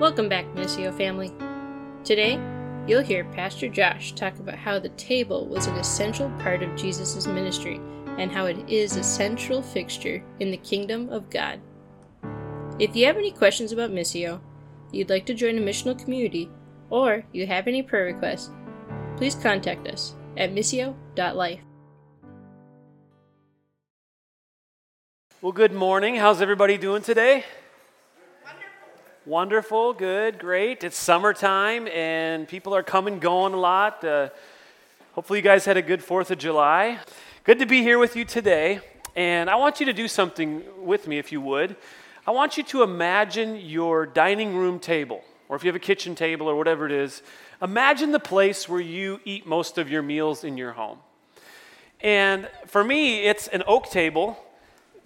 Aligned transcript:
Welcome 0.00 0.28
back, 0.28 0.44
Missio 0.56 0.92
family. 0.92 1.30
Today, 2.02 2.40
you'll 2.84 3.04
hear 3.04 3.22
Pastor 3.26 3.68
Josh 3.68 4.12
talk 4.12 4.36
about 4.40 4.56
how 4.56 4.80
the 4.80 4.88
table 4.88 5.46
was 5.46 5.68
an 5.68 5.76
essential 5.76 6.28
part 6.40 6.64
of 6.64 6.74
Jesus' 6.74 7.28
ministry 7.28 7.80
and 8.18 8.32
how 8.32 8.46
it 8.46 8.58
is 8.68 8.96
a 8.96 9.04
central 9.04 9.62
fixture 9.62 10.20
in 10.40 10.50
the 10.50 10.56
kingdom 10.56 11.08
of 11.10 11.30
God. 11.30 11.60
If 12.80 12.96
you 12.96 13.06
have 13.06 13.16
any 13.16 13.30
questions 13.30 13.70
about 13.70 13.92
Missio, 13.92 14.40
you'd 14.90 15.10
like 15.10 15.26
to 15.26 15.34
join 15.34 15.58
a 15.58 15.60
missional 15.60 15.96
community, 15.96 16.50
or 16.90 17.24
you 17.32 17.46
have 17.46 17.68
any 17.68 17.80
prayer 17.80 18.06
requests, 18.06 18.50
please 19.16 19.36
contact 19.36 19.86
us 19.86 20.16
at 20.36 20.52
missio.life. 20.52 21.60
Well, 25.40 25.52
good 25.52 25.72
morning. 25.72 26.16
How's 26.16 26.42
everybody 26.42 26.78
doing 26.78 27.02
today? 27.02 27.44
Wonderful, 29.26 29.94
good, 29.94 30.38
great. 30.38 30.84
It's 30.84 30.98
summertime 30.98 31.88
and 31.88 32.46
people 32.46 32.74
are 32.74 32.82
coming, 32.82 33.20
going 33.20 33.54
a 33.54 33.56
lot. 33.56 34.04
Uh, 34.04 34.28
hopefully, 35.14 35.38
you 35.38 35.42
guys 35.42 35.64
had 35.64 35.78
a 35.78 35.82
good 35.82 36.00
4th 36.00 36.30
of 36.30 36.36
July. 36.36 36.98
Good 37.42 37.58
to 37.60 37.64
be 37.64 37.80
here 37.80 37.98
with 37.98 38.16
you 38.16 38.26
today. 38.26 38.80
And 39.16 39.48
I 39.48 39.56
want 39.56 39.80
you 39.80 39.86
to 39.86 39.94
do 39.94 40.08
something 40.08 40.62
with 40.76 41.08
me, 41.08 41.16
if 41.16 41.32
you 41.32 41.40
would. 41.40 41.74
I 42.26 42.32
want 42.32 42.58
you 42.58 42.64
to 42.64 42.82
imagine 42.82 43.56
your 43.56 44.04
dining 44.04 44.54
room 44.56 44.78
table, 44.78 45.24
or 45.48 45.56
if 45.56 45.64
you 45.64 45.68
have 45.68 45.76
a 45.76 45.78
kitchen 45.78 46.14
table 46.14 46.46
or 46.46 46.54
whatever 46.54 46.84
it 46.84 46.92
is, 46.92 47.22
imagine 47.62 48.12
the 48.12 48.20
place 48.20 48.68
where 48.68 48.78
you 48.78 49.20
eat 49.24 49.46
most 49.46 49.78
of 49.78 49.88
your 49.88 50.02
meals 50.02 50.44
in 50.44 50.58
your 50.58 50.72
home. 50.72 50.98
And 52.02 52.46
for 52.66 52.84
me, 52.84 53.24
it's 53.24 53.48
an 53.48 53.62
oak 53.66 53.88
table. 53.88 54.38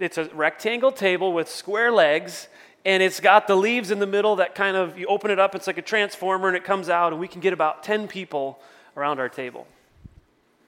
It's 0.01 0.19
a 0.19 0.25
rectangle 0.35 0.91
table 0.91 1.33
with 1.33 1.49
square 1.49 1.93
legs, 1.93 2.49
and 2.85 3.03
it's 3.03 3.21
got 3.21 3.47
the 3.47 3.57
leaves 3.57 3.91
in 3.91 3.99
the 3.99 4.07
middle 4.07 4.37
that 4.37 4.55
kind 4.55 4.77
of, 4.77 4.99
you 4.99 5.07
open 5.07 5.31
it 5.31 5.39
up, 5.39 5.55
it's 5.55 5.67
like 5.67 5.79
a 5.79 5.83
transformer, 5.83 6.49
and 6.49 6.57
it 6.57 6.65
comes 6.65 6.89
out, 6.89 7.13
and 7.13 7.21
we 7.21 7.29
can 7.29 7.41
get 7.41 7.53
about 7.53 7.83
10 7.83 8.09
people 8.09 8.61
around 8.97 9.19
our 9.19 9.29
table. 9.29 9.67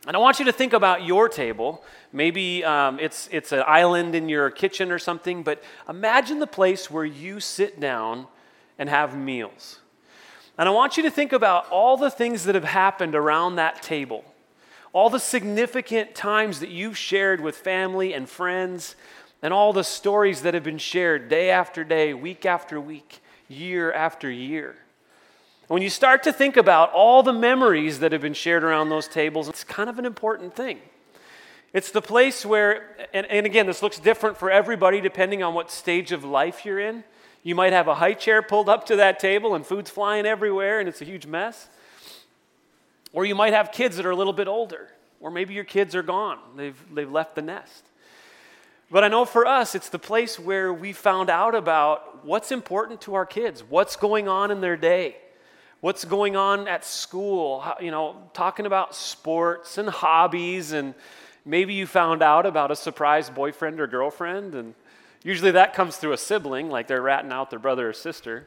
And 0.07 0.17
I 0.17 0.19
want 0.19 0.39
you 0.39 0.47
to 0.47 0.53
think 0.53 0.73
about 0.73 1.05
your 1.05 1.29
table. 1.29 1.85
Maybe 2.13 2.65
um, 2.65 2.99
it's, 2.99 3.29
it's 3.31 3.53
an 3.53 3.63
island 3.67 4.15
in 4.15 4.29
your 4.29 4.51
kitchen 4.51 4.91
or 4.91 4.99
something, 4.99 5.43
but 5.43 5.63
imagine 5.89 6.39
the 6.39 6.47
place 6.47 6.91
where 6.91 7.05
you 7.05 7.39
sit 7.39 7.79
down 7.79 8.27
and 8.79 8.89
have 8.89 9.17
meals. 9.17 9.81
And 10.57 10.69
I 10.69 10.73
want 10.73 10.97
you 10.97 11.03
to 11.03 11.11
think 11.11 11.33
about 11.33 11.69
all 11.71 11.97
the 11.97 12.11
things 12.11 12.45
that 12.45 12.55
have 12.55 12.65
happened 12.65 13.15
around 13.15 13.57
that 13.57 13.83
table, 13.83 14.25
all 14.93 15.11
the 15.11 15.21
significant 15.21 16.15
times 16.15 16.61
that 16.61 16.71
you've 16.71 16.97
shared 16.97 17.41
with 17.41 17.57
family 17.57 18.15
and 18.15 18.29
friends, 18.29 18.97
and 19.43 19.53
all 19.53 19.73
the 19.73 19.85
stories 19.85 20.43
that 20.43 20.55
have 20.55 20.65
been 20.65 20.79
shared 20.79 21.29
day 21.29 21.51
after 21.51 21.85
day, 21.85 22.15
week 22.15 22.45
after 22.45 22.81
week, 22.81 23.21
year 23.49 23.93
after 23.93 24.31
year. 24.31 24.77
When 25.69 25.83
you 25.83 25.91
start 25.91 26.25
to 26.25 26.33
think 26.33 26.57
about 26.57 26.93
all 26.93 27.23
the 27.23 27.33
memories 27.33 28.01
that 28.01 28.13
have 28.13 28.21
been 28.21 28.35
shared 28.35 28.65
around 28.65 28.89
those 28.89 29.07
tables, 29.07 29.49
it's 29.49 29.63
kind 29.63 29.89
of 29.89 29.99
an 29.99 30.05
important 30.05 30.57
thing. 30.57 30.81
It's 31.73 31.93
the 31.93 32.03
place 32.03 32.45
where, 32.45 33.09
and, 33.15 33.25
and, 33.27 33.47
again, 33.47 33.67
this 33.67 33.83
looks 33.83 34.01
different 34.01 34.37
for 34.37 34.51
everybody 34.51 35.01
depending 35.01 35.43
on 35.45 35.55
what 35.55 35.71
stage 35.71 36.11
of 36.11 36.25
life 36.25 36.65
you're 36.65 36.81
in. 36.81 37.05
You 37.45 37.55
might 37.55 37.73
have 37.73 37.87
a 37.87 37.95
high 37.95 38.15
chair 38.15 38.43
pulled 38.43 38.69
up 38.69 38.87
to 38.87 38.97
that 38.97 39.21
table 39.21 39.55
and 39.55 39.65
food's 39.65 39.91
flying 39.91 40.27
everywhere 40.27 40.81
and 40.81 40.89
it's 40.89 41.01
a 41.01 41.05
huge 41.05 41.27
mess. 41.27 41.69
Or 43.13 43.25
you 43.25 43.37
might 43.37 43.53
have 43.53 43.71
kids 43.71 43.97
that 43.97 44.07
are 44.07 44.11
a 44.11 44.17
little 44.17 44.33
bit 44.33 44.49
older. 44.49 44.89
Or 45.21 45.31
maybe 45.31 45.55
your 45.55 45.65
kids 45.65 45.95
are 45.95 46.03
gone, 46.03 46.39
they've, 46.57 46.83
they've 46.93 47.11
left 47.11 47.35
the 47.35 47.43
nest. 47.43 47.85
But 48.91 49.05
I 49.05 49.09
know 49.09 49.25
for 49.25 49.47
us, 49.47 49.75
it's 49.75 49.89
the 49.89 49.99
place 49.99 50.39
where 50.39 50.73
we 50.73 50.93
found 50.93 51.31
out 51.31 51.55
about 51.55 52.25
what's 52.25 52.51
important 52.51 53.01
to 53.03 53.15
our 53.15 53.27
kids, 53.27 53.63
what's 53.63 53.97
going 53.97 54.29
on 54.29 54.51
in 54.51 54.61
their 54.61 54.77
day 54.77 55.17
what's 55.81 56.05
going 56.05 56.37
on 56.37 56.69
at 56.69 56.85
school, 56.85 57.65
you 57.81 57.91
know, 57.91 58.17
talking 58.35 58.67
about 58.67 58.95
sports 58.95 59.79
and 59.79 59.89
hobbies, 59.89 60.73
and 60.73 60.95
maybe 61.45 61.75
you 61.75 61.87
found 61.87 62.23
out 62.23 62.45
about 62.45 62.71
a 62.71 62.77
surprise 62.77 63.31
boyfriend 63.31 63.81
or 63.81 63.87
girlfriend, 63.87 64.55
and 64.55 64.75
usually 65.23 65.53
that 65.53 65.73
comes 65.75 65.97
through 65.97 66.13
a 66.13 66.19
sibling, 66.19 66.69
like 66.69 66.87
they're 66.87 67.03
ratting 67.03 67.33
out 67.33 67.51
their 67.51 67.59
brother 67.59 67.89
or 67.89 67.93
sister. 67.93 68.45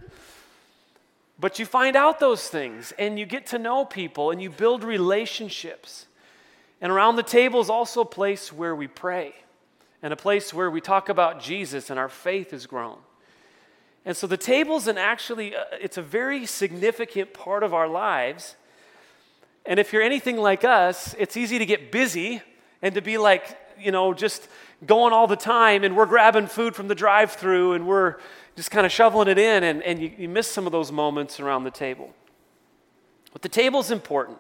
But 1.40 1.58
you 1.58 1.66
find 1.66 1.96
out 1.96 2.20
those 2.20 2.48
things, 2.48 2.94
and 3.00 3.18
you 3.18 3.26
get 3.26 3.48
to 3.48 3.58
know 3.58 3.84
people, 3.84 4.30
and 4.30 4.40
you 4.42 4.52
build 4.52 4.84
relationships. 4.84 6.06
And 6.80 6.92
around 6.92 7.16
the 7.16 7.24
table 7.24 7.60
is 7.60 7.70
also 7.70 8.02
a 8.02 8.06
place 8.06 8.54
where 8.54 8.76
we 8.76 8.88
pray, 8.88 9.34
and 10.04 10.14
a 10.14 10.18
place 10.18 10.54
where 10.54 10.70
we 10.70 10.82
talk 10.82 11.10
about 11.10 11.42
Jesus, 11.42 11.90
and 11.90 11.98
our 11.98 12.10
faith 12.10 12.54
is 12.54 12.68
grown. 12.68 12.98
And 14.06 14.16
so 14.16 14.28
the 14.28 14.38
table's 14.38 14.88
an 14.88 14.98
actually, 14.98 15.56
uh, 15.56 15.64
it's 15.80 15.98
a 15.98 16.02
very 16.02 16.46
significant 16.46 17.34
part 17.34 17.64
of 17.64 17.74
our 17.74 17.88
lives. 17.88 18.56
And 19.66 19.80
if 19.80 19.94
you're 19.94 20.02
anything 20.02 20.38
like 20.38 20.66
us, 20.66 21.16
it's 21.18 21.38
easy 21.38 21.58
to 21.58 21.66
get 21.66 21.90
busy 21.90 22.42
and 22.82 22.94
to 22.96 23.02
be 23.02 23.18
like, 23.18 23.58
you 23.80 23.92
know, 23.92 24.14
just 24.14 24.50
going 24.86 25.14
all 25.14 25.26
the 25.26 25.38
time 25.38 25.86
and 25.86 25.96
we're 25.96 26.06
grabbing 26.06 26.48
food 26.48 26.76
from 26.76 26.90
the 26.90 26.96
drive 26.96 27.32
through 27.32 27.72
and 27.74 27.88
we're 27.88 28.18
just 28.58 28.72
kind 28.72 28.86
of 28.86 28.92
shoveling 28.92 29.30
it 29.30 29.38
in 29.38 29.64
and, 29.64 29.82
and 29.84 30.02
you, 30.02 30.12
you 30.18 30.30
miss 30.30 30.52
some 30.52 30.66
of 30.66 30.74
those 30.74 30.92
moments 30.92 31.40
around 31.40 31.64
the 31.64 31.72
table. 31.72 32.14
But 33.32 33.42
the 33.42 33.50
table's 33.50 33.90
important. 33.90 34.38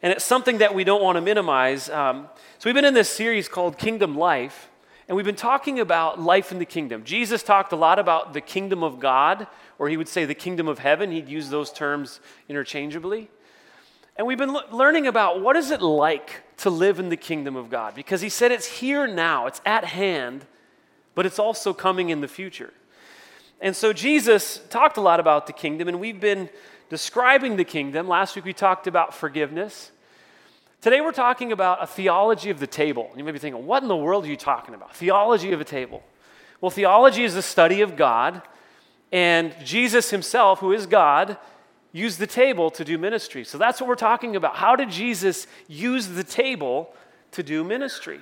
And 0.00 0.12
it's 0.12 0.24
something 0.24 0.58
that 0.58 0.74
we 0.74 0.84
don't 0.84 1.02
want 1.02 1.16
to 1.16 1.20
minimize. 1.20 1.90
Um, 1.90 2.28
so 2.58 2.68
we've 2.68 2.74
been 2.74 2.84
in 2.84 2.94
this 2.94 3.10
series 3.10 3.48
called 3.48 3.78
Kingdom 3.78 4.16
Life. 4.16 4.68
And 5.08 5.16
we've 5.16 5.26
been 5.26 5.36
talking 5.36 5.78
about 5.78 6.20
life 6.20 6.50
in 6.50 6.58
the 6.58 6.64
kingdom. 6.64 7.04
Jesus 7.04 7.42
talked 7.42 7.72
a 7.72 7.76
lot 7.76 7.98
about 7.98 8.32
the 8.32 8.40
kingdom 8.40 8.82
of 8.82 8.98
God, 8.98 9.46
or 9.78 9.88
he 9.88 9.96
would 9.96 10.08
say 10.08 10.24
the 10.24 10.34
kingdom 10.34 10.66
of 10.66 10.80
heaven. 10.80 11.12
He'd 11.12 11.28
use 11.28 11.48
those 11.48 11.72
terms 11.72 12.20
interchangeably. 12.48 13.30
And 14.16 14.26
we've 14.26 14.38
been 14.38 14.52
le- 14.52 14.64
learning 14.72 15.06
about 15.06 15.40
what 15.40 15.56
is 15.56 15.70
it 15.70 15.80
like 15.80 16.42
to 16.58 16.70
live 16.70 16.98
in 16.98 17.08
the 17.08 17.16
kingdom 17.16 17.54
of 17.54 17.70
God 17.70 17.94
because 17.94 18.20
he 18.20 18.28
said 18.28 18.50
it's 18.50 18.66
here 18.66 19.06
now, 19.06 19.46
it's 19.46 19.60
at 19.64 19.84
hand, 19.84 20.44
but 21.14 21.26
it's 21.26 21.38
also 21.38 21.72
coming 21.72 22.08
in 22.08 22.20
the 22.20 22.28
future. 22.28 22.72
And 23.60 23.76
so 23.76 23.92
Jesus 23.92 24.60
talked 24.70 24.96
a 24.96 25.00
lot 25.00 25.20
about 25.20 25.46
the 25.46 25.52
kingdom, 25.52 25.88
and 25.88 26.00
we've 26.00 26.20
been 26.20 26.50
describing 26.88 27.56
the 27.56 27.64
kingdom. 27.64 28.08
Last 28.08 28.36
week 28.36 28.44
we 28.44 28.52
talked 28.52 28.86
about 28.86 29.14
forgiveness. 29.14 29.92
Today 30.80 31.00
we're 31.00 31.12
talking 31.12 31.52
about 31.52 31.82
a 31.82 31.86
theology 31.86 32.50
of 32.50 32.60
the 32.60 32.66
table. 32.66 33.10
You 33.16 33.24
may 33.24 33.32
be 33.32 33.38
thinking, 33.38 33.66
what 33.66 33.82
in 33.82 33.88
the 33.88 33.96
world 33.96 34.24
are 34.24 34.28
you 34.28 34.36
talking 34.36 34.74
about? 34.74 34.94
Theology 34.94 35.52
of 35.52 35.60
a 35.60 35.64
table. 35.64 36.02
Well, 36.60 36.70
theology 36.70 37.24
is 37.24 37.34
the 37.34 37.42
study 37.42 37.80
of 37.80 37.96
God, 37.96 38.42
and 39.10 39.54
Jesus 39.64 40.10
himself, 40.10 40.60
who 40.60 40.72
is 40.72 40.86
God, 40.86 41.38
used 41.92 42.18
the 42.18 42.26
table 42.26 42.70
to 42.70 42.84
do 42.84 42.98
ministry. 42.98 43.42
So 43.42 43.58
that's 43.58 43.80
what 43.80 43.88
we're 43.88 43.94
talking 43.94 44.36
about. 44.36 44.56
How 44.56 44.76
did 44.76 44.90
Jesus 44.90 45.46
use 45.66 46.08
the 46.08 46.24
table 46.24 46.94
to 47.32 47.42
do 47.42 47.64
ministry? 47.64 48.20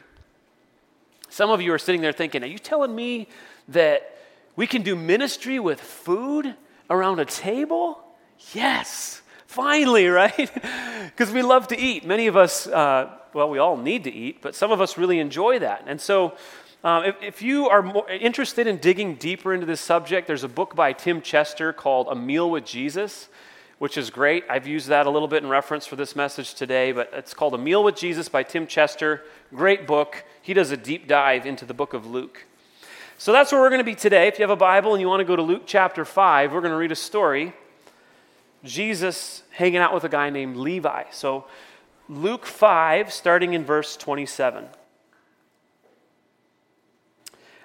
Some 1.29 1.51
of 1.51 1.61
you 1.61 1.73
are 1.73 1.79
sitting 1.79 2.01
there 2.01 2.13
thinking, 2.13 2.45
are 2.45 2.47
you 2.47 2.59
telling 2.59 2.95
me 2.95 3.29
that 3.69 4.17
we 4.55 4.67
can 4.69 4.83
do 4.83 4.95
ministry 4.95 5.59
with 5.59 5.81
food 5.81 6.55
around 6.89 7.19
a 7.19 7.25
table? 7.25 8.01
Yes. 8.53 9.23
Finally, 9.55 10.09
right? 10.23 10.51
Because 11.05 11.33
we 11.33 11.43
love 11.43 11.69
to 11.69 11.79
eat. 11.79 12.05
Many 12.05 12.27
of 12.27 12.37
us, 12.37 12.67
uh, 12.67 13.11
well, 13.33 13.49
we 13.49 13.59
all 13.59 13.77
need 13.77 14.03
to 14.05 14.13
eat, 14.13 14.43
but 14.43 14.57
some 14.57 14.73
of 14.73 14.81
us 14.81 14.99
really 14.99 15.21
enjoy 15.21 15.61
that. 15.61 15.85
And 15.87 16.01
so, 16.01 16.37
um, 16.83 17.05
if, 17.05 17.23
if, 17.23 17.41
you 17.41 17.69
are 17.69 18.11
interested 18.11 18.67
in 18.67 18.79
digging 18.79 19.15
deeper 19.15 19.55
into 19.55 19.65
this 19.65 19.81
subject, 19.81 20.27
there's 20.27 20.43
a 20.43 20.49
book 20.49 20.75
by 20.75 20.93
Tim 20.93 21.23
Chester 21.23 21.73
called 21.73 22.09
A 22.11 22.17
Meal 22.17 22.51
with 22.51 22.67
Jesus, 22.67 23.29
which 23.79 23.97
is 23.97 24.11
great. 24.11 24.45
I've 24.51 24.67
used 24.67 24.89
that 24.89 25.07
a 25.07 25.11
little 25.11 25.29
bit 25.29 25.45
in 25.45 25.49
reference 25.49 25.87
for 25.87 25.95
this 25.95 26.17
message 26.17 26.55
today, 26.55 26.91
but 26.91 27.11
it's 27.13 27.33
called 27.33 27.55
A 27.55 27.59
Meal 27.59 27.85
with 27.85 27.95
Jesus 27.95 28.29
by 28.29 28.43
Tim 28.43 28.67
Chester. 28.67 29.23
Great 29.55 29.87
book. 29.87 30.25
He 30.43 30.53
does 30.53 30.73
a 30.73 30.77
deep 30.77 31.07
dive 31.07 31.47
into 31.47 31.65
the 31.65 31.75
book 31.75 31.95
of 31.95 32.07
Luke. 32.07 32.45
So 33.19 33.33
that's 33.33 33.53
where 33.53 33.61
we're 33.61 33.71
going 33.71 33.79
to 33.79 33.85
be 33.85 33.95
today. 33.95 34.27
If 34.27 34.39
you 34.39 34.43
have 34.43 34.51
a 34.51 34.57
Bible 34.57 34.95
and 34.95 35.01
you 35.01 35.07
want 35.07 35.21
to 35.21 35.25
go 35.25 35.37
to 35.37 35.43
Luke 35.43 35.63
chapter 35.65 36.05
5, 36.05 36.53
we're 36.53 36.61
going 36.61 36.73
to 36.73 36.77
read 36.77 36.93
a 36.93 36.97
story 36.97 37.55
Jesus 38.64 39.43
hanging 39.50 39.78
out 39.78 39.94
with 39.94 40.05
a 40.05 40.08
guy 40.08 40.31
named 40.31 40.56
Levi. 40.56 41.05
So, 41.11 41.44
Luke 42.08 42.46
5, 42.46 43.12
starting 43.12 43.55
in 43.55 43.64
verse 43.64 43.96
27. 43.96 44.66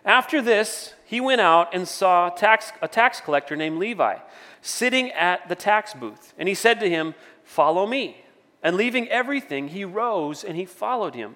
After 0.05 0.41
this, 0.41 0.93
he 1.05 1.19
went 1.19 1.41
out 1.41 1.73
and 1.73 1.87
saw 1.87 2.29
tax, 2.29 2.71
a 2.81 2.87
tax 2.87 3.19
collector 3.21 3.55
named 3.55 3.79
Levi 3.79 4.17
sitting 4.61 5.11
at 5.11 5.47
the 5.49 5.55
tax 5.55 5.93
booth. 5.93 6.33
And 6.37 6.47
he 6.47 6.55
said 6.55 6.79
to 6.79 6.89
him, 6.89 7.15
Follow 7.43 7.87
me. 7.87 8.23
And 8.61 8.75
leaving 8.75 9.07
everything, 9.09 9.69
he 9.69 9.85
rose 9.85 10.43
and 10.43 10.55
he 10.55 10.65
followed 10.65 11.15
him. 11.15 11.35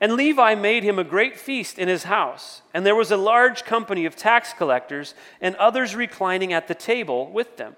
And 0.00 0.12
Levi 0.12 0.54
made 0.54 0.82
him 0.82 0.98
a 0.98 1.04
great 1.04 1.38
feast 1.38 1.78
in 1.78 1.88
his 1.88 2.04
house, 2.04 2.60
and 2.74 2.84
there 2.84 2.94
was 2.94 3.10
a 3.10 3.16
large 3.16 3.64
company 3.64 4.04
of 4.04 4.14
tax 4.14 4.52
collectors 4.52 5.14
and 5.40 5.56
others 5.56 5.96
reclining 5.96 6.52
at 6.52 6.68
the 6.68 6.74
table 6.74 7.30
with 7.30 7.56
them. 7.56 7.76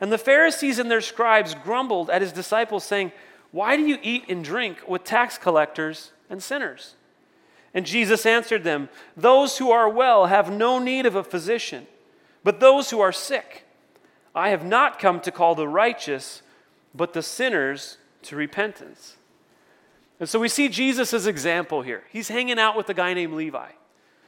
And 0.00 0.12
the 0.12 0.18
Pharisees 0.18 0.78
and 0.78 0.90
their 0.90 1.00
scribes 1.00 1.54
grumbled 1.54 2.10
at 2.10 2.22
his 2.22 2.32
disciples, 2.32 2.84
saying, 2.84 3.12
Why 3.50 3.76
do 3.76 3.82
you 3.82 3.98
eat 4.02 4.24
and 4.28 4.44
drink 4.44 4.78
with 4.88 5.04
tax 5.04 5.38
collectors 5.38 6.12
and 6.28 6.42
sinners? 6.42 6.94
And 7.74 7.86
Jesus 7.86 8.26
answered 8.26 8.64
them, 8.64 8.88
Those 9.16 9.58
who 9.58 9.70
are 9.70 9.88
well 9.88 10.26
have 10.26 10.52
no 10.52 10.78
need 10.78 11.06
of 11.06 11.14
a 11.14 11.24
physician, 11.24 11.86
but 12.44 12.60
those 12.60 12.90
who 12.90 13.00
are 13.00 13.12
sick. 13.12 13.64
I 14.34 14.48
have 14.48 14.64
not 14.64 14.98
come 14.98 15.20
to 15.20 15.30
call 15.30 15.54
the 15.54 15.68
righteous, 15.68 16.42
but 16.94 17.12
the 17.12 17.22
sinners 17.22 17.98
to 18.22 18.36
repentance. 18.36 19.16
And 20.20 20.28
so 20.28 20.38
we 20.38 20.48
see 20.48 20.68
Jesus' 20.68 21.26
example 21.26 21.82
here. 21.82 22.04
He's 22.10 22.28
hanging 22.28 22.58
out 22.58 22.76
with 22.76 22.88
a 22.88 22.94
guy 22.94 23.12
named 23.14 23.34
Levi. 23.34 23.70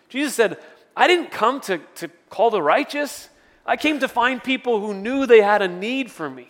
Jesus 0.09 0.35
said, 0.35 0.59
I 0.97 1.07
didn't 1.07 1.31
come 1.31 1.61
to, 1.63 1.79
to 1.97 2.09
call 2.31 2.51
the 2.51 2.63
righteous. 2.63 3.29
I 3.67 3.77
came 3.77 4.01
to 4.01 4.09
find 4.09 4.43
people 4.43 4.81
who 4.81 4.93
knew 4.95 5.27
they 5.27 5.41
had 5.41 5.63
a 5.63 5.69
need 5.69 6.11
for 6.11 6.29
me. 6.29 6.49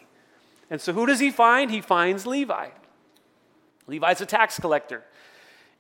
And 0.71 0.81
so 0.81 0.93
who 0.93 1.07
does 1.07 1.21
he 1.21 1.31
find? 1.31 1.71
He 1.71 1.81
finds 1.81 2.27
Levi. 2.27 2.69
Levi's 3.87 4.21
a 4.21 4.27
tax 4.27 4.59
collector. 4.59 5.05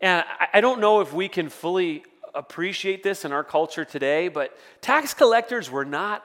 And 0.01 0.25
I 0.53 0.61
don't 0.61 0.81
know 0.81 1.01
if 1.01 1.13
we 1.13 1.29
can 1.29 1.49
fully 1.49 2.05
appreciate 2.35 3.03
this 3.03 3.25
in 3.25 3.33
our 3.33 3.45
culture 3.45 3.85
today, 3.85 4.29
but 4.29 4.57
tax 4.81 5.15
collectors 5.15 5.71
were 5.71 5.85
not 5.85 6.23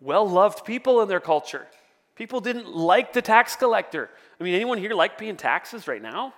well 0.00 0.28
loved 0.28 0.64
people 0.64 1.00
in 1.02 1.08
their 1.08 1.20
culture. 1.20 1.66
People 2.14 2.40
didn't 2.40 2.74
like 2.74 3.12
the 3.12 3.22
tax 3.22 3.56
collector. 3.56 4.10
I 4.40 4.44
mean, 4.44 4.54
anyone 4.54 4.78
here 4.78 4.94
like 4.94 5.18
paying 5.18 5.36
taxes 5.36 5.88
right 5.88 6.00
now? 6.00 6.34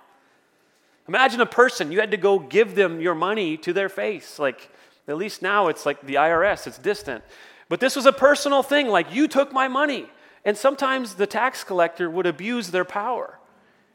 Imagine 1.07 1.41
a 1.41 1.45
person, 1.45 1.91
you 1.91 1.99
had 1.99 2.11
to 2.11 2.17
go 2.17 2.37
give 2.37 2.75
them 2.75 3.01
your 3.01 3.15
money 3.15 3.57
to 3.57 3.73
their 3.73 3.89
face. 3.89 4.37
Like, 4.37 4.69
at 5.07 5.17
least 5.17 5.41
now 5.41 5.67
it's 5.67 5.85
like 5.85 6.01
the 6.05 6.15
IRS, 6.15 6.67
it's 6.67 6.77
distant. 6.77 7.23
But 7.69 7.79
this 7.79 7.95
was 7.95 8.07
a 8.07 8.11
personal 8.11 8.63
thing, 8.63 8.87
like, 8.87 9.13
you 9.13 9.27
took 9.27 9.53
my 9.53 9.67
money. 9.67 10.09
And 10.43 10.57
sometimes 10.57 11.15
the 11.15 11.27
tax 11.27 11.63
collector 11.63 12.09
would 12.09 12.25
abuse 12.25 12.71
their 12.71 12.85
power 12.85 13.39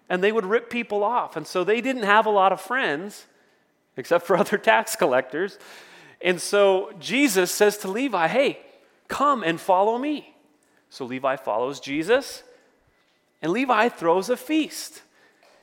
and 0.08 0.22
they 0.22 0.32
would 0.32 0.44
rip 0.44 0.70
people 0.70 1.02
off. 1.02 1.36
And 1.36 1.46
so 1.46 1.64
they 1.64 1.80
didn't 1.80 2.02
have 2.02 2.26
a 2.26 2.30
lot 2.30 2.52
of 2.52 2.60
friends 2.60 3.26
except 3.96 4.26
for 4.26 4.36
other 4.38 4.58
tax 4.58 4.96
collectors. 4.96 5.58
And 6.20 6.40
so 6.40 6.92
Jesus 6.98 7.50
says 7.50 7.78
to 7.78 7.88
Levi, 7.88 8.28
Hey, 8.28 8.58
come 9.08 9.42
and 9.42 9.60
follow 9.60 9.98
me. 9.98 10.34
So 10.90 11.04
Levi 11.04 11.36
follows 11.36 11.80
Jesus, 11.80 12.44
and 13.42 13.50
Levi 13.50 13.88
throws 13.88 14.30
a 14.30 14.36
feast. 14.36 15.02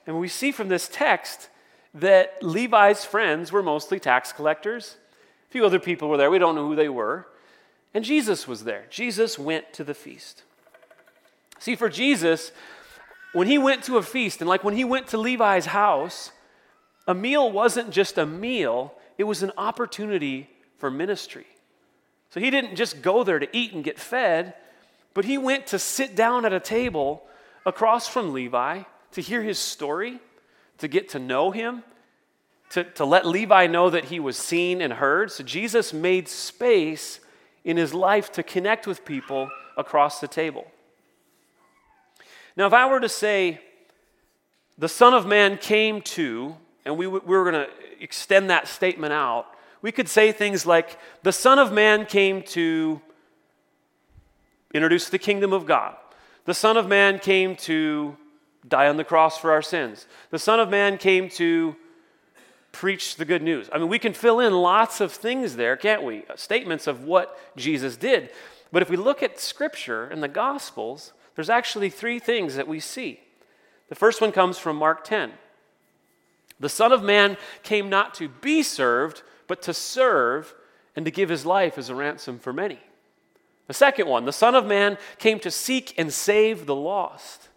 And 0.06 0.20
we 0.20 0.28
see 0.28 0.52
from 0.52 0.68
this 0.68 0.90
text 0.92 1.48
that 1.94 2.44
Levi's 2.44 3.06
friends 3.06 3.52
were 3.52 3.64
mostly 3.64 3.98
tax 3.98 4.34
collectors. 4.34 4.98
A 5.48 5.52
few 5.52 5.66
other 5.66 5.80
people 5.80 6.10
were 6.10 6.18
there. 6.18 6.30
We 6.30 6.40
don't 6.40 6.56
know 6.56 6.68
who 6.68 6.76
they 6.76 6.90
were. 6.90 7.28
And 7.94 8.06
Jesus 8.06 8.48
was 8.48 8.64
there. 8.64 8.86
Jesus 8.90 9.38
went 9.38 9.74
to 9.74 9.84
the 9.84 9.94
feast. 9.94 10.44
See, 11.60 11.76
for 11.76 11.90
Jesus, 11.90 12.52
when 13.34 13.48
he 13.48 13.58
went 13.58 13.84
to 13.84 13.98
a 13.98 14.04
feast, 14.04 14.42
and 14.42 14.50
like 14.50 14.64
when 14.64 14.76
he 14.76 14.84
went 14.84 15.08
to 15.08 15.18
Levi's 15.18 15.68
house, 15.68 16.32
a 17.08 17.14
meal 17.14 17.52
wasn't 17.52 17.92
just 17.92 18.18
a 18.18 18.26
meal, 18.26 18.94
it 19.18 19.26
was 19.26 19.44
an 19.44 19.52
opportunity 19.58 20.50
for 20.78 20.90
ministry. 20.90 21.46
So 22.30 22.40
he 22.40 22.50
didn't 22.50 22.76
just 22.76 23.02
go 23.02 23.24
there 23.24 23.40
to 23.40 23.56
eat 23.56 23.74
and 23.74 23.84
get 23.84 24.00
fed, 24.00 24.54
but 25.14 25.26
he 25.26 25.38
went 25.38 25.68
to 25.68 25.80
sit 25.80 26.16
down 26.16 26.46
at 26.46 26.54
a 26.54 26.60
table 26.60 27.24
across 27.66 28.08
from 28.08 28.34
Levi 28.34 28.84
to 29.12 29.22
hear 29.22 29.44
his 29.44 29.60
story, 29.60 30.20
to 30.78 30.88
get 30.88 31.10
to 31.10 31.20
know 31.20 31.52
him, 31.52 31.84
to, 32.72 32.86
to 32.86 33.04
let 33.04 33.28
Levi 33.28 33.68
know 33.68 33.90
that 33.90 34.06
he 34.06 34.20
was 34.20 34.38
seen 34.38 34.82
and 34.82 34.94
heard. 34.94 35.32
So 35.32 35.44
Jesus 35.44 35.92
made 35.92 36.30
space 36.30 37.20
in 37.64 37.78
his 37.78 37.94
life 37.94 38.32
to 38.34 38.44
connect 38.44 38.88
with 38.88 39.06
people 39.06 39.50
across 39.78 40.20
the 40.20 40.28
table. 40.28 40.66
Now, 42.56 42.68
if 42.68 42.74
I 42.74 42.90
were 42.90 43.00
to 43.00 43.10
say, 43.10 43.62
the 44.78 44.90
Son 44.90 45.14
of 45.14 45.26
Man 45.26 45.58
came 45.58 46.02
to, 46.02 46.56
and 46.86 46.98
we, 46.98 47.08
we 47.08 47.20
were 47.20 47.50
going 47.50 47.66
to 47.66 47.70
extend 48.00 48.50
that 48.50 48.68
statement 48.68 49.14
out, 49.14 49.46
we 49.82 49.92
could 49.92 50.10
say 50.10 50.32
things 50.32 50.66
like, 50.66 50.98
the 51.24 51.32
Son 51.32 51.60
of 51.60 51.72
Man 51.72 52.06
came 52.06 52.44
to 52.44 53.02
introduce 54.74 55.10
the 55.10 55.20
kingdom 55.20 55.54
of 55.54 55.66
God. 55.66 55.96
The 56.46 56.54
Son 56.54 56.78
of 56.78 56.88
Man 56.88 57.20
came 57.20 57.56
to 57.58 58.18
die 58.68 58.88
on 58.88 58.98
the 58.98 59.04
cross 59.04 59.38
for 59.38 59.52
our 59.52 59.62
sins. 59.62 60.08
The 60.30 60.40
Son 60.40 60.60
of 60.60 60.70
Man 60.70 60.98
came 60.98 61.30
to 61.30 61.76
preach 62.72 63.16
the 63.16 63.26
good 63.26 63.42
news. 63.42 63.70
I 63.72 63.78
mean, 63.78 63.90
we 63.90 64.00
can 64.00 64.14
fill 64.14 64.40
in 64.40 64.54
lots 64.54 65.02
of 65.02 65.12
things 65.12 65.56
there, 65.56 65.76
can't 65.76 66.04
we? 66.04 66.24
Statements 66.36 66.88
of 66.88 67.04
what 67.04 67.38
Jesus 67.58 67.98
did. 67.98 68.30
But 68.72 68.82
if 68.82 68.90
we 68.90 68.98
look 68.98 69.22
at 69.22 69.40
Scripture 69.40 70.06
and 70.06 70.24
the 70.24 70.28
Gospels, 70.28 71.14
there's 71.36 71.50
actually 71.50 71.90
three 71.90 72.20
things 72.20 72.56
that 72.56 72.68
we 72.68 72.80
see. 72.80 73.20
The 73.90 73.96
first 73.96 74.22
one 74.22 74.32
comes 74.32 74.58
from 74.58 74.78
Mark 74.78 75.04
10. 75.04 75.34
The 76.60 76.70
Son 76.70 76.92
of 76.92 77.04
Man 77.04 77.38
came 77.64 77.90
not 77.90 78.14
to 78.16 78.30
be 78.30 78.64
served, 78.64 79.24
but 79.48 79.62
to 79.64 79.74
serve 79.74 80.54
and 80.96 81.06
to 81.06 81.12
give 81.12 81.30
his 81.30 81.46
life 81.46 81.78
as 81.78 81.90
a 81.90 81.96
ransom 81.96 82.40
for 82.40 82.54
many. 82.54 82.80
The 83.68 83.74
second 83.74 84.08
one, 84.08 84.26
the 84.26 84.34
Son 84.34 84.56
of 84.56 84.66
Man 84.66 84.98
came 85.18 85.40
to 85.40 85.52
seek 85.52 85.94
and 85.98 86.14
save 86.14 86.66
the 86.66 86.76
lost. 86.76 87.50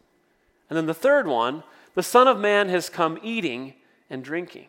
And 0.69 0.77
then 0.77 0.87
the 0.87 0.95
third 0.95 1.27
one, 1.27 1.63
the 1.95 2.03
Son 2.03 2.27
of 2.27 2.39
Man 2.39 2.69
has 2.69 2.89
come 2.89 3.19
eating 3.23 3.75
and 4.09 4.25
drinking. 4.25 4.69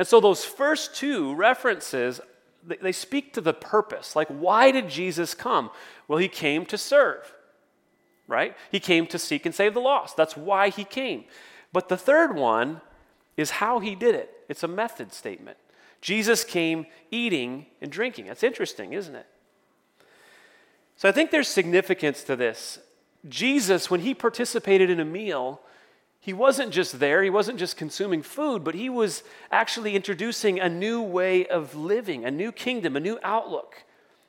And 0.00 0.08
so 0.08 0.18
those 0.18 0.44
first 0.44 0.96
two 0.96 1.34
references, 1.34 2.20
they 2.64 2.92
speak 2.92 3.34
to 3.34 3.42
the 3.42 3.52
purpose. 3.52 4.16
Like, 4.16 4.28
why 4.28 4.70
did 4.70 4.88
Jesus 4.88 5.34
come? 5.34 5.68
Well, 6.08 6.18
he 6.18 6.28
came 6.28 6.64
to 6.66 6.78
serve 6.78 7.34
right? 8.30 8.56
He 8.70 8.80
came 8.80 9.06
to 9.08 9.18
seek 9.18 9.44
and 9.44 9.54
save 9.54 9.74
the 9.74 9.80
lost. 9.80 10.16
That's 10.16 10.36
why 10.36 10.70
he 10.70 10.84
came. 10.84 11.24
But 11.72 11.88
the 11.88 11.96
third 11.96 12.34
one 12.34 12.80
is 13.36 13.50
how 13.50 13.80
he 13.80 13.94
did 13.94 14.14
it. 14.14 14.30
It's 14.48 14.62
a 14.62 14.68
method 14.68 15.12
statement. 15.12 15.58
Jesus 16.00 16.44
came 16.44 16.86
eating 17.10 17.66
and 17.82 17.90
drinking. 17.90 18.26
That's 18.26 18.44
interesting, 18.44 18.92
isn't 18.92 19.16
it? 19.16 19.26
So 20.96 21.08
I 21.08 21.12
think 21.12 21.30
there's 21.30 21.48
significance 21.48 22.22
to 22.24 22.36
this. 22.36 22.78
Jesus, 23.28 23.90
when 23.90 24.00
he 24.00 24.14
participated 24.14 24.90
in 24.90 25.00
a 25.00 25.04
meal, 25.04 25.60
he 26.20 26.32
wasn't 26.34 26.70
just 26.70 27.00
there, 27.00 27.22
he 27.22 27.30
wasn't 27.30 27.58
just 27.58 27.78
consuming 27.78 28.22
food, 28.22 28.62
but 28.62 28.74
he 28.74 28.90
was 28.90 29.22
actually 29.50 29.96
introducing 29.96 30.60
a 30.60 30.68
new 30.68 31.00
way 31.00 31.46
of 31.46 31.74
living, 31.74 32.24
a 32.26 32.30
new 32.30 32.52
kingdom, 32.52 32.94
a 32.94 33.00
new 33.00 33.18
outlook. 33.22 33.84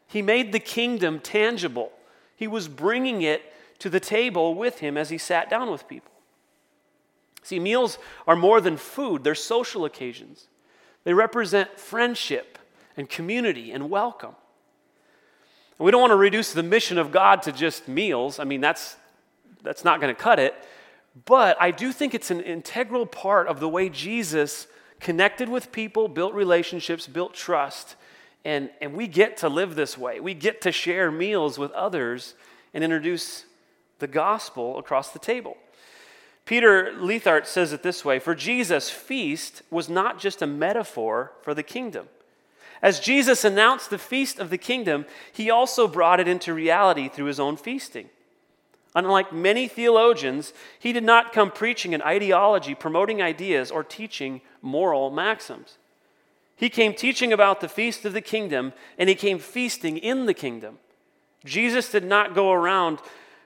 He 0.08 0.22
made 0.22 0.54
the 0.54 0.60
kingdom 0.60 1.20
tangible, 1.20 1.92
he 2.36 2.48
was 2.48 2.68
bringing 2.68 3.22
it 3.22 3.44
to 3.80 3.90
the 3.90 4.00
table 4.00 4.56
with 4.56 4.80
him 4.80 4.98
as 4.98 5.10
he 5.10 5.18
sat 5.18 5.50
down 5.50 5.70
with 5.70 5.88
people. 5.88 6.12
See, 7.44 7.60
meals 7.60 7.98
are 8.28 8.36
more 8.36 8.62
than 8.62 8.78
food, 8.78 9.24
they're 9.24 9.36
social 9.36 9.84
occasions. 9.84 10.48
They 11.04 11.14
represent 11.14 11.80
friendship 11.80 12.60
and 12.96 13.10
community 13.10 13.72
and 13.72 13.90
welcome. 13.90 14.36
And 15.80 15.86
we 15.86 15.92
don't 15.92 16.02
want 16.02 16.12
to 16.12 16.18
reduce 16.18 16.54
the 16.54 16.64
mission 16.64 16.98
of 17.00 17.12
God 17.12 17.42
to 17.44 17.52
just 17.52 17.88
meals. 17.88 18.38
I 18.38 18.44
mean, 18.44 18.62
that's, 18.62 18.96
that's 19.64 19.84
not 19.84 20.00
going 20.00 20.14
to 20.14 20.22
cut 20.22 20.40
it. 20.40 20.54
But 21.26 21.58
I 21.60 21.72
do 21.72 21.92
think 21.92 22.14
it's 22.14 22.32
an 22.32 22.42
integral 22.42 23.06
part 23.06 23.48
of 23.48 23.60
the 23.60 23.70
way 23.70 23.90
Jesus 23.90 24.68
connected 25.00 25.50
with 25.50 25.72
people, 25.72 26.08
built 26.08 26.34
relationships, 26.34 27.08
built 27.08 27.34
trust. 27.34 27.96
And, 28.46 28.70
and 28.80 28.94
we 28.94 29.08
get 29.08 29.38
to 29.38 29.50
live 29.50 29.76
this 29.76 29.98
way. 29.98 30.20
We 30.20 30.34
get 30.34 30.62
to 30.62 30.72
share 30.72 31.12
meals 31.12 31.58
with 31.58 31.72
others 31.72 32.36
and 32.74 32.84
introduce 32.84 33.46
the 34.00 34.08
gospel 34.08 34.78
across 34.80 35.10
the 35.10 35.20
table. 35.20 35.58
Peter 36.46 36.92
Leithart 36.98 37.46
says 37.46 37.72
it 37.72 37.84
this 37.84 38.04
way 38.04 38.20
For 38.20 38.34
Jesus' 38.34 38.90
feast 38.90 39.62
was 39.70 39.90
not 39.90 40.20
just 40.20 40.42
a 40.42 40.48
metaphor 40.48 41.34
for 41.42 41.54
the 41.54 41.64
kingdom. 41.64 42.08
As 42.82 43.00
Jesus 43.00 43.44
announced 43.44 43.90
the 43.90 44.00
feast 44.00 44.40
of 44.40 44.50
the 44.50 44.58
kingdom, 44.58 45.06
he 45.32 45.52
also 45.52 45.88
brought 45.88 46.20
it 46.20 46.28
into 46.28 46.54
reality 46.54 47.10
through 47.10 47.28
his 47.28 47.40
own 47.40 47.58
feasting. 47.58 48.10
Unlike 48.94 49.32
many 49.32 49.68
theologians, 49.68 50.54
he 50.80 50.92
did 50.92 51.04
not 51.04 51.32
come 51.32 51.52
preaching 51.52 51.94
an 51.94 52.02
ideology, 52.02 52.76
promoting 52.76 53.22
ideas, 53.22 53.72
or 53.72 53.84
teaching 53.84 54.42
moral 54.62 55.10
maxims. 55.10 55.78
He 56.56 56.70
came 56.70 56.94
teaching 56.94 57.32
about 57.32 57.62
the 57.62 57.70
feast 57.70 58.06
of 58.06 58.14
the 58.14 58.22
kingdom, 58.22 58.74
and 58.98 59.08
he 59.08 59.16
came 59.16 59.40
feasting 59.40 59.98
in 59.98 60.26
the 60.26 60.34
kingdom. 60.34 60.78
Jesus 61.46 61.90
did 61.90 62.04
not 62.04 62.36
go 62.36 62.52
around 62.52 63.00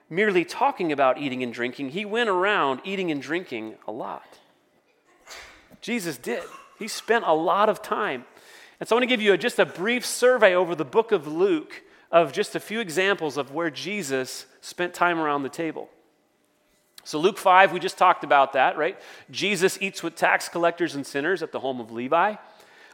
merely 0.09 0.45
talking 0.45 0.91
about 0.91 1.17
eating 1.17 1.41
and 1.43 1.53
drinking, 1.53 1.89
he 1.89 2.05
went 2.05 2.29
around 2.29 2.81
eating 2.83 3.11
and 3.11 3.21
drinking 3.21 3.75
a 3.87 3.91
lot. 3.91 4.39
Jesus 5.81 6.17
did. 6.17 6.43
He 6.77 6.87
spent 6.87 7.25
a 7.25 7.33
lot 7.33 7.69
of 7.69 7.81
time. 7.81 8.25
And 8.79 8.89
so 8.89 8.95
I 8.95 8.97
want 8.97 9.03
to 9.03 9.07
give 9.07 9.21
you 9.21 9.33
a, 9.33 9.37
just 9.37 9.59
a 9.59 9.65
brief 9.65 10.05
survey 10.05 10.53
over 10.55 10.75
the 10.75 10.85
book 10.85 11.11
of 11.11 11.27
Luke 11.27 11.83
of 12.11 12.33
just 12.33 12.55
a 12.55 12.59
few 12.59 12.79
examples 12.79 13.37
of 13.37 13.51
where 13.51 13.69
Jesus 13.69 14.45
spent 14.65 14.93
time 14.93 15.19
around 15.19 15.43
the 15.43 15.50
table. 15.50 15.89
So, 17.03 17.19
Luke 17.19 17.38
5, 17.38 17.72
we 17.72 17.79
just 17.79 18.00
talked 18.00 18.24
about 18.24 18.53
that, 18.53 18.77
right? 18.77 19.00
Jesus 19.29 19.77
eats 19.79 20.01
with 20.01 20.15
tax 20.15 20.50
collectors 20.50 20.95
and 20.95 21.05
sinners 21.05 21.43
at 21.43 21.51
the 21.51 21.60
home 21.60 21.79
of 21.79 21.91
Levi. 21.91 22.36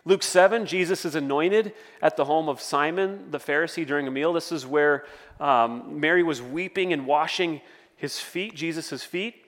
Luke 0.03 0.21
7, 0.21 0.65
Jesus 0.65 1.05
is 1.05 1.15
anointed 1.15 1.73
at 2.01 2.17
the 2.17 2.25
home 2.25 2.49
of 2.49 2.59
Simon 2.59 3.31
the 3.31 3.37
Pharisee 3.37 3.87
during 3.87 4.07
a 4.07 4.11
meal. 4.11 4.33
This 4.33 4.51
is 4.51 4.65
where 4.65 5.05
um, 5.39 5.99
Mary 5.99 6.23
was 6.23 6.41
weeping 6.41 6.91
and 6.91 7.05
washing 7.05 7.61
his 7.95 8.19
feet, 8.19 8.53
Jesus' 8.53 9.03
feet. 9.03 9.45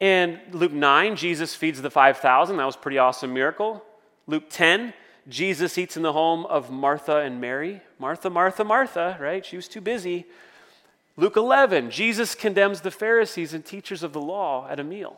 And 0.00 0.38
Luke 0.52 0.72
9, 0.72 1.16
Jesus 1.16 1.54
feeds 1.54 1.82
the 1.82 1.90
5,000. 1.90 2.56
That 2.56 2.64
was 2.64 2.76
pretty 2.76 2.96
awesome 2.96 3.34
miracle. 3.34 3.84
Luke 4.26 4.44
10, 4.48 4.94
Jesus 5.28 5.76
eats 5.76 5.98
in 5.98 6.02
the 6.02 6.14
home 6.14 6.46
of 6.46 6.70
Martha 6.70 7.16
and 7.16 7.38
Mary. 7.38 7.82
Martha, 7.98 8.30
Martha, 8.30 8.64
Martha, 8.64 9.18
right? 9.20 9.44
She 9.44 9.56
was 9.56 9.68
too 9.68 9.82
busy. 9.82 10.24
Luke 11.16 11.36
11, 11.36 11.90
Jesus 11.90 12.34
condemns 12.34 12.80
the 12.80 12.90
Pharisees 12.90 13.52
and 13.52 13.64
teachers 13.64 14.02
of 14.02 14.12
the 14.12 14.20
law 14.20 14.66
at 14.68 14.80
a 14.80 14.84
meal. 14.84 15.16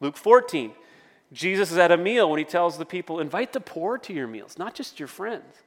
Luke 0.00 0.16
14, 0.16 0.72
Jesus 1.32 1.70
is 1.70 1.78
at 1.78 1.92
a 1.92 1.96
meal 1.96 2.28
when 2.28 2.38
he 2.38 2.44
tells 2.44 2.78
the 2.78 2.84
people, 2.84 3.20
invite 3.20 3.52
the 3.52 3.60
poor 3.60 3.98
to 3.98 4.12
your 4.12 4.26
meals, 4.26 4.58
not 4.58 4.74
just 4.74 4.98
your 4.98 5.08
friends. 5.08 5.62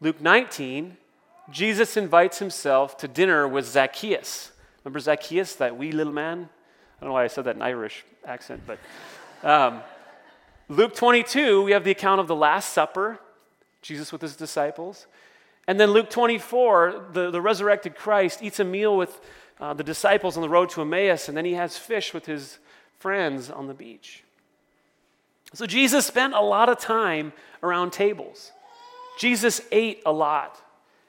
Luke 0.00 0.20
19, 0.20 0.96
Jesus 1.50 1.96
invites 1.96 2.38
himself 2.38 2.96
to 2.98 3.08
dinner 3.08 3.46
with 3.46 3.66
Zacchaeus. 3.66 4.52
Remember 4.84 5.00
Zacchaeus, 5.00 5.54
that 5.56 5.76
wee 5.76 5.92
little 5.92 6.12
man? 6.12 6.48
I 6.96 7.00
don't 7.00 7.10
know 7.10 7.14
why 7.14 7.24
I 7.24 7.28
said 7.28 7.44
that 7.44 7.56
in 7.56 7.62
Irish 7.62 8.04
accent, 8.24 8.62
but 8.66 8.78
um, 9.42 9.80
Luke 10.68 10.94
22, 10.94 11.62
we 11.62 11.72
have 11.72 11.84
the 11.84 11.90
account 11.90 12.20
of 12.20 12.28
the 12.28 12.36
Last 12.36 12.72
Supper, 12.72 13.18
Jesus 13.82 14.12
with 14.12 14.22
his 14.22 14.36
disciples. 14.36 15.06
And 15.66 15.78
then 15.78 15.92
Luke 15.92 16.10
24, 16.10 17.06
the, 17.12 17.30
the 17.30 17.40
resurrected 17.40 17.96
Christ 17.96 18.42
eats 18.42 18.60
a 18.60 18.64
meal 18.64 18.96
with 18.96 19.20
uh, 19.60 19.74
the 19.74 19.84
disciples 19.84 20.36
on 20.36 20.42
the 20.42 20.48
road 20.48 20.70
to 20.70 20.80
Emmaus, 20.80 21.28
and 21.28 21.36
then 21.36 21.44
he 21.44 21.52
has 21.52 21.76
fish 21.76 22.14
with 22.14 22.26
his 22.26 22.58
friends 22.98 23.50
on 23.50 23.66
the 23.66 23.74
beach. 23.74 24.24
So 25.52 25.66
Jesus 25.66 26.06
spent 26.06 26.34
a 26.34 26.40
lot 26.40 26.68
of 26.68 26.78
time 26.78 27.32
around 27.62 27.92
tables. 27.92 28.52
Jesus 29.18 29.60
ate 29.70 30.02
a 30.06 30.12
lot, 30.12 30.60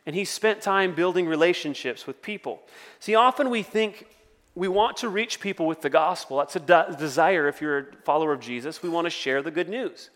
and 0.05 0.15
he 0.15 0.25
spent 0.25 0.61
time 0.61 0.93
building 0.95 1.27
relationships 1.27 2.05
with 2.05 2.21
people. 2.21 2.61
See, 2.99 3.15
often 3.15 3.49
we 3.49 3.63
think 3.63 4.07
we 4.53 4.67
want 4.67 4.97
to 4.97 5.09
reach 5.09 5.39
people 5.39 5.65
with 5.65 5.81
the 5.81 5.89
gospel. 5.89 6.37
That's 6.37 6.55
a 6.55 6.59
de- 6.59 6.95
desire 6.99 7.47
if 7.47 7.61
you're 7.61 7.77
a 7.77 7.85
follower 8.03 8.33
of 8.33 8.41
Jesus. 8.41 8.83
We 8.83 8.89
want 8.89 9.05
to 9.05 9.11
share 9.11 9.41
the 9.41 9.51
good 9.51 9.69
news. 9.69 10.09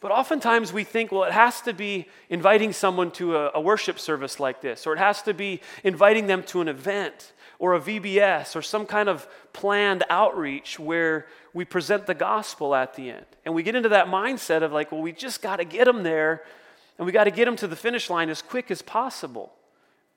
But 0.00 0.10
oftentimes 0.10 0.72
we 0.72 0.84
think, 0.84 1.10
well, 1.10 1.24
it 1.24 1.32
has 1.32 1.60
to 1.62 1.72
be 1.72 2.06
inviting 2.28 2.72
someone 2.72 3.10
to 3.12 3.36
a, 3.36 3.50
a, 3.54 3.60
worship 3.60 3.98
service 3.98 4.38
like 4.38 4.60
this, 4.60 4.86
or 4.86 4.92
it 4.92 4.98
has 4.98 5.22
to 5.22 5.34
be 5.34 5.60
inviting 5.82 6.26
them 6.26 6.42
to 6.44 6.60
an 6.60 6.68
event, 6.68 7.32
or 7.58 7.74
a 7.74 7.80
VBS, 7.80 8.54
or 8.54 8.62
some 8.62 8.84
kind 8.84 9.08
of 9.08 9.26
planned 9.54 10.04
outreach 10.10 10.78
where 10.78 11.26
we 11.54 11.64
present 11.64 12.06
the 12.06 12.14
gospel 12.14 12.74
at 12.74 12.94
the 12.94 13.10
end. 13.10 13.24
And 13.46 13.54
we 13.54 13.62
get 13.62 13.74
into 13.74 13.88
that 13.88 14.08
mindset 14.08 14.62
of 14.62 14.72
like, 14.72 14.92
well, 14.92 15.00
we 15.00 15.12
just 15.12 15.40
got 15.40 15.56
to 15.56 15.64
get 15.64 15.86
them 15.86 16.02
there, 16.02 16.44
and 16.98 17.06
we 17.06 17.12
got 17.12 17.24
to 17.24 17.30
get 17.30 17.46
them 17.46 17.56
to 17.56 17.66
the 17.66 17.76
finish 17.76 18.10
line 18.10 18.28
as 18.28 18.42
quick 18.42 18.70
as 18.70 18.82
possible. 18.82 19.52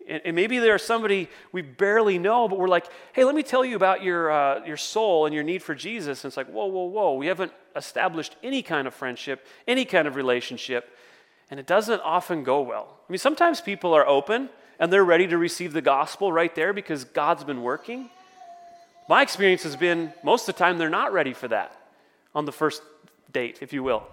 And, 0.09 0.21
and 0.25 0.35
maybe 0.35 0.59
there's 0.59 0.83
somebody 0.83 1.29
we 1.51 1.61
barely 1.61 2.17
know, 2.17 2.47
but 2.47 2.57
we're 2.57 2.67
like, 2.67 2.87
hey, 3.13 3.23
let 3.23 3.35
me 3.35 3.43
tell 3.43 3.63
you 3.63 3.75
about 3.75 4.03
your, 4.03 4.31
uh, 4.31 4.65
your 4.65 4.77
soul 4.77 5.25
and 5.25 5.33
your 5.33 5.43
need 5.43 5.61
for 5.61 5.75
Jesus. 5.75 6.23
And 6.23 6.29
it's 6.29 6.37
like, 6.37 6.47
whoa, 6.47 6.65
whoa, 6.65 6.85
whoa. 6.85 7.13
We 7.13 7.27
haven't 7.27 7.53
established 7.75 8.35
any 8.43 8.61
kind 8.61 8.87
of 8.87 8.93
friendship, 8.93 9.45
any 9.67 9.85
kind 9.85 10.07
of 10.07 10.15
relationship, 10.15 10.95
and 11.51 11.59
it 11.59 11.67
doesn't 11.67 12.01
often 12.01 12.43
go 12.43 12.61
well. 12.61 12.97
I 13.07 13.11
mean, 13.11 13.19
sometimes 13.19 13.61
people 13.61 13.93
are 13.93 14.07
open 14.07 14.49
and 14.79 14.91
they're 14.91 15.05
ready 15.05 15.27
to 15.27 15.37
receive 15.37 15.73
the 15.73 15.81
gospel 15.81 16.31
right 16.31 16.53
there 16.55 16.73
because 16.73 17.03
God's 17.03 17.43
been 17.43 17.61
working. 17.61 18.09
My 19.07 19.21
experience 19.21 19.63
has 19.63 19.75
been 19.75 20.13
most 20.23 20.47
of 20.47 20.55
the 20.55 20.59
time 20.59 20.77
they're 20.77 20.89
not 20.89 21.13
ready 21.13 21.33
for 21.33 21.47
that 21.47 21.75
on 22.35 22.45
the 22.45 22.51
first 22.51 22.81
date, 23.31 23.59
if 23.61 23.73
you 23.73 23.83
will. 23.83 24.03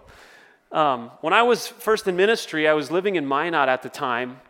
Um, 0.73 1.11
when 1.21 1.33
I 1.33 1.43
was 1.43 1.69
first 1.69 2.09
in 2.09 2.17
ministry, 2.17 2.67
I 2.67 2.73
was 2.73 2.91
living 2.91 3.17
in 3.17 3.27
Minot 3.27 3.69
at 3.69 3.83
the 3.83 3.89
time, 3.89 4.41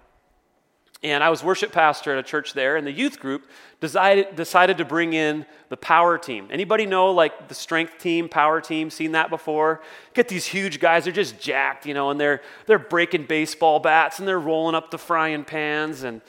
and 1.03 1.23
I 1.23 1.29
was 1.29 1.45
worship 1.45 1.73
pastor 1.73 2.13
at 2.13 2.19
a 2.19 2.23
church 2.23 2.55
there, 2.55 2.77
and 2.77 2.87
the 2.87 2.93
youth 2.93 3.21
group 3.21 3.49
decided, 3.81 4.35
decided 4.35 4.79
to 4.79 4.85
bring 4.85 5.13
in 5.13 5.45
the 5.69 5.77
power 5.77 6.17
team. 6.17 6.49
Anybody 6.51 6.87
know 6.87 7.11
like 7.11 7.49
the 7.49 7.55
strength 7.55 7.99
team, 7.99 8.29
power 8.29 8.61
team, 8.61 8.89
seen 8.89 9.13
that 9.13 9.29
before? 9.29 9.83
Get 10.15 10.29
these 10.29 10.47
huge 10.47 10.81
guys, 10.81 11.05
they're 11.05 11.13
just 11.13 11.39
jacked, 11.39 11.87
you 11.87 11.95
know, 11.95 12.11
and 12.11 12.19
they're, 12.19 12.41
they're 12.67 12.79
breaking 12.79 13.27
baseball 13.27 13.79
bats 13.79 14.19
and 14.19 14.27
they're 14.27 14.41
rolling 14.41 14.75
up 14.75 14.91
the 14.91 14.99
frying 14.99 15.45
pans 15.45 16.03
and 16.03 16.23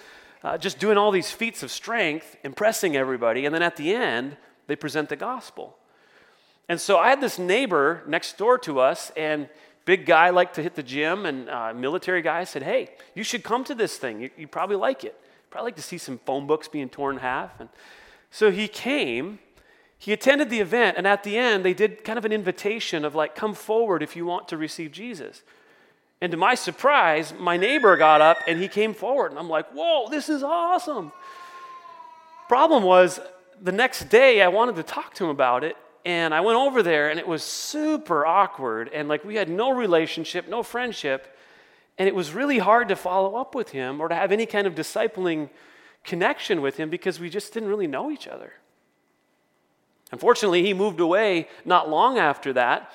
uh, 0.44 0.58
just 0.58 0.80
doing 0.80 0.98
all 0.98 1.12
these 1.12 1.32
feats 1.32 1.64
of 1.64 1.72
strength, 1.72 2.36
impressing 2.44 2.96
everybody. 2.96 3.46
And 3.46 3.56
then 3.56 3.64
at 3.64 3.78
the 3.78 3.94
end, 3.94 4.38
they 4.68 4.76
present 4.76 5.10
the 5.10 5.16
gospel. 5.16 5.78
And 6.70 6.80
so 6.80 6.98
I 6.98 7.10
had 7.10 7.22
this 7.22 7.40
neighbor 7.40 8.04
next 8.08 8.38
door 8.38 8.58
to 8.60 8.80
us, 8.80 9.12
and 9.16 9.48
big 9.88 10.06
guy 10.06 10.30
liked 10.32 10.56
to 10.56 10.62
hit 10.62 10.76
the 10.76 10.84
gym, 10.84 11.26
and 11.26 11.50
uh, 11.50 11.74
military 11.74 12.22
guy 12.22 12.44
said, 12.44 12.62
Hey, 12.62 12.90
you 13.16 13.24
should 13.24 13.42
come 13.42 13.64
to 13.64 13.74
this 13.74 13.98
thing. 13.98 14.22
You, 14.22 14.30
you 14.38 14.46
probably 14.46 14.76
like 14.76 15.06
it. 15.06 15.20
Probably 15.50 15.70
like 15.70 15.78
to 15.78 15.82
see 15.82 15.98
some 15.98 16.20
phone 16.26 16.46
books 16.46 16.68
being 16.68 16.90
torn 16.90 17.16
in 17.16 17.22
half. 17.22 17.58
And 17.60 17.70
so 18.30 18.52
he 18.52 18.68
came, 18.68 19.40
he 19.98 20.12
attended 20.12 20.50
the 20.50 20.60
event, 20.60 20.98
and 20.98 21.08
at 21.08 21.24
the 21.24 21.38
end, 21.38 21.64
they 21.64 21.74
did 21.74 22.04
kind 22.04 22.20
of 22.20 22.26
an 22.26 22.34
invitation 22.34 23.06
of 23.06 23.16
like, 23.16 23.34
Come 23.34 23.54
forward 23.54 24.04
if 24.04 24.16
you 24.16 24.26
want 24.26 24.50
to 24.50 24.58
receive 24.58 24.92
Jesus. 24.92 25.42
And 26.20 26.32
to 26.32 26.38
my 26.38 26.54
surprise, 26.54 27.34
my 27.40 27.56
neighbor 27.56 27.96
got 27.96 28.20
up 28.20 28.40
and 28.46 28.60
he 28.60 28.68
came 28.68 28.94
forward, 28.94 29.32
and 29.32 29.40
I'm 29.40 29.50
like, 29.50 29.72
Whoa, 29.72 30.10
this 30.10 30.28
is 30.28 30.44
awesome. 30.44 31.14
Problem 32.50 32.84
was, 32.84 33.22
the 33.62 33.72
next 33.72 34.10
day 34.10 34.42
I 34.42 34.50
wanted 34.50 34.76
to 34.76 34.84
talk 34.84 35.14
to 35.16 35.24
him 35.24 35.30
about 35.30 35.64
it, 35.64 35.78
and 36.08 36.34
I 36.34 36.40
went 36.40 36.58
over 36.58 36.82
there 36.82 37.10
and 37.10 37.20
it 37.20 37.28
was 37.28 37.44
super 37.44 38.26
awkward. 38.26 38.90
And 38.94 39.10
like 39.10 39.26
we 39.26 39.36
had 39.36 39.50
no 39.50 39.72
relationship, 39.72 40.48
no 40.48 40.64
friendship. 40.64 41.38
And 41.98 42.08
it 42.08 42.16
was 42.16 42.32
really 42.32 42.60
hard 42.60 42.88
to 42.88 42.96
follow 42.96 43.36
up 43.36 43.54
with 43.54 43.72
him 43.72 44.00
or 44.00 44.08
to 44.08 44.16
have 44.16 44.32
any 44.32 44.46
kind 44.46 44.66
of 44.66 44.74
discipling 44.74 45.50
connection 46.06 46.62
with 46.62 46.78
him 46.78 46.90
because 46.90 47.20
we 47.20 47.30
just 47.30 47.54
didn't 47.54 47.68
really 47.68 47.88
know 47.88 48.10
each 48.10 48.26
other. 48.26 48.54
Unfortunately, 50.10 50.64
he 50.64 50.74
moved 50.74 51.02
away 51.02 51.50
not 51.66 51.90
long 51.90 52.18
after 52.18 52.54
that 52.54 52.90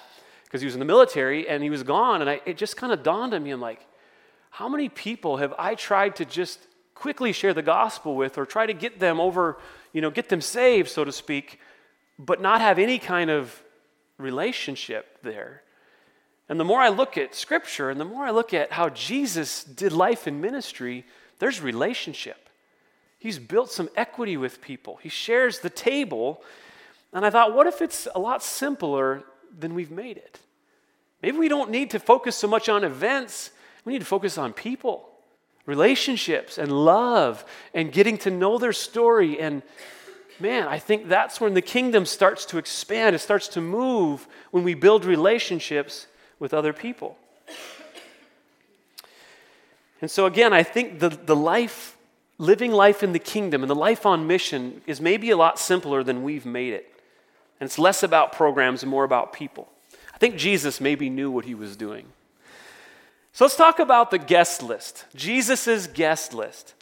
because 0.45 0.63
he 0.63 0.65
was 0.65 0.75
in 0.75 0.81
the 0.81 0.87
military 0.87 1.47
and 1.47 1.63
he 1.63 1.69
was 1.69 1.83
gone. 1.83 2.23
And 2.23 2.31
I, 2.31 2.41
it 2.47 2.57
just 2.57 2.79
kind 2.79 2.95
of 2.95 3.03
dawned 3.03 3.35
on 3.35 3.43
me 3.43 3.51
I'm 3.51 3.61
like, 3.61 3.87
how 4.49 4.71
many 4.71 4.89
people 4.89 5.37
have 5.37 5.53
I 5.59 5.75
tried 5.75 6.17
to 6.17 6.25
just 6.25 6.67
quickly 6.95 7.33
share 7.33 7.53
the 7.53 7.61
gospel 7.61 8.17
with 8.17 8.39
or 8.39 8.47
try 8.47 8.65
to 8.65 8.73
get 8.73 9.01
them 9.01 9.21
over, 9.21 9.59
you 9.93 10.01
know, 10.01 10.11
get 10.11 10.31
them 10.31 10.41
saved, 10.41 10.89
so 10.89 11.05
to 11.05 11.13
speak, 11.13 11.61
but 12.19 12.41
not 12.41 12.61
have 12.61 12.79
any 12.79 12.99
kind 12.99 13.31
of 13.31 13.63
relationship 14.19 15.19
there. 15.23 15.63
And 16.49 16.59
the 16.59 16.65
more 16.65 16.81
I 16.81 16.89
look 16.89 17.17
at 17.17 17.35
Scripture 17.35 17.91
and 17.91 18.01
the 18.01 18.05
more 18.05 18.25
I 18.25 18.31
look 18.31 18.53
at 18.53 18.73
how 18.73 18.89
Jesus 18.91 19.65
did 19.65 19.93
life 19.93 20.27
in 20.27 20.41
ministry, 20.41 21.05
there's 21.39 21.61
relationship. 21.61 22.49
He's 23.19 23.39
built 23.39 23.71
some 23.71 23.89
equity 23.97 24.37
with 24.37 24.61
people, 24.61 24.99
he 25.03 25.09
shares 25.09 25.61
the 25.61 25.71
table. 25.71 26.43
And 27.15 27.27
I 27.27 27.31
thought, 27.31 27.55
what 27.55 27.67
if 27.67 27.83
it's 27.83 28.09
a 28.15 28.19
lot 28.19 28.43
simpler 28.43 29.23
than 29.59 29.75
we've 29.75 29.91
made 29.91 30.17
it? 30.17 30.39
Maybe 31.23 31.37
we 31.37 31.49
don't 31.49 31.71
need 31.71 31.91
to 31.91 32.01
focus 32.01 32.37
so 32.37 32.49
much 32.49 32.69
on 32.69 32.85
events, 32.85 33.51
we 33.85 33.93
need 33.93 34.01
to 34.01 34.07
focus 34.07 34.39
on 34.39 34.53
people, 34.53 35.09
relationships, 35.67 36.59
and 36.59 36.73
love, 36.73 37.45
and 37.75 37.93
getting 37.93 38.19
to 38.19 38.31
know 38.31 38.59
their 38.59 38.73
story 38.73 39.39
and 39.39 39.63
man, 40.43 40.69
I 40.69 40.79
think 40.79 41.09
that's 41.09 41.41
when 41.41 41.55
the 41.55 41.63
kingdom 41.63 42.05
starts 42.05 42.45
to 42.47 42.59
expand. 42.59 43.17
It 43.17 43.21
starts 43.21 43.49
to 43.49 43.61
move 43.61 44.27
when 44.51 44.65
we 44.65 44.75
build 44.75 45.05
relationships 45.05 46.07
with 46.39 46.53
other 46.53 46.73
people. 46.73 47.17
And 50.03 50.11
so, 50.11 50.27
again, 50.27 50.53
I 50.53 50.65
think 50.65 50.99
the, 50.99 51.09
the 51.09 51.37
life, 51.37 51.97
living 52.37 52.73
life 52.73 53.05
in 53.05 53.13
the 53.13 53.21
kingdom 53.21 53.63
and 53.63 53.71
the 53.71 53.77
life 53.77 54.05
on 54.05 54.27
mission 54.27 54.83
is 54.87 55.01
maybe 55.01 55.31
a 55.31 55.37
lot 55.37 55.59
simpler 55.61 56.03
than 56.03 56.25
we've 56.25 56.45
made 56.45 56.75
it. 56.75 56.93
And 57.61 57.69
it's 57.69 57.79
less 57.79 58.03
about 58.03 58.33
programs 58.33 58.83
and 58.83 58.91
more 58.91 59.05
about 59.05 59.33
people. 59.33 59.69
I 60.13 60.19
think 60.19 60.37
Jesus 60.37 60.81
maybe 60.81 61.09
knew 61.09 61.31
what 61.31 61.45
he 61.45 61.55
was 61.55 61.77
doing. 61.77 62.07
So 63.33 63.45
let's 63.45 63.57
talk 63.57 63.79
about 63.79 64.11
the 64.11 64.19
guest 64.19 64.63
list, 64.63 65.07
Jesus' 65.15 65.87
guest 65.87 66.35
list. 66.35 66.75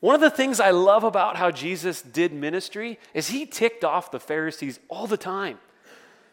One 0.00 0.14
of 0.14 0.20
the 0.22 0.30
things 0.30 0.60
I 0.60 0.70
love 0.70 1.04
about 1.04 1.36
how 1.36 1.50
Jesus 1.50 2.00
did 2.00 2.32
ministry 2.32 2.98
is 3.12 3.28
he 3.28 3.44
ticked 3.44 3.84
off 3.84 4.10
the 4.10 4.20
Pharisees 4.20 4.80
all 4.88 5.06
the 5.06 5.18
time. 5.18 5.58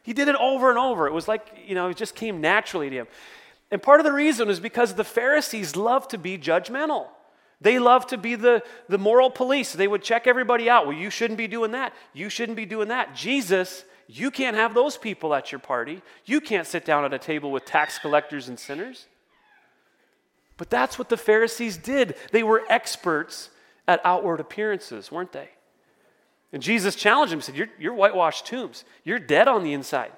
He 0.03 0.13
did 0.13 0.29
it 0.29 0.35
over 0.35 0.69
and 0.69 0.79
over. 0.79 1.05
It 1.05 1.13
was 1.13 1.27
like, 1.27 1.45
you 1.67 1.75
know, 1.75 1.89
it 1.89 1.97
just 1.97 2.15
came 2.15 2.39
naturally 2.39 2.89
to 2.89 2.95
him. 2.95 3.07
And 3.69 3.83
part 3.83 3.99
of 3.99 4.05
the 4.05 4.13
reason 4.13 4.49
is 4.49 4.61
because 4.61 4.93
the 4.93 5.03
Pharisees 5.03 5.75
love 5.75 6.07
to 6.09 6.17
be 6.17 6.37
judgmental. 6.37 7.07
They 7.59 7.77
love 7.79 8.07
to 8.07 8.17
be 8.17 8.35
the, 8.35 8.63
the 8.87 8.97
moral 8.97 9.29
police. 9.29 9.73
They 9.73 9.87
would 9.87 10.01
check 10.03 10.27
everybody 10.27 10.69
out. 10.69 10.87
Well, 10.87 10.95
you 10.95 11.09
shouldn't 11.09 11.37
be 11.37 11.47
doing 11.47 11.71
that. 11.71 11.93
You 12.13 12.29
shouldn't 12.29 12.55
be 12.55 12.65
doing 12.65 12.87
that. 12.87 13.15
Jesus, 13.15 13.83
you 14.07 14.31
can't 14.31 14.55
have 14.55 14.73
those 14.73 14.95
people 14.95 15.33
at 15.33 15.51
your 15.51 15.59
party. 15.59 16.01
You 16.23 16.39
can't 16.39 16.67
sit 16.67 16.85
down 16.85 17.03
at 17.03 17.13
a 17.13 17.19
table 17.19 17.51
with 17.51 17.65
tax 17.65 17.99
collectors 17.99 18.47
and 18.47 18.57
sinners. 18.57 19.07
But 20.55 20.69
that's 20.69 20.97
what 20.97 21.09
the 21.09 21.17
Pharisees 21.17 21.75
did. 21.75 22.15
They 22.31 22.43
were 22.43 22.63
experts 22.69 23.49
at 23.87 24.01
outward 24.03 24.39
appearances, 24.39 25.11
weren't 25.11 25.31
they? 25.31 25.49
And 26.53 26.61
Jesus 26.61 26.95
challenged 26.95 27.33
him, 27.33 27.41
said, 27.41 27.55
you're, 27.55 27.69
you're 27.79 27.93
whitewashed 27.93 28.45
tombs. 28.45 28.85
You're 29.03 29.19
dead 29.19 29.47
on 29.47 29.63
the 29.63 29.73
inside. 29.73 30.11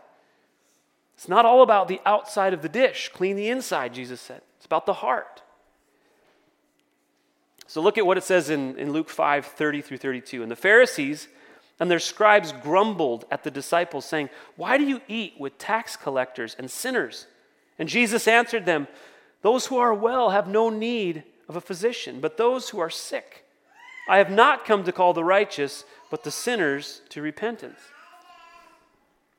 It's 1.15 1.27
not 1.27 1.45
all 1.45 1.61
about 1.61 1.87
the 1.87 1.99
outside 2.05 2.53
of 2.53 2.61
the 2.61 2.69
dish. 2.69 3.09
Clean 3.13 3.35
the 3.35 3.49
inside, 3.49 3.93
Jesus 3.93 4.21
said. 4.21 4.41
It's 4.57 4.65
about 4.65 4.85
the 4.85 4.93
heart. 4.93 5.41
So 7.67 7.81
look 7.81 7.97
at 7.97 8.05
what 8.05 8.17
it 8.17 8.23
says 8.23 8.49
in, 8.49 8.77
in 8.77 8.93
Luke 8.93 9.09
5 9.09 9.45
30 9.45 9.81
through 9.81 9.97
32. 9.97 10.41
And 10.41 10.51
the 10.51 10.55
Pharisees 10.55 11.27
and 11.79 11.89
their 11.89 11.99
scribes 11.99 12.51
grumbled 12.51 13.25
at 13.31 13.43
the 13.43 13.51
disciples, 13.51 14.05
saying, 14.05 14.29
Why 14.55 14.77
do 14.77 14.85
you 14.85 15.01
eat 15.07 15.35
with 15.39 15.57
tax 15.57 15.95
collectors 15.95 16.55
and 16.57 16.69
sinners? 16.69 17.27
And 17.77 17.87
Jesus 17.87 18.27
answered 18.27 18.65
them, 18.65 18.87
Those 19.41 19.67
who 19.67 19.77
are 19.77 19.93
well 19.93 20.31
have 20.31 20.47
no 20.47 20.69
need 20.69 21.23
of 21.47 21.55
a 21.55 21.61
physician, 21.61 22.19
but 22.21 22.37
those 22.37 22.69
who 22.69 22.79
are 22.79 22.89
sick. 22.89 23.45
I 24.09 24.17
have 24.17 24.31
not 24.31 24.65
come 24.65 24.83
to 24.85 24.91
call 24.91 25.13
the 25.13 25.23
righteous, 25.23 25.85
but 26.09 26.23
the 26.23 26.31
sinners 26.31 27.01
to 27.09 27.21
repentance. 27.21 27.79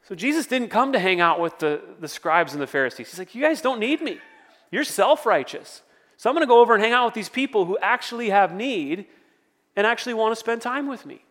So 0.09 0.15
Jesus 0.15 0.47
didn't 0.47 0.69
come 0.69 0.93
to 0.93 0.99
hang 0.99 1.21
out 1.21 1.41
with 1.41 1.59
the, 1.59 1.81
the 1.99 2.09
scribes 2.09 2.53
and 2.53 2.63
the 2.63 2.67
Pharisees. 2.67 3.11
He's 3.11 3.19
like, 3.19 3.35
You 3.35 3.43
guys 3.43 3.61
don't 3.61 3.81
need 3.81 4.01
me. 4.01 4.19
You're 4.71 4.85
self 4.85 5.27
righteous. 5.27 5.83
So 6.17 6.31
I'm 6.31 6.37
going 6.37 6.47
to 6.47 6.49
go 6.49 6.61
over 6.61 6.75
and 6.75 6.83
hang 6.83 6.93
out 6.93 7.07
with 7.07 7.15
these 7.15 7.29
people 7.29 7.65
who 7.65 7.79
actually 7.79 8.31
have 8.31 8.55
need 8.55 9.07
and 9.75 9.87
actually 9.87 10.15
want 10.15 10.33
to 10.33 10.37
spend 10.37 10.63
time 10.63 10.87
with 10.87 11.05
me. 11.05 11.25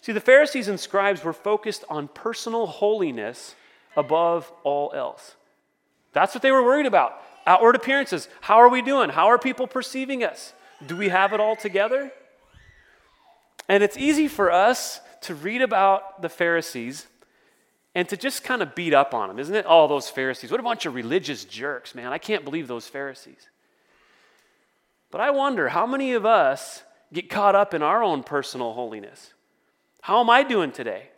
See, 0.00 0.12
the 0.12 0.20
Pharisees 0.20 0.68
and 0.68 0.78
scribes 0.78 1.24
were 1.24 1.32
focused 1.32 1.84
on 1.90 2.08
personal 2.08 2.66
holiness 2.66 3.54
above 3.96 4.52
all 4.62 4.92
else. 4.94 5.34
That's 6.12 6.34
what 6.34 6.42
they 6.42 6.52
were 6.52 6.62
worried 6.62 6.86
about. 6.86 7.20
Outward 7.46 7.76
appearances. 7.76 8.28
How 8.40 8.56
are 8.56 8.68
we 8.68 8.80
doing? 8.80 9.10
How 9.10 9.26
are 9.26 9.38
people 9.38 9.66
perceiving 9.66 10.22
us? 10.24 10.54
Do 10.86 10.96
we 10.96 11.08
have 11.08 11.32
it 11.32 11.40
all 11.40 11.56
together? 11.56 12.12
And 13.68 13.82
it's 13.82 13.96
easy 13.96 14.28
for 14.28 14.50
us 14.50 15.00
to 15.22 15.34
read 15.34 15.62
about 15.62 16.22
the 16.22 16.28
Pharisees 16.28 17.06
and 17.94 18.08
to 18.08 18.16
just 18.16 18.44
kind 18.44 18.62
of 18.62 18.74
beat 18.74 18.94
up 18.94 19.14
on 19.14 19.28
them, 19.28 19.38
isn't 19.38 19.54
it? 19.54 19.66
All 19.66 19.88
those 19.88 20.08
Pharisees. 20.08 20.50
What 20.50 20.60
a 20.60 20.62
bunch 20.62 20.86
of 20.86 20.94
religious 20.94 21.44
jerks, 21.44 21.94
man. 21.94 22.12
I 22.12 22.18
can't 22.18 22.44
believe 22.44 22.68
those 22.68 22.86
Pharisees. 22.86 23.48
But 25.10 25.20
I 25.20 25.30
wonder 25.30 25.68
how 25.68 25.86
many 25.86 26.12
of 26.12 26.26
us 26.26 26.82
get 27.12 27.30
caught 27.30 27.54
up 27.54 27.74
in 27.74 27.82
our 27.82 28.02
own 28.02 28.22
personal 28.22 28.72
holiness? 28.72 29.32
How 30.02 30.20
am 30.20 30.30
I 30.30 30.42
doing 30.42 30.72
today? 30.72 31.10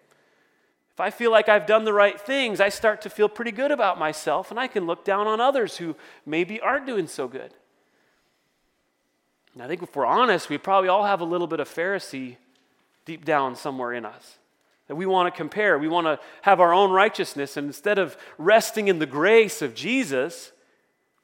If 0.93 1.01
I 1.01 1.11
feel 1.11 1.31
like 1.31 1.49
I've 1.49 1.67
done 1.67 1.85
the 1.85 1.93
right 1.93 2.21
things, 2.21 2.61
I 2.61 2.71
start 2.71 3.03
to 3.03 3.11
feel 3.11 3.29
pretty 3.29 3.53
good 3.53 3.71
about 3.71 3.99
myself, 3.99 4.51
and 4.51 4.59
I 4.59 4.67
can 4.67 4.87
look 4.87 5.05
down 5.05 5.27
on 5.27 5.41
others 5.41 5.77
who 5.77 5.95
maybe 6.27 6.61
aren't 6.61 6.87
doing 6.87 7.07
so 7.07 7.29
good. 7.29 7.55
And 9.59 9.65
I 9.65 9.67
think 9.67 9.83
if 9.83 9.97
we're 9.97 10.07
honest, 10.07 10.49
we 10.49 10.57
probably 10.57 10.89
all 10.89 11.03
have 11.05 11.21
a 11.21 11.25
little 11.25 11.49
bit 11.49 11.59
of 11.59 11.69
Pharisee 11.69 12.37
deep 13.05 13.25
down 13.25 13.57
somewhere 13.57 13.93
in 13.93 14.05
us. 14.05 14.39
That 14.87 14.95
we 14.95 15.05
want 15.05 15.35
to 15.35 15.37
compare, 15.37 15.77
we 15.81 15.89
want 15.89 16.07
to 16.07 16.21
have 16.43 16.61
our 16.61 16.73
own 16.73 16.93
righteousness, 16.93 17.57
and 17.57 17.67
instead 17.67 17.99
of 17.99 18.17
resting 18.39 18.87
in 18.87 19.01
the 19.01 19.05
grace 19.05 19.61
of 19.61 19.75
Jesus, 19.75 20.53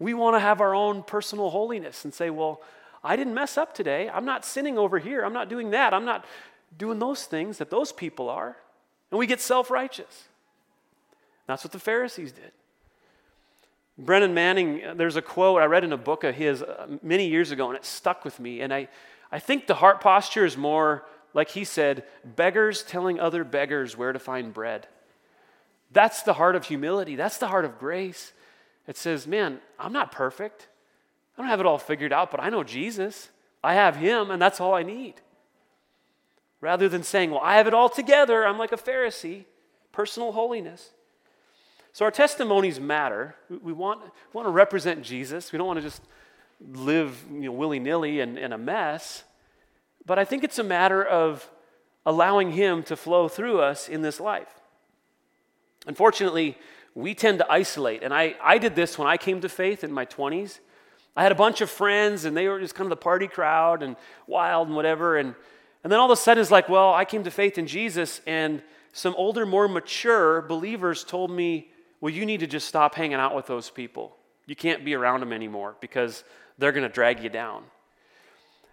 we 0.00 0.14
want 0.14 0.34
to 0.34 0.40
have 0.40 0.60
our 0.60 0.74
own 0.74 1.04
personal 1.04 1.50
holiness 1.50 2.04
and 2.04 2.12
say, 2.12 2.28
well, 2.28 2.60
I 3.04 3.14
didn't 3.14 3.34
mess 3.34 3.56
up 3.56 3.72
today. 3.72 4.10
I'm 4.12 4.24
not 4.24 4.44
sinning 4.44 4.78
over 4.78 4.98
here. 4.98 5.24
I'm 5.24 5.32
not 5.32 5.48
doing 5.48 5.70
that. 5.70 5.94
I'm 5.94 6.04
not 6.04 6.24
doing 6.76 6.98
those 6.98 7.26
things 7.26 7.58
that 7.58 7.70
those 7.70 7.92
people 7.92 8.28
are. 8.28 8.56
And 9.12 9.18
we 9.20 9.28
get 9.28 9.40
self 9.40 9.70
righteous. 9.70 10.24
That's 11.46 11.62
what 11.62 11.70
the 11.70 11.78
Pharisees 11.78 12.32
did. 12.32 12.50
Brennan 13.96 14.34
Manning, 14.34 14.82
there's 14.96 15.16
a 15.16 15.22
quote 15.22 15.62
I 15.62 15.66
read 15.66 15.84
in 15.84 15.92
a 15.92 15.96
book 15.96 16.24
of 16.24 16.34
his 16.34 16.62
uh, 16.62 16.98
many 17.02 17.28
years 17.28 17.50
ago, 17.50 17.68
and 17.68 17.76
it 17.76 17.84
stuck 17.84 18.24
with 18.24 18.40
me. 18.40 18.60
And 18.60 18.72
I, 18.74 18.88
I 19.30 19.38
think 19.38 19.66
the 19.66 19.74
heart 19.74 20.00
posture 20.00 20.44
is 20.44 20.56
more, 20.56 21.06
like 21.32 21.50
he 21.50 21.64
said, 21.64 22.04
beggars 22.24 22.82
telling 22.82 23.20
other 23.20 23.44
beggars 23.44 23.96
where 23.96 24.12
to 24.12 24.18
find 24.18 24.52
bread. 24.52 24.88
That's 25.92 26.22
the 26.22 26.34
heart 26.34 26.56
of 26.56 26.64
humility. 26.64 27.14
That's 27.14 27.38
the 27.38 27.48
heart 27.48 27.64
of 27.64 27.78
grace. 27.78 28.32
It 28.88 28.96
says, 28.96 29.26
man, 29.26 29.60
I'm 29.78 29.92
not 29.92 30.10
perfect. 30.10 30.68
I 31.36 31.42
don't 31.42 31.50
have 31.50 31.60
it 31.60 31.66
all 31.66 31.78
figured 31.78 32.12
out, 32.12 32.30
but 32.30 32.40
I 32.40 32.50
know 32.50 32.64
Jesus. 32.64 33.30
I 33.62 33.74
have 33.74 33.96
him, 33.96 34.30
and 34.30 34.42
that's 34.42 34.60
all 34.60 34.74
I 34.74 34.82
need 34.82 35.14
rather 36.64 36.88
than 36.88 37.02
saying, 37.02 37.30
Well, 37.30 37.42
I 37.42 37.56
have 37.56 37.66
it 37.66 37.74
all 37.74 37.90
together. 37.90 38.46
I'm 38.46 38.58
like 38.58 38.72
a 38.72 38.78
Pharisee, 38.78 39.44
personal 39.92 40.32
holiness. 40.32 40.90
So 41.94 42.04
our 42.04 42.10
testimonies 42.10 42.80
matter. 42.80 43.36
We 43.48 43.72
want, 43.72 44.02
we 44.02 44.10
want 44.32 44.46
to 44.46 44.50
represent 44.50 45.02
Jesus. 45.02 45.52
We 45.52 45.58
don't 45.58 45.66
want 45.68 45.78
to 45.78 45.82
just 45.82 46.02
live 46.72 47.24
you 47.32 47.42
know, 47.42 47.52
willy 47.52 47.78
nilly 47.78 48.18
and 48.18 48.36
in 48.36 48.52
a 48.52 48.58
mess. 48.58 49.22
But 50.04 50.18
I 50.18 50.24
think 50.24 50.42
it's 50.42 50.58
a 50.58 50.64
matter 50.64 51.04
of 51.04 51.48
allowing 52.04 52.50
Him 52.50 52.82
to 52.84 52.96
flow 52.96 53.28
through 53.28 53.60
us 53.60 53.88
in 53.88 54.02
this 54.02 54.18
life. 54.18 54.48
Unfortunately, 55.86 56.58
we 56.96 57.14
tend 57.14 57.38
to 57.38 57.48
isolate. 57.48 58.02
And 58.02 58.12
I, 58.12 58.34
I 58.42 58.58
did 58.58 58.74
this 58.74 58.98
when 58.98 59.06
I 59.06 59.16
came 59.16 59.40
to 59.42 59.48
faith 59.48 59.84
in 59.84 59.92
my 59.92 60.04
20s. 60.04 60.58
I 61.16 61.22
had 61.22 61.30
a 61.30 61.36
bunch 61.36 61.60
of 61.60 61.70
friends, 61.70 62.24
and 62.24 62.36
they 62.36 62.48
were 62.48 62.58
just 62.58 62.74
kind 62.74 62.86
of 62.86 62.90
the 62.90 63.02
party 63.02 63.28
crowd 63.28 63.84
and 63.84 63.94
wild 64.26 64.66
and 64.66 64.74
whatever. 64.74 65.16
And 65.16 65.36
and 65.84 65.92
then 65.92 66.00
all 66.00 66.10
of 66.10 66.18
a 66.18 66.20
sudden, 66.20 66.40
it's 66.40 66.50
like, 66.50 66.68
well, 66.68 66.92
I 66.92 67.04
came 67.04 67.22
to 67.22 67.30
faith 67.30 67.56
in 67.56 67.68
Jesus, 67.68 68.20
and 68.26 68.62
some 68.92 69.14
older, 69.16 69.46
more 69.46 69.68
mature 69.68 70.40
believers 70.42 71.04
told 71.04 71.30
me, 71.30 71.68
well, 72.04 72.12
you 72.12 72.26
need 72.26 72.40
to 72.40 72.46
just 72.46 72.68
stop 72.68 72.94
hanging 72.94 73.14
out 73.14 73.34
with 73.34 73.46
those 73.46 73.70
people. 73.70 74.14
You 74.44 74.54
can't 74.54 74.84
be 74.84 74.92
around 74.92 75.20
them 75.20 75.32
anymore 75.32 75.74
because 75.80 76.22
they're 76.58 76.70
going 76.70 76.86
to 76.86 76.92
drag 76.92 77.22
you 77.22 77.30
down. 77.30 77.64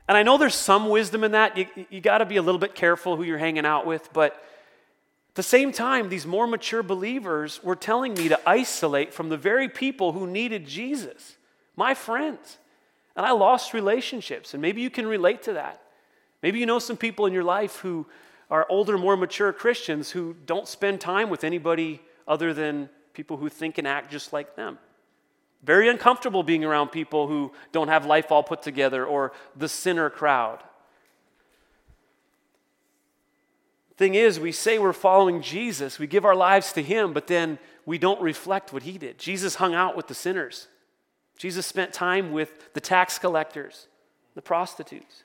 And 0.10 0.18
I 0.18 0.24
know 0.24 0.38
there's 0.38 0.54
some 0.54 0.90
wisdom 0.90 1.24
in 1.24 1.32
that. 1.32 1.56
You, 1.58 1.66
you 1.90 2.02
got 2.02 2.18
to 2.18 2.26
be 2.26 2.36
a 2.36 2.42
little 2.42 2.60
bit 2.60 2.76
careful 2.76 3.16
who 3.16 3.24
you're 3.24 3.38
hanging 3.38 3.66
out 3.66 3.86
with. 3.86 4.12
But 4.12 4.34
at 4.34 5.36
the 5.36 5.44
same 5.44 5.72
time, 5.72 6.10
these 6.10 6.26
more 6.26 6.46
mature 6.46 6.84
believers 6.84 7.64
were 7.64 7.78
telling 7.78 8.16
me 8.16 8.28
to 8.28 8.40
isolate 8.46 9.14
from 9.14 9.30
the 9.30 9.38
very 9.38 9.70
people 9.70 10.12
who 10.12 10.28
needed 10.28 10.68
Jesus, 10.68 11.38
my 11.78 11.94
friends. 11.94 12.58
And 13.16 13.26
I 13.26 13.32
lost 13.32 13.74
relationships. 13.74 14.54
And 14.54 14.62
maybe 14.62 14.82
you 14.82 14.90
can 14.90 15.08
relate 15.08 15.44
to 15.44 15.54
that. 15.54 15.82
Maybe 16.44 16.60
you 16.60 16.66
know 16.66 16.80
some 16.80 16.98
people 16.98 17.28
in 17.28 17.32
your 17.32 17.46
life 17.46 17.78
who 17.78 18.08
are 18.50 18.66
older, 18.68 18.98
more 18.98 19.16
mature 19.16 19.54
Christians 19.54 20.12
who 20.12 20.36
don't 20.46 20.68
spend 20.68 21.00
time 21.00 21.30
with 21.30 21.46
anybody 21.46 22.02
other 22.28 22.54
than 22.54 22.90
people 23.14 23.38
who 23.38 23.50
think 23.50 23.78
and 23.78 23.88
act 23.88 24.12
just 24.12 24.34
like 24.34 24.56
them. 24.56 24.78
Very 25.64 25.90
uncomfortable 25.90 26.44
being 26.44 26.64
around 26.64 26.90
people 26.90 27.28
who 27.28 27.52
don't 27.72 27.88
have 27.88 28.06
life 28.06 28.32
all 28.32 28.44
put 28.44 28.62
together 28.62 29.06
or 29.06 29.32
the 29.56 29.70
sinner 29.70 30.10
crowd. 30.10 30.64
Thing 33.98 34.16
is, 34.16 34.40
we 34.40 34.52
say 34.52 34.80
we're 34.80 34.94
following 34.94 35.44
Jesus, 35.44 36.00
we 36.00 36.08
give 36.08 36.26
our 36.26 36.36
lives 36.36 36.74
to 36.74 36.82
Him, 36.82 37.14
but 37.14 37.28
then 37.28 37.60
we 37.86 38.00
don't 38.00 38.20
reflect 38.20 38.74
what 38.74 38.82
He 38.82 38.98
did. 38.98 39.20
Jesus 39.20 39.56
hung 39.56 39.76
out 39.76 39.96
with 39.96 40.08
the 40.08 40.16
sinners, 40.16 40.68
Jesus 41.38 41.68
spent 41.68 41.94
time 41.94 42.32
with 42.32 42.74
the 42.74 42.82
tax 42.82 43.20
collectors, 43.20 43.88
the 44.34 44.42
prostitutes. 44.42 45.24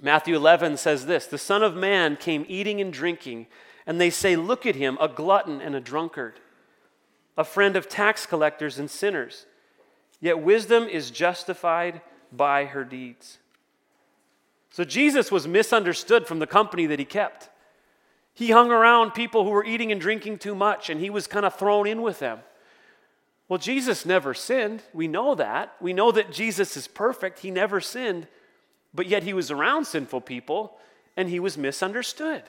Matthew 0.00 0.36
11 0.36 0.76
says 0.76 1.06
this 1.06 1.26
The 1.26 1.38
Son 1.38 1.62
of 1.62 1.74
Man 1.74 2.16
came 2.16 2.44
eating 2.48 2.80
and 2.80 2.92
drinking, 2.92 3.46
and 3.86 4.00
they 4.00 4.10
say, 4.10 4.36
Look 4.36 4.66
at 4.66 4.76
him, 4.76 4.98
a 5.00 5.08
glutton 5.08 5.60
and 5.60 5.74
a 5.74 5.80
drunkard, 5.80 6.40
a 7.36 7.44
friend 7.44 7.76
of 7.76 7.88
tax 7.88 8.26
collectors 8.26 8.78
and 8.78 8.90
sinners. 8.90 9.46
Yet 10.20 10.40
wisdom 10.40 10.84
is 10.84 11.10
justified 11.10 12.00
by 12.32 12.64
her 12.66 12.84
deeds. 12.84 13.38
So 14.70 14.84
Jesus 14.84 15.30
was 15.30 15.46
misunderstood 15.46 16.26
from 16.26 16.38
the 16.38 16.46
company 16.46 16.86
that 16.86 16.98
he 16.98 17.04
kept. 17.04 17.50
He 18.32 18.50
hung 18.50 18.70
around 18.70 19.12
people 19.12 19.44
who 19.44 19.50
were 19.50 19.64
eating 19.64 19.92
and 19.92 20.00
drinking 20.00 20.38
too 20.38 20.54
much, 20.54 20.90
and 20.90 21.00
he 21.00 21.10
was 21.10 21.26
kind 21.26 21.46
of 21.46 21.54
thrown 21.54 21.86
in 21.86 22.02
with 22.02 22.18
them. 22.18 22.40
Well, 23.48 23.58
Jesus 23.58 24.06
never 24.06 24.34
sinned. 24.34 24.82
We 24.92 25.06
know 25.06 25.34
that. 25.34 25.74
We 25.80 25.92
know 25.92 26.10
that 26.10 26.32
Jesus 26.32 26.76
is 26.76 26.88
perfect. 26.88 27.40
He 27.40 27.50
never 27.50 27.80
sinned 27.80 28.26
but 28.94 29.08
yet 29.08 29.24
he 29.24 29.34
was 29.34 29.50
around 29.50 29.86
sinful 29.86 30.20
people 30.20 30.78
and 31.16 31.28
he 31.28 31.40
was 31.40 31.58
misunderstood. 31.58 32.44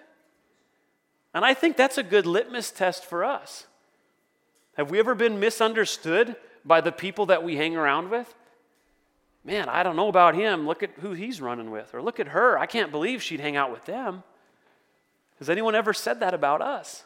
And 1.35 1.43
I 1.43 1.53
think 1.53 1.75
that's 1.75 1.97
a 1.97 2.03
good 2.03 2.25
litmus 2.25 2.71
test 2.71 3.03
for 3.03 3.25
us. 3.25 3.67
Have 4.77 4.89
we 4.89 4.99
ever 4.99 5.13
been 5.13 5.37
misunderstood 5.37 6.37
by 6.63 6.79
the 6.79 6.93
people 6.93 7.25
that 7.25 7.43
we 7.43 7.57
hang 7.57 7.75
around 7.75 8.09
with? 8.09 8.33
Man, 9.43 9.67
I 9.67 9.83
don't 9.83 9.97
know 9.97 10.07
about 10.07 10.33
him. 10.33 10.65
Look 10.65 10.81
at 10.81 10.91
who 11.01 11.11
he's 11.11 11.41
running 11.41 11.71
with. 11.71 11.93
Or 11.93 12.01
look 12.01 12.21
at 12.21 12.29
her. 12.29 12.57
I 12.57 12.65
can't 12.65 12.89
believe 12.89 13.21
she'd 13.21 13.41
hang 13.41 13.57
out 13.57 13.69
with 13.69 13.85
them. 13.85 14.23
Has 15.39 15.49
anyone 15.49 15.75
ever 15.75 15.93
said 15.93 16.21
that 16.21 16.33
about 16.33 16.61
us? 16.61 17.03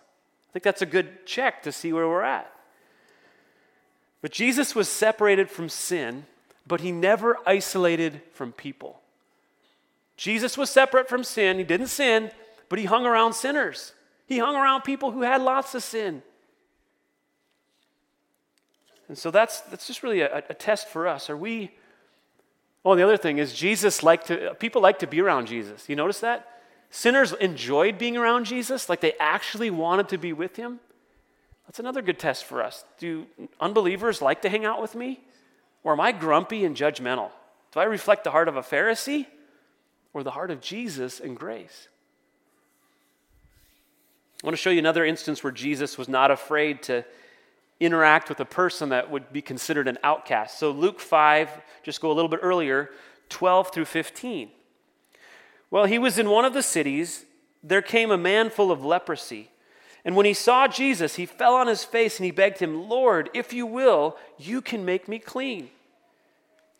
I 0.48 0.54
think 0.54 0.62
that's 0.63 0.84
a 0.84 0.86
good 0.86 1.26
check 1.26 1.63
to 1.63 1.72
see 1.72 1.92
where 1.92 2.08
we're 2.08 2.22
at. 2.22 2.54
But 4.22 4.32
Jesus 4.32 4.76
was 4.76 4.88
separated 4.88 5.50
from 5.50 5.70
sin, 5.70 6.28
but 6.68 6.82
he 6.82 6.92
never 6.92 7.38
isolated 7.48 8.22
from 8.34 8.52
people. 8.52 9.02
Jesus 10.18 10.56
was 10.56 10.70
separate 10.70 11.10
from 11.10 11.24
sin. 11.24 11.58
He 11.58 11.63
didn't 11.63 11.88
sin, 11.88 12.30
but 12.70 12.78
he 12.78 12.86
hung 12.86 13.08
around 13.08 13.34
sinners. 13.34 13.94
He 14.30 14.39
hung 14.39 14.56
around 14.56 14.84
people 14.84 15.12
who 15.12 15.24
had 15.24 15.42
lots 15.42 15.76
of 15.76 15.84
sin. 15.84 16.22
And 19.10 19.18
so 19.18 19.32
that's, 19.32 19.60
that's 19.62 19.88
just 19.88 20.04
really 20.04 20.22
a, 20.22 20.44
a 20.50 20.54
test 20.54 20.88
for 20.88 21.08
us. 21.08 21.30
Are 21.30 21.36
we, 21.36 21.72
oh, 22.86 22.96
the 22.96 23.04
other 23.04 23.18
thing 23.18 23.39
is 23.39 23.52
Jesus 23.52 24.04
like 24.04 24.26
to, 24.26 24.56
people 24.60 24.82
like 24.82 25.00
to 25.00 25.08
be 25.08 25.20
around 25.20 25.48
Jesus. 25.48 25.89
You 25.89 25.98
notice 25.98 26.22
that? 26.22 26.48
Sinners 26.92 27.34
enjoyed 27.34 27.98
being 27.98 28.15
around 28.15 28.46
Jesus, 28.46 28.88
like 28.88 29.02
they 29.02 29.13
actually 29.20 29.70
wanted 29.70 30.10
to 30.10 30.18
be 30.18 30.32
with 30.32 30.56
him. 30.56 30.80
That's 31.65 31.80
another 31.80 32.02
good 32.02 32.20
test 32.20 32.46
for 32.46 32.63
us. 32.63 32.86
Do 33.00 33.26
unbelievers 33.60 34.22
like 34.22 34.44
to 34.44 34.50
hang 34.50 34.63
out 34.63 34.82
with 34.82 34.96
me? 34.96 35.20
Or 35.84 35.94
am 35.94 36.00
I 36.00 36.12
grumpy 36.12 36.65
and 36.65 36.76
judgmental? 36.76 37.30
Do 37.74 37.80
I 37.80 37.84
reflect 37.84 38.24
the 38.24 38.32
heart 38.32 38.48
of 38.48 38.56
a 38.56 38.62
Pharisee? 38.62 39.26
or 40.13 40.24
the 40.24 40.32
heart 40.32 40.52
of 40.52 40.62
Jesus 40.62 41.20
and 41.20 41.38
grace. 41.38 41.88
I 44.43 44.47
want 44.47 44.56
to 44.56 44.62
show 44.62 44.69
you 44.69 44.80
another 44.80 45.04
instance 45.04 45.43
where 45.43 45.52
Jesus 45.52 45.97
was 45.97 46.08
not 46.08 46.32
afraid 46.32 46.82
to 46.84 47.04
interact 47.80 48.30
with 48.30 48.39
a 48.39 48.45
person 48.45 48.89
that 48.89 49.12
would 49.12 49.34
be 49.34 49.41
considered 49.41 49.88
an 49.88 49.97
outcast. 50.04 50.60
So, 50.60 50.71
Luke 50.71 50.99
5, 50.99 51.49
just 51.84 51.99
go 51.99 52.12
a 52.12 52.13
little 52.13 52.30
bit 52.30 52.39
earlier, 52.41 52.89
12 53.30 53.71
through 53.73 53.86
15. 53.86 54.49
Well, 55.71 55.86
he 55.86 55.99
was 55.99 56.17
in 56.17 56.30
one 56.30 56.45
of 56.45 56.54
the 56.54 56.63
cities. 56.63 57.25
There 57.63 57.82
came 57.82 58.12
a 58.12 58.17
man 58.17 58.49
full 58.49 58.71
of 58.71 58.84
leprosy. 58.84 59.49
And 60.06 60.15
when 60.15 60.25
he 60.25 60.34
saw 60.34 60.67
Jesus, 60.67 61.15
he 61.15 61.25
fell 61.25 61.56
on 61.56 61.67
his 61.67 61.84
face 61.84 62.17
and 62.17 62.25
he 62.25 62.32
begged 62.32 62.60
him, 62.60 62.88
Lord, 62.88 63.30
if 63.34 63.52
you 63.52 63.65
will, 63.65 64.17
you 64.38 64.62
can 64.62 64.86
make 64.86 65.08
me 65.08 65.19
clean. 65.19 65.69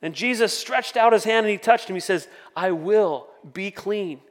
And 0.02 0.16
Jesus 0.16 0.58
stretched 0.58 0.96
out 0.96 1.12
his 1.12 1.26
hand 1.26 1.46
and 1.46 1.52
he 1.52 1.58
touched 1.58 1.90
him. 1.90 1.96
He 1.96 2.00
says, 2.00 2.28
I 2.56 2.72
will 2.72 3.28
be 3.54 3.70
clean. 3.70 4.22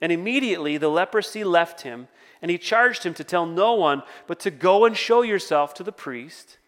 And 0.00 0.10
immediately 0.10 0.76
the 0.76 0.88
leprosy 0.88 1.44
left 1.44 1.82
him, 1.82 2.08
and 2.40 2.50
he 2.50 2.58
charged 2.58 3.04
him 3.04 3.14
to 3.14 3.24
tell 3.24 3.46
no 3.46 3.74
one, 3.74 4.02
but 4.26 4.40
to 4.40 4.50
go 4.50 4.84
and 4.84 4.96
show 4.96 5.22
yourself 5.22 5.74
to 5.74 5.82
the 5.82 5.92
priest 5.92 6.58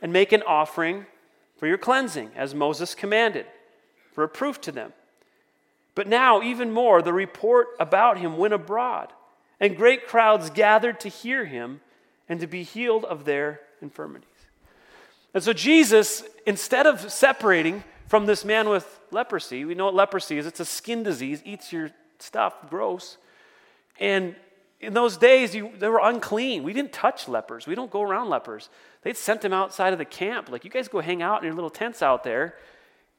and 0.00 0.12
make 0.12 0.32
an 0.32 0.42
offering 0.46 1.06
for 1.56 1.66
your 1.66 1.78
cleansing, 1.78 2.30
as 2.36 2.54
Moses 2.54 2.94
commanded, 2.94 3.46
for 4.12 4.24
a 4.24 4.28
proof 4.28 4.60
to 4.62 4.72
them. 4.72 4.92
But 5.94 6.06
now, 6.06 6.42
even 6.42 6.70
more, 6.70 7.00
the 7.00 7.12
report 7.12 7.68
about 7.80 8.18
him 8.18 8.36
went 8.36 8.52
abroad, 8.52 9.12
and 9.58 9.76
great 9.76 10.06
crowds 10.06 10.50
gathered 10.50 11.00
to 11.00 11.08
hear 11.08 11.46
him 11.46 11.80
and 12.28 12.40
to 12.40 12.46
be 12.46 12.62
healed 12.62 13.04
of 13.04 13.24
their 13.24 13.60
infirmities. 13.80 14.28
And 15.32 15.42
so, 15.42 15.52
Jesus, 15.52 16.22
instead 16.46 16.86
of 16.86 17.10
separating 17.10 17.82
from 18.08 18.26
this 18.26 18.44
man 18.44 18.68
with 18.68 19.00
leprosy, 19.10 19.64
we 19.64 19.74
know 19.74 19.86
what 19.86 19.94
leprosy 19.94 20.38
is 20.38 20.46
it's 20.46 20.60
a 20.60 20.64
skin 20.64 21.02
disease, 21.02 21.42
eats 21.44 21.72
your 21.72 21.90
stuff, 22.18 22.54
gross. 22.68 23.16
And 23.98 24.34
in 24.80 24.92
those 24.92 25.16
days, 25.16 25.54
you, 25.54 25.72
they 25.78 25.88
were 25.88 26.00
unclean. 26.02 26.62
We 26.62 26.72
didn't 26.72 26.92
touch 26.92 27.28
lepers. 27.28 27.66
We 27.66 27.74
don't 27.74 27.90
go 27.90 28.02
around 28.02 28.28
lepers. 28.28 28.68
They'd 29.02 29.16
sent 29.16 29.40
them 29.40 29.52
outside 29.52 29.92
of 29.92 29.98
the 29.98 30.04
camp. 30.04 30.50
Like, 30.50 30.64
you 30.64 30.70
guys 30.70 30.88
go 30.88 31.00
hang 31.00 31.22
out 31.22 31.38
in 31.38 31.46
your 31.46 31.54
little 31.54 31.70
tents 31.70 32.02
out 32.02 32.24
there. 32.24 32.54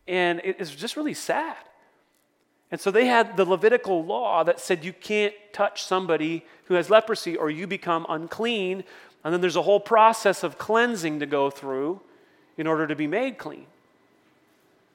And 0.08 0.40
it, 0.44 0.58
it's 0.60 0.76
just 0.76 0.96
really 0.96 1.16
sad. 1.16 1.58
And 2.70 2.80
so 2.80 2.92
they 2.92 3.08
had 3.08 3.38
the 3.38 3.46
Levitical 3.46 4.04
law 4.04 4.44
that 4.44 4.60
said 4.60 4.84
you 4.86 4.94
can't 4.94 5.34
touch 5.54 5.84
somebody 5.84 6.46
who 6.66 6.76
has 6.76 6.90
leprosy 6.90 7.36
or 7.36 7.50
you 7.50 7.66
become 7.66 8.06
unclean. 8.08 8.84
And 9.24 9.34
then 9.34 9.42
there's 9.42 9.56
a 9.56 9.62
whole 9.62 9.80
process 9.80 10.44
of 10.44 10.58
cleansing 10.58 11.20
to 11.22 11.26
go 11.26 11.50
through 11.50 12.02
in 12.58 12.68
order 12.68 12.86
to 12.86 12.96
be 12.96 13.08
made 13.08 13.38
clean. 13.38 13.66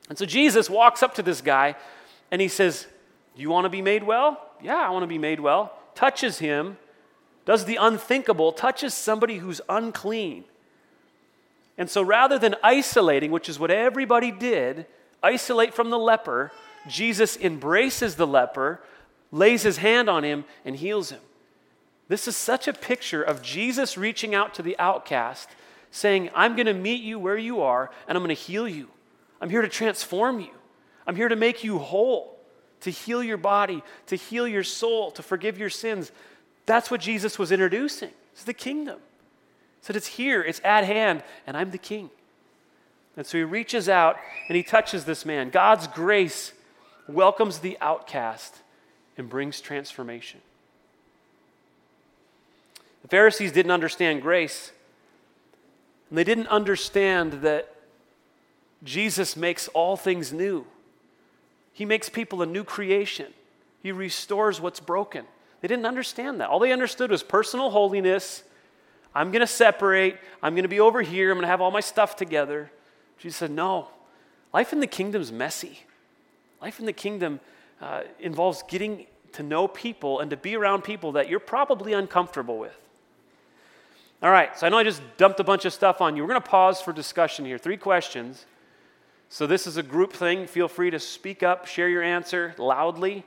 And 0.09 0.18
so 0.18 0.27
Jesus 0.27 0.68
walks 0.68 1.03
up 1.03 1.14
to 1.14 1.22
this 1.22 1.40
guy 1.40 1.75
and 2.31 2.40
he 2.40 2.48
says, 2.48 2.87
you 3.35 3.48
want 3.51 3.64
to 3.64 3.70
be 3.70 3.83
made 3.83 4.03
well? 4.03 4.40
Yeah, 4.62 4.77
I 4.77 4.90
want 4.90 5.03
to 5.03 5.09
be 5.09 5.18
made 5.18 5.40
well. 5.40 5.72
Touches 5.94 6.38
him, 6.38 6.78
does 7.44 7.64
the 7.64 7.76
unthinkable, 7.76 8.52
touches 8.52 8.94
somebody 8.94 9.38
who's 9.38 9.61
unclean. 9.68 10.44
And 11.78 11.90
so 11.90 12.02
rather 12.02 12.38
than 12.38 12.55
isolating, 12.62 13.31
which 13.31 13.48
is 13.48 13.59
what 13.59 13.70
everybody 13.70 14.31
did, 14.31 14.87
isolate 15.22 15.74
from 15.74 15.90
the 15.90 15.98
leper, 15.98 16.52
Jesus 16.88 17.37
embraces 17.37 18.16
the 18.16 18.26
leper, 18.26 18.81
lays 19.31 19.62
his 19.62 19.78
hand 19.78 20.09
on 20.09 20.24
him, 20.24 20.44
and 20.64 20.76
heals 20.76 21.11
him. 21.11 21.20
This 22.09 22.28
is 22.28 22.37
such 22.37 22.68
a 22.68 22.72
picture 22.72 23.22
of 23.22 23.42
Jesus 23.42 23.96
reaching 23.96 24.35
out 24.35 24.55
to 24.55 24.62
the 24.62 24.78
outcast, 24.78 25.48
saying, 25.90 26.31
I'm 26.35 26.57
going 26.57 26.66
to 26.66 26.74
meet 26.74 27.02
you 27.02 27.18
where 27.18 27.38
you 27.38 27.62
are, 27.62 27.90
and 28.07 28.16
I'm 28.16 28.24
going 28.24 28.35
to 28.35 28.42
heal 28.42 28.68
you. 28.68 28.88
I'm 29.40 29.50
here 29.50 29.62
to 29.62 29.68
transform 29.68 30.40
you. 30.40 30.50
I'm 31.07 31.16
here 31.16 31.28
to 31.28 31.37
make 31.37 31.64
you 31.64 31.78
whole 31.78 32.31
to 32.82 32.90
heal 32.90 33.22
your 33.22 33.36
body, 33.36 33.82
to 34.06 34.16
heal 34.16 34.46
your 34.46 34.62
soul, 34.62 35.10
to 35.12 35.22
forgive 35.22 35.58
your 35.58 35.70
sins. 35.70 36.12
That's 36.66 36.90
what 36.90 37.00
Jesus 37.00 37.38
was 37.38 37.50
introducing. 37.50 38.10
It's 38.32 38.44
the 38.44 38.54
kingdom. 38.54 38.98
He 39.80 39.86
said, 39.86 39.96
It's 39.96 40.06
here, 40.06 40.42
it's 40.42 40.60
at 40.64 40.84
hand, 40.84 41.22
and 41.46 41.56
I'm 41.56 41.70
the 41.70 41.78
king. 41.78 42.10
And 43.16 43.26
so 43.26 43.38
he 43.38 43.44
reaches 43.44 43.88
out 43.88 44.16
and 44.48 44.56
he 44.56 44.62
touches 44.62 45.04
this 45.04 45.26
man. 45.26 45.50
God's 45.50 45.86
grace 45.86 46.52
welcomes 47.06 47.58
the 47.58 47.76
outcast 47.80 48.56
and 49.16 49.28
brings 49.28 49.60
transformation. 49.60 50.40
The 53.02 53.08
Pharisees 53.08 53.52
didn't 53.52 53.72
understand 53.72 54.22
grace, 54.22 54.72
and 56.08 56.16
they 56.16 56.24
didn't 56.24 56.46
understand 56.46 57.42
that 57.42 57.74
Jesus 58.84 59.36
makes 59.36 59.68
all 59.68 59.96
things 59.96 60.32
new. 60.32 60.64
He 61.72 61.85
makes 61.85 62.08
people 62.08 62.42
a 62.42 62.46
new 62.46 62.64
creation. 62.64 63.32
He 63.82 63.92
restores 63.92 64.61
what's 64.61 64.80
broken. 64.80 65.24
They 65.61 65.68
didn't 65.68 65.87
understand 65.87 66.40
that. 66.40 66.48
All 66.48 66.58
they 66.58 66.72
understood 66.72 67.11
was 67.11 67.22
personal 67.22 67.70
holiness. 67.70 68.42
I'm 69.14 69.30
going 69.30 69.40
to 69.40 69.46
separate. 69.46 70.16
I'm 70.42 70.54
going 70.54 70.64
to 70.64 70.68
be 70.68 70.80
over 70.80 71.02
here. 71.02 71.30
I'm 71.30 71.37
going 71.37 71.42
to 71.42 71.48
have 71.48 71.61
all 71.61 71.70
my 71.70 71.80
stuff 71.80 72.16
together. 72.16 72.70
Jesus 73.18 73.38
said, 73.38 73.50
No. 73.50 73.88
Life 74.52 74.72
in 74.72 74.80
the 74.80 74.87
kingdom 74.87 75.22
is 75.22 75.32
messy. 75.32 75.80
Life 76.61 76.78
in 76.78 76.85
the 76.87 76.92
kingdom 76.92 77.40
uh, 77.80 78.02
involves 78.20 78.62
getting 78.68 79.06
to 79.32 79.42
know 79.42 79.66
people 79.66 80.20
and 80.20 80.30
to 80.30 80.37
be 80.37 80.56
around 80.56 80.82
people 80.82 81.12
that 81.12 81.28
you're 81.28 81.40
probably 81.40 81.94
uncomfortable 81.94 82.58
with. 82.58 82.76
All 84.22 84.30
right, 84.30 84.56
so 84.56 84.66
I 84.66 84.70
know 84.70 84.78
I 84.78 84.85
just 84.85 85.02
dumped 85.16 85.40
a 85.40 85.44
bunch 85.44 85.64
of 85.64 85.72
stuff 85.72 86.00
on 86.00 86.14
you. 86.14 86.22
We're 86.22 86.28
going 86.28 86.42
to 86.42 86.48
pause 86.48 86.80
for 86.80 86.92
discussion 86.92 87.44
here. 87.44 87.58
Three 87.58 87.76
questions. 87.76 88.46
So, 89.32 89.46
this 89.46 89.66
is 89.66 89.78
a 89.78 89.82
group 89.82 90.12
thing. 90.12 90.46
Feel 90.46 90.68
free 90.68 90.90
to 90.90 90.98
speak 90.98 91.42
up, 91.42 91.66
share 91.66 91.88
your 91.88 92.02
answer 92.02 92.54
loudly 92.58 93.24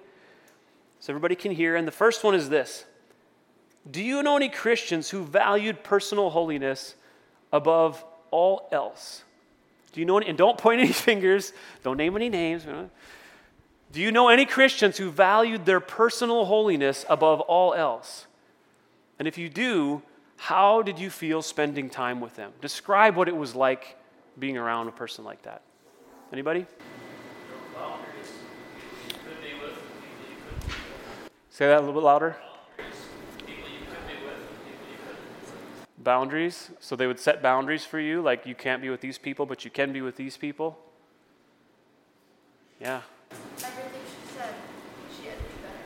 so 0.99 1.11
everybody 1.11 1.33
can 1.33 1.51
hear. 1.51 1.75
And 1.75 1.87
the 1.87 1.91
first 1.91 2.23
one 2.23 2.35
is 2.35 2.47
this 2.47 2.85
Do 3.89 4.03
you 4.03 4.21
know 4.21 4.35
any 4.35 4.49
Christians 4.49 5.09
who 5.09 5.23
valued 5.23 5.83
personal 5.83 6.29
holiness 6.29 6.93
above 7.51 8.05
all 8.29 8.69
else? 8.71 9.23
Do 9.93 9.99
you 9.99 10.05
know 10.05 10.17
any, 10.17 10.27
and 10.27 10.37
don't 10.37 10.59
point 10.59 10.79
any 10.79 10.91
fingers, 10.93 11.53
don't 11.81 11.97
name 11.97 12.15
any 12.15 12.29
names. 12.29 12.67
Do 13.91 13.99
you 13.99 14.11
know 14.11 14.29
any 14.29 14.45
Christians 14.45 14.97
who 14.97 15.09
valued 15.09 15.65
their 15.65 15.79
personal 15.79 16.45
holiness 16.45 17.03
above 17.09 17.41
all 17.41 17.73
else? 17.73 18.27
And 19.17 19.27
if 19.27 19.39
you 19.39 19.49
do, 19.49 20.03
how 20.37 20.83
did 20.83 20.99
you 20.99 21.09
feel 21.09 21.41
spending 21.41 21.89
time 21.89 22.21
with 22.21 22.35
them? 22.35 22.51
Describe 22.61 23.15
what 23.15 23.27
it 23.27 23.35
was 23.35 23.55
like 23.55 23.97
being 24.37 24.55
around 24.55 24.87
a 24.87 24.91
person 24.91 25.25
like 25.25 25.41
that. 25.41 25.63
Anybody? 26.31 26.65
Say 31.49 31.67
that 31.67 31.77
a 31.77 31.79
little 31.79 31.93
bit 31.93 32.03
louder. 32.03 32.35
Boundaries. 35.97 36.71
So 36.81 36.95
they 36.95 37.07
would 37.07 37.19
set 37.19 37.41
boundaries 37.41 37.85
for 37.85 37.99
you, 37.99 38.21
like 38.21 38.45
you 38.45 38.55
can't 38.55 38.81
be 38.81 38.89
with 38.89 39.01
these 39.01 39.17
people, 39.17 39.45
but 39.45 39.63
you 39.63 39.71
can 39.71 39.93
be 39.93 40.01
with 40.01 40.17
these 40.17 40.35
people. 40.35 40.77
Yeah. 42.81 43.01
Everything 43.31 44.01
she 44.05 44.38
said, 44.38 44.53
she 45.17 45.23
better. 45.27 45.79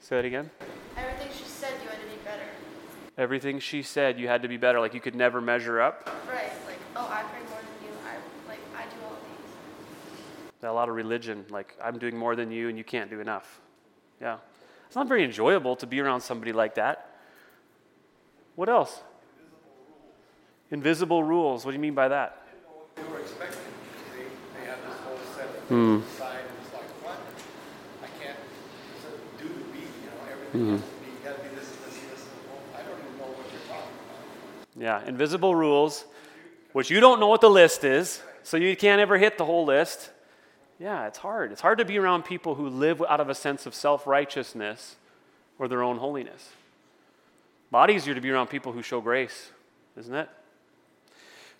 Say 0.00 0.16
that 0.16 0.24
again. 0.24 0.50
Everything 0.96 1.28
she 1.36 1.44
said, 1.44 1.74
you 1.82 1.88
had 1.90 2.00
to 2.00 2.06
be 2.06 2.16
better. 2.24 2.48
Everything 3.18 3.60
she 3.60 3.82
said, 3.82 4.18
you 4.18 4.28
had 4.28 4.40
to 4.42 4.48
be 4.48 4.56
better. 4.56 4.80
Like 4.80 4.94
you 4.94 5.00
could 5.00 5.14
never 5.14 5.40
measure 5.42 5.80
up. 5.80 6.08
Right. 6.26 6.50
Like, 6.66 6.78
oh, 6.96 7.06
I 7.06 7.22
more 7.22 7.60
than 7.60 7.86
you. 7.86 7.94
I 8.08 8.16
like 8.48 8.60
I 8.74 8.84
do 8.84 8.96
all 9.04 9.16
these. 9.28 10.51
A 10.64 10.70
lot 10.70 10.88
of 10.88 10.94
religion, 10.94 11.44
like 11.50 11.76
I'm 11.82 11.98
doing 11.98 12.16
more 12.16 12.36
than 12.36 12.52
you 12.52 12.68
and 12.68 12.78
you 12.78 12.84
can't 12.84 13.10
do 13.10 13.18
enough. 13.20 13.60
Yeah. 14.20 14.36
It's 14.86 14.94
not 14.94 15.08
very 15.08 15.24
enjoyable 15.24 15.74
to 15.76 15.86
be 15.86 16.00
around 16.00 16.20
somebody 16.20 16.52
like 16.52 16.76
that. 16.76 17.08
What 18.54 18.68
else? 18.68 19.00
Invisible 20.70 21.24
rules. 21.24 21.64
What 21.64 21.72
do 21.72 21.76
you 21.76 21.80
mean 21.80 21.94
by 21.94 22.08
that? 22.08 22.46
They 22.94 23.02
were 23.02 23.18
expecting. 23.18 23.58
They, 24.16 24.24
they 24.60 24.66
had 24.66 24.78
this 24.86 24.98
whole 25.04 25.18
set 25.34 25.46
of 25.46 25.68
Hmm. 25.68 26.00
sign, 26.16 26.36
it's 26.62 26.72
like, 26.72 26.88
what? 27.02 27.16
I 28.04 28.22
can't 28.22 28.38
do 29.38 29.48
the 29.48 29.64
beat, 29.72 29.82
you 29.82 30.10
know, 30.10 30.32
everything 30.32 30.70
has 30.70 30.80
to 30.80 30.86
be, 30.86 31.06
you 31.06 31.12
gotta 31.24 31.42
be 31.42 31.56
this, 31.56 31.68
this, 31.84 31.98
this. 32.10 32.26
I 32.74 32.82
don't 32.82 32.98
even 33.00 33.18
know 33.18 33.24
what 33.34 33.50
you're 33.50 33.66
talking 33.68 33.96
about. 34.76 35.02
Yeah, 35.04 35.08
invisible 35.08 35.54
rules, 35.56 36.04
which 36.72 36.88
you 36.90 37.00
don't 37.00 37.18
know 37.18 37.26
what 37.28 37.40
the 37.40 37.50
list 37.50 37.82
is, 37.84 38.22
so 38.44 38.56
you 38.56 38.76
can't 38.76 39.00
ever 39.00 39.18
hit 39.18 39.38
the 39.38 39.44
whole 39.44 39.64
list. 39.64 40.10
Yeah, 40.82 41.06
it's 41.06 41.18
hard. 41.18 41.52
It's 41.52 41.60
hard 41.60 41.78
to 41.78 41.84
be 41.84 41.96
around 41.96 42.24
people 42.24 42.56
who 42.56 42.68
live 42.68 43.00
out 43.08 43.20
of 43.20 43.28
a 43.28 43.36
sense 43.36 43.66
of 43.66 43.74
self 43.74 44.04
righteousness 44.04 44.96
or 45.56 45.68
their 45.68 45.80
own 45.80 45.98
holiness. 45.98 46.50
A 47.70 47.76
lot 47.76 47.88
easier 47.88 48.14
to 48.14 48.20
be 48.20 48.30
around 48.30 48.48
people 48.48 48.72
who 48.72 48.82
show 48.82 49.00
grace, 49.00 49.52
isn't 49.96 50.14
it? 50.14 50.28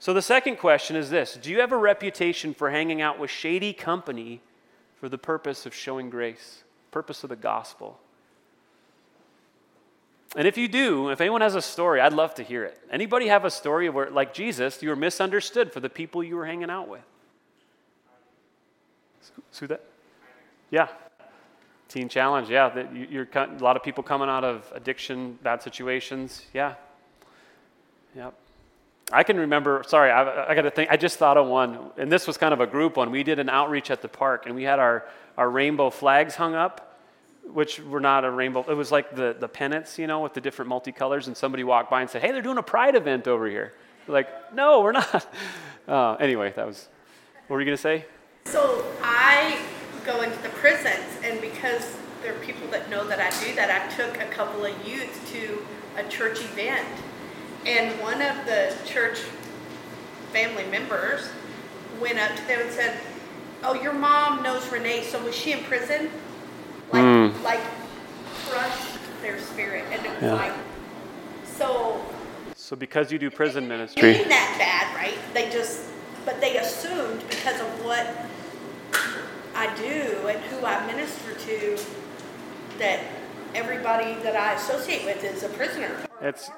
So 0.01 0.13
the 0.13 0.23
second 0.23 0.57
question 0.57 0.97
is 0.97 1.09
this 1.09 1.39
Do 1.41 1.51
you 1.51 1.61
have 1.61 1.71
a 1.71 1.77
reputation 1.77 2.53
for 2.53 2.71
hanging 2.71 3.01
out 3.01 3.21
with 3.21 3.31
shady 3.31 3.73
company 3.73 4.41
for 4.99 5.09
the 5.09 5.19
purpose 5.19 5.67
of 5.67 5.75
showing 5.75 6.11
grace, 6.11 6.65
purpose 6.91 7.23
of 7.23 7.31
the 7.31 7.37
gospel? 7.37 8.01
And 10.35 10.49
if 10.49 10.59
you 10.59 10.67
do, 10.67 11.11
if 11.11 11.21
anyone 11.21 11.43
has 11.43 11.55
a 11.55 11.63
story, 11.63 12.01
I'd 12.01 12.13
love 12.13 12.35
to 12.37 12.43
hear 12.43 12.65
it. 12.65 12.77
Anybody 12.91 13.29
have 13.29 13.45
a 13.45 13.51
story 13.53 13.89
where, 13.89 14.11
like 14.11 14.35
Jesus, 14.35 14.83
you 14.83 14.89
were 14.89 14.97
misunderstood 14.97 15.73
for 15.73 15.79
the 15.79 15.91
people 15.91 16.25
you 16.25 16.35
were 16.35 16.47
hanging 16.47 16.71
out 16.71 16.89
with? 16.89 17.05
Who 19.61 19.67
that? 19.69 19.85
Yeah. 20.71 20.89
Teen 21.89 22.09
Challenge, 22.09 22.49
yeah. 22.49 22.69
that 22.71 22.95
you- 22.95 23.07
You're 23.11 23.29
a 23.35 23.59
lot 23.61 23.77
of 23.77 23.83
people 23.83 24.03
coming 24.03 24.29
out 24.29 24.45
of 24.45 24.71
addiction, 24.75 25.39
bad 25.43 25.63
situations. 25.63 26.47
Yeah. 26.55 26.75
Yep. 28.17 28.35
I 29.13 29.25
can 29.25 29.37
remember, 29.37 29.85
sorry, 29.87 30.11
I, 30.11 30.51
I 30.51 30.55
got 30.55 30.63
to 30.63 30.71
think, 30.71 30.91
I 30.91 30.97
just 30.97 31.19
thought 31.19 31.37
of 31.37 31.47
one, 31.47 31.91
and 31.99 32.11
this 32.11 32.27
was 32.27 32.39
kind 32.39 32.55
of 32.55 32.61
a 32.61 32.67
group 32.67 32.97
one. 32.97 33.11
We 33.11 33.23
did 33.23 33.39
an 33.39 33.51
outreach 33.51 33.91
at 33.91 34.01
the 34.01 34.09
park, 34.09 34.47
and 34.47 34.55
we 34.55 34.63
had 34.63 34.79
our, 34.79 35.07
our 35.37 35.51
rainbow 35.51 35.91
flags 35.91 36.35
hung 36.35 36.55
up, 36.55 36.99
which 37.45 37.81
were 37.81 38.01
not 38.01 38.25
a 38.25 38.31
rainbow, 38.31 38.65
it 38.69 38.75
was 38.75 38.91
like 38.91 39.15
the, 39.15 39.37
the 39.39 39.49
pennants, 39.49 39.99
you 39.99 40.07
know, 40.07 40.21
with 40.21 40.33
the 40.33 40.41
different 40.41 40.71
multicolors, 40.71 41.27
and 41.27 41.37
somebody 41.37 41.63
walked 41.65 41.91
by 41.91 42.01
and 42.01 42.09
said, 42.09 42.23
hey, 42.23 42.33
they're 42.33 42.41
doing 42.41 42.59
a 42.59 42.63
pride 42.63 42.95
event 42.95 43.29
over 43.29 43.47
here. 43.47 43.75
We're 44.07 44.15
like, 44.15 44.55
no, 44.55 44.81
we're 44.81 44.93
not. 44.93 45.27
Uh, 45.89 46.15
anyway, 46.21 46.53
that 46.55 46.65
was, 46.65 46.89
what 47.49 47.57
were 47.57 47.61
you 47.61 47.71
to 47.73 47.77
say? 47.77 48.07
So 48.45 48.85
I 49.03 49.59
go 50.05 50.23
into 50.23 50.37
the 50.43 50.49
prisons, 50.51 51.05
and 51.25 51.41
because 51.41 51.97
there 52.23 52.35
are 52.35 52.39
people 52.41 52.69
that 52.69 52.91
know 52.91 53.07
that 53.07 53.21
I 53.21 53.31
do 53.45 53.55
that, 53.57 53.71
I 53.71 53.95
took 53.95 54.21
a 54.21 54.27
couple 54.27 54.65
of 54.65 54.87
youth 54.87 55.31
to 55.33 55.65
a 56.01 56.09
church 56.09 56.41
event. 56.41 56.87
And 57.67 57.99
one 58.01 58.21
of 58.23 58.45
the 58.47 58.75
church 58.85 59.21
family 60.33 60.65
members 60.71 61.29
went 62.01 62.19
up 62.19 62.35
to 62.37 62.47
them 62.47 62.61
and 62.61 62.71
said, 62.73 62.99
Oh, 63.65 63.75
your 63.75 63.93
mom 63.93 64.43
knows 64.43 64.71
Renee, 64.73 65.05
so 65.05 65.23
was 65.25 65.37
she 65.37 65.53
in 65.53 65.61
prison? 65.65 66.11
Like, 66.93 67.03
Mm. 67.05 67.43
like 67.45 67.61
crushed 68.49 68.99
their 69.23 69.39
spirit. 69.39 69.85
And 69.93 70.05
it 70.05 70.13
was 70.15 70.23
Yeah. 70.25 70.35
like, 70.35 70.53
so 71.45 72.01
So 72.57 72.75
because 72.77 73.13
you 73.13 73.19
do 73.19 73.31
prison 73.31 73.69
ministry, 73.69 74.03
being 74.15 74.29
that 74.29 74.55
bad, 74.59 74.95
right? 74.97 75.17
They 75.35 75.49
just, 75.51 75.83
but 76.25 76.41
they 76.41 76.57
assumed 76.57 77.23
because 77.29 77.61
of 77.61 77.85
what 77.85 78.07
I 79.63 79.73
do 79.77 80.27
and 80.27 80.41
who 80.47 80.67
I 80.67 80.85
minister 80.87 81.35
to, 81.35 81.79
that 82.79 82.99
everybody 83.55 84.15
that 84.25 84.35
I 84.35 84.55
associate 84.55 85.05
with 85.05 85.23
is 85.23 85.45
a 85.45 85.49
prisoner 85.51 85.91
It's- 86.21 86.49
a 86.49 86.53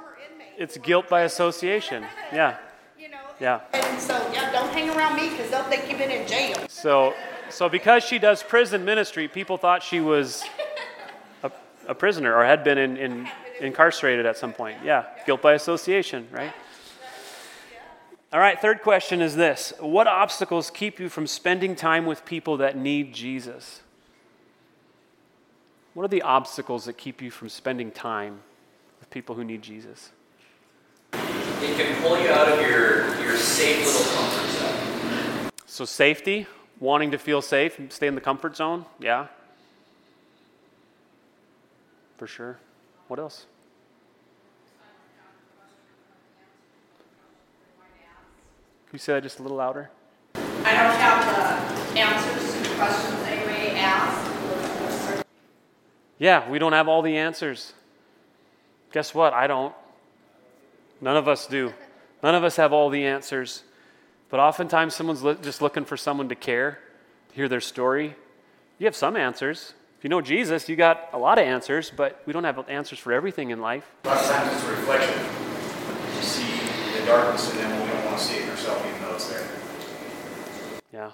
it's 0.63 0.79
guilt 0.79 1.09
by 1.09 1.23
association. 1.23 2.07
Yeah, 2.33 2.57
You 2.99 3.11
know? 3.11 3.19
yeah. 3.41 3.61
And 3.75 4.01
so, 4.01 4.15
yeah, 4.33 4.51
don't 4.53 4.73
hang 4.73 4.89
around 4.89 5.17
me 5.17 5.29
because 5.29 5.51
they'll 5.51 5.65
think 5.65 5.87
you've 5.91 5.99
been 5.99 6.11
in 6.11 6.27
jail. 6.27 6.57
So, 6.69 7.13
so 7.51 7.69
because 7.69 8.05
she 8.05 8.19
does 8.19 8.43
prison 8.43 8.85
ministry, 8.87 9.29
people 9.29 9.59
thought 9.59 9.83
she 9.83 10.01
was 10.01 10.43
a, 11.43 11.51
a 11.87 11.95
prisoner 11.95 12.35
or 12.35 12.45
had 12.45 12.65
been 12.65 12.79
in, 12.79 12.97
in, 12.97 13.29
incarcerated 13.61 14.25
at 14.25 14.39
some 14.39 14.53
point. 14.55 14.79
Yeah, 14.83 15.05
guilt 15.27 15.43
by 15.43 15.53
association, 15.53 16.27
right? 16.31 16.53
All 18.35 18.41
right, 18.41 18.61
third 18.61 18.83
question 18.83 19.23
is 19.23 19.37
this 19.37 19.73
What 19.79 20.09
obstacles 20.09 20.69
keep 20.69 20.99
you 20.99 21.09
from 21.09 21.29
spending 21.29 21.77
time 21.77 22.05
with 22.05 22.25
people 22.25 22.57
that 22.57 22.77
need 22.77 23.15
Jesus? 23.15 23.81
What 25.95 26.03
are 26.03 26.09
the 26.09 26.23
obstacles 26.23 26.87
that 26.87 26.95
keep 26.95 27.23
you 27.23 27.31
from 27.31 27.49
spending 27.49 27.93
time 27.93 28.41
with 28.99 29.09
people 29.11 29.37
who 29.37 29.45
need 29.45 29.63
Jesus? 29.63 30.11
It 31.13 31.77
can 31.77 32.03
pull 32.03 32.21
you 32.21 32.29
out 32.31 32.49
of 32.49 32.61
your, 32.69 33.05
your 33.23 33.37
safe 33.37 33.87
little 33.87 34.13
comfort 34.17 34.51
zone. 34.51 35.51
So, 35.67 35.85
safety, 35.85 36.49
wanting 36.81 37.13
to 37.13 37.19
feel 37.19 37.41
safe, 37.41 37.79
stay 37.91 38.09
in 38.09 38.17
the 38.17 38.21
comfort 38.21 38.57
zone, 38.57 38.85
yeah. 38.99 39.29
For 42.19 42.27
sure. 42.27 42.59
What 43.07 43.21
else? 43.21 43.47
You 48.95 48.99
say 48.99 49.15
that 49.15 49.23
just 49.23 49.41
a 49.41 49.43
little 49.43 49.57
louder? 49.57 49.91
I 50.37 50.41
don't 50.41 50.97
have 50.97 51.93
the 51.93 52.01
answers 52.01 52.55
to 52.55 52.71
the 52.71 52.77
questions 52.77 53.23
they 53.25 53.45
may 53.47 53.79
ask. 53.81 55.27
Yeah, 56.19 56.49
we 56.49 56.59
don't 56.59 56.73
have 56.73 56.89
all 56.89 57.03
the 57.03 57.17
answers. 57.17 57.73
Guess 58.93 59.15
what? 59.15 59.33
I 59.33 59.47
don't. 59.49 59.75
None 61.01 61.17
of 61.17 61.27
us 61.27 61.47
do. 61.47 61.75
None 62.23 62.37
of 62.37 62.45
us 62.45 62.57
have 62.57 62.73
all 62.73 62.89
the 62.89 63.05
answers. 63.05 63.65
But 64.31 64.41
oftentimes, 64.41 64.95
someone's 64.95 65.23
li- 65.23 65.37
just 65.43 65.61
looking 65.61 65.85
for 65.85 65.97
someone 65.97 66.29
to 66.29 66.35
care, 66.35 66.79
to 67.31 67.35
hear 67.35 67.49
their 67.49 67.61
story. 67.61 68.15
You 68.79 68.87
have 68.87 68.97
some 68.97 69.17
answers. 69.17 69.75
If 69.99 70.05
you 70.05 70.11
know 70.11 70.21
Jesus, 70.21 70.69
you 70.69 70.77
got 70.77 71.09
a 71.13 71.19
lot 71.19 71.39
of 71.39 71.45
answers, 71.45 71.91
but 71.95 72.23
we 72.27 72.33
don't 72.33 72.45
have 72.45 72.65
answers 72.69 72.99
for 72.99 73.13
everything 73.13 73.51
in 73.51 73.61
life. 73.61 73.91
A 74.05 74.09
lot 74.09 74.19
of 74.19 74.27
times 74.31 74.53
it's 74.55 74.65
a 74.65 74.71
reflection. 74.71 75.19
You 76.17 76.23
see 76.23 76.99
the 76.99 77.07
darkness 77.07 77.51
in 77.51 77.59
them 77.59 77.71
when 77.71 77.83
we 77.83 77.93
don't 77.93 78.05
want 78.07 78.19
to 78.19 78.25
see 78.25 78.37
it 78.37 78.43
in 78.45 78.51
ourselves, 78.51 78.87
even 78.87 79.03
though 79.03 79.15
it's 79.15 79.29
there. 79.29 79.49
Yeah. 80.95 81.11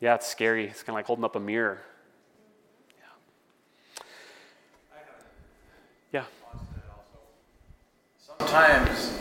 Yeah, 0.00 0.14
it's 0.14 0.26
scary. 0.26 0.66
It's 0.66 0.82
kind 0.82 0.94
of 0.94 0.94
like 0.94 1.04
holding 1.04 1.26
up 1.26 1.36
a 1.36 1.40
mirror. 1.40 1.82
Yeah. 2.96 4.02
Yeah. 6.12 6.24
Sometimes 8.18 9.12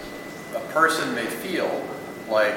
a 0.56 0.62
person 0.72 1.14
may 1.14 1.26
feel 1.26 1.86
like 2.30 2.56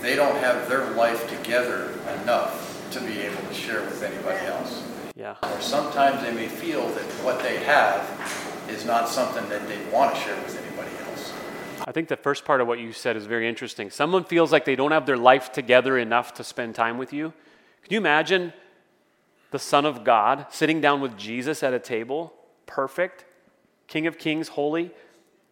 they 0.00 0.16
don't 0.16 0.36
have 0.36 0.66
their 0.66 0.88
life 0.92 1.28
together 1.28 1.92
enough 2.22 2.88
to 2.92 3.00
be 3.00 3.18
able 3.18 3.42
to 3.42 3.52
share 3.52 3.82
with 3.82 4.02
anybody 4.02 4.46
else. 4.46 4.82
Yeah. 5.14 5.36
Or 5.42 5.60
sometimes 5.60 6.22
they 6.22 6.32
may 6.32 6.48
feel 6.48 6.88
that 6.88 7.04
what 7.22 7.42
they 7.42 7.58
have 7.58 8.02
is 8.70 8.86
not 8.86 9.10
something 9.10 9.46
that 9.50 9.68
they 9.68 9.84
want 9.92 10.14
to 10.14 10.20
share 10.22 10.36
with 10.36 10.52
anybody. 10.52 10.63
I 11.86 11.92
think 11.92 12.08
the 12.08 12.16
first 12.16 12.44
part 12.44 12.60
of 12.60 12.66
what 12.66 12.78
you 12.78 12.92
said 12.92 13.16
is 13.16 13.26
very 13.26 13.48
interesting. 13.48 13.90
Someone 13.90 14.24
feels 14.24 14.50
like 14.50 14.64
they 14.64 14.76
don't 14.76 14.92
have 14.92 15.06
their 15.06 15.18
life 15.18 15.52
together 15.52 15.98
enough 15.98 16.34
to 16.34 16.44
spend 16.44 16.74
time 16.74 16.96
with 16.96 17.12
you. 17.12 17.32
Can 17.82 17.92
you 17.92 17.98
imagine 17.98 18.52
the 19.50 19.58
Son 19.58 19.84
of 19.84 20.02
God 20.02 20.46
sitting 20.50 20.80
down 20.80 21.00
with 21.00 21.16
Jesus 21.18 21.62
at 21.62 21.74
a 21.74 21.78
table, 21.78 22.32
perfect, 22.66 23.24
King 23.86 24.06
of 24.06 24.18
Kings, 24.18 24.48
holy, 24.48 24.90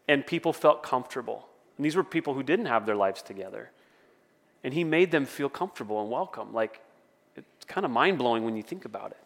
and 0.08 0.26
people 0.26 0.54
felt 0.54 0.82
comfortable? 0.82 1.46
And 1.76 1.84
these 1.84 1.96
were 1.96 2.04
people 2.04 2.32
who 2.32 2.42
didn't 2.42 2.66
have 2.66 2.86
their 2.86 2.96
lives 2.96 3.20
together. 3.20 3.70
And 4.64 4.72
he 4.72 4.84
made 4.84 5.10
them 5.10 5.26
feel 5.26 5.50
comfortable 5.50 6.00
and 6.00 6.10
welcome. 6.10 6.54
Like, 6.54 6.80
it's 7.36 7.64
kind 7.66 7.84
of 7.84 7.90
mind 7.90 8.18
blowing 8.18 8.44
when 8.44 8.56
you 8.56 8.62
think 8.62 8.86
about 8.86 9.10
it. 9.10 9.18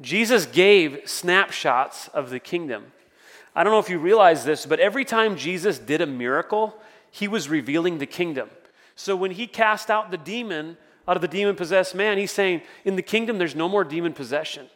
Jesus 0.00 0.46
gave 0.46 1.02
snapshots 1.06 2.08
of 2.08 2.30
the 2.30 2.40
kingdom. 2.40 2.92
I 3.54 3.64
don't 3.64 3.72
know 3.72 3.78
if 3.78 3.90
you 3.90 3.98
realize 3.98 4.44
this, 4.44 4.66
but 4.66 4.80
every 4.80 5.04
time 5.04 5.36
Jesus 5.36 5.78
did 5.78 6.00
a 6.00 6.06
miracle, 6.06 6.76
he 7.10 7.26
was 7.26 7.48
revealing 7.48 7.98
the 7.98 8.06
kingdom. 8.06 8.48
So 8.94 9.16
when 9.16 9.32
he 9.32 9.46
cast 9.46 9.90
out 9.90 10.10
the 10.10 10.18
demon 10.18 10.76
out 11.08 11.16
of 11.16 11.22
the 11.22 11.28
demon 11.28 11.56
possessed 11.56 11.94
man, 11.94 12.18
he's 12.18 12.30
saying, 12.30 12.62
In 12.84 12.94
the 12.94 13.02
kingdom, 13.02 13.38
there's 13.38 13.56
no 13.56 13.68
more 13.68 13.82
demon 13.82 14.12
possession. 14.12 14.66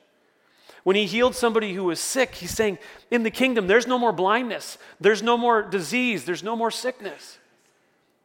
When 0.82 0.96
he 0.96 1.06
healed 1.06 1.34
somebody 1.34 1.74
who 1.74 1.84
was 1.84 2.00
sick, 2.00 2.34
he's 2.34 2.50
saying, 2.50 2.78
In 3.10 3.22
the 3.22 3.30
kingdom, 3.30 3.68
there's 3.68 3.86
no 3.86 3.98
more 3.98 4.12
blindness, 4.12 4.76
there's 5.00 5.22
no 5.22 5.36
more 5.36 5.62
disease, 5.62 6.24
there's 6.24 6.42
no 6.42 6.56
more 6.56 6.70
sickness. 6.70 7.38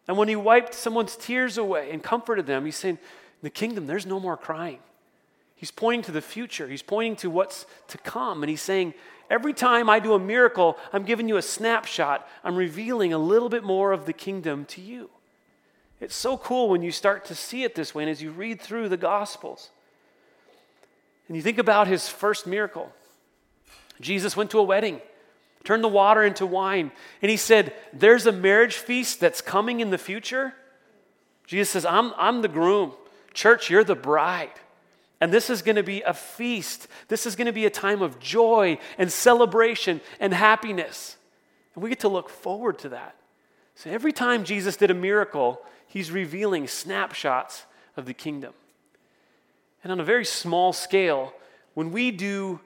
And 0.07 0.17
when 0.17 0.27
he 0.27 0.35
wiped 0.35 0.73
someone's 0.73 1.15
tears 1.15 1.57
away 1.57 1.91
and 1.91 2.01
comforted 2.01 2.47
them, 2.47 2.65
he's 2.65 2.75
saying, 2.75 2.95
In 2.95 3.43
the 3.43 3.49
kingdom, 3.51 3.85
there's 3.85 4.07
no 4.07 4.19
more 4.19 4.35
crying. 4.35 4.79
He's 5.55 5.71
pointing 5.71 6.03
to 6.03 6.11
the 6.11 6.21
future. 6.21 6.67
He's 6.67 6.81
pointing 6.81 7.17
to 7.17 7.29
what's 7.29 7.65
to 7.89 7.97
come. 7.99 8.41
And 8.41 8.49
he's 8.49 8.61
saying, 8.61 8.93
every 9.29 9.53
time 9.53 9.89
I 9.89 9.99
do 9.99 10.13
a 10.13 10.19
miracle, 10.19 10.77
I'm 10.91 11.03
giving 11.03 11.27
you 11.27 11.37
a 11.37 11.41
snapshot. 11.41 12.27
I'm 12.43 12.55
revealing 12.55 13.13
a 13.13 13.17
little 13.17 13.49
bit 13.49 13.63
more 13.63 13.91
of 13.91 14.05
the 14.05 14.13
kingdom 14.13 14.65
to 14.65 14.81
you. 14.81 15.09
It's 15.99 16.15
so 16.15 16.37
cool 16.37 16.69
when 16.69 16.81
you 16.81 16.91
start 16.91 17.25
to 17.25 17.35
see 17.35 17.63
it 17.63 17.75
this 17.75 17.93
way 17.93 18.03
and 18.03 18.09
as 18.09 18.21
you 18.21 18.31
read 18.31 18.61
through 18.61 18.89
the 18.89 18.97
Gospels. 18.97 19.69
And 21.27 21.35
you 21.35 21.43
think 21.43 21.57
about 21.57 21.87
his 21.87 22.09
first 22.09 22.47
miracle. 22.47 22.91
Jesus 24.01 24.35
went 24.37 24.49
to 24.51 24.59
a 24.59 24.63
wedding, 24.63 25.01
turned 25.63 25.83
the 25.83 25.89
water 25.89 26.23
into 26.23 26.45
wine, 26.45 26.91
and 27.21 27.29
he 27.29 27.37
said, 27.37 27.73
There's 27.91 28.25
a 28.25 28.31
marriage 28.31 28.77
feast 28.77 29.19
that's 29.19 29.41
coming 29.41 29.81
in 29.81 29.89
the 29.89 29.97
future. 29.97 30.53
Jesus 31.45 31.69
says, 31.71 31.85
I'm, 31.85 32.13
I'm 32.17 32.41
the 32.41 32.47
groom. 32.47 32.93
Church, 33.33 33.69
you're 33.69 33.83
the 33.83 33.95
bride. 33.95 34.51
And 35.21 35.33
this 35.33 35.49
is 35.49 35.61
going 35.61 35.75
to 35.75 35.83
be 35.83 36.01
a 36.01 36.13
feast. 36.13 36.87
This 37.09 37.25
is 37.25 37.35
going 37.35 37.47
to 37.47 37.53
be 37.53 37.65
a 37.65 37.69
time 37.69 38.01
of 38.01 38.19
joy 38.19 38.77
and 38.97 39.11
celebration 39.11 40.01
and 40.19 40.33
happiness. 40.33 41.17
And 41.75 41.83
we 41.83 41.89
get 41.89 41.99
to 42.01 42.07
look 42.07 42.29
forward 42.29 42.79
to 42.79 42.89
that. 42.89 43.15
So 43.75 43.89
every 43.89 44.13
time 44.13 44.43
Jesus 44.43 44.75
did 44.75 44.91
a 44.91 44.93
miracle, 44.93 45.61
he's 45.87 46.11
revealing 46.11 46.67
snapshots 46.67 47.65
of 47.97 48.05
the 48.05 48.13
kingdom. 48.13 48.53
And 49.83 49.91
on 49.91 49.99
a 49.99 50.03
very 50.03 50.25
small 50.25 50.73
scale, 50.73 51.33
when 51.73 51.91
we 51.91 52.11
do, 52.11 52.59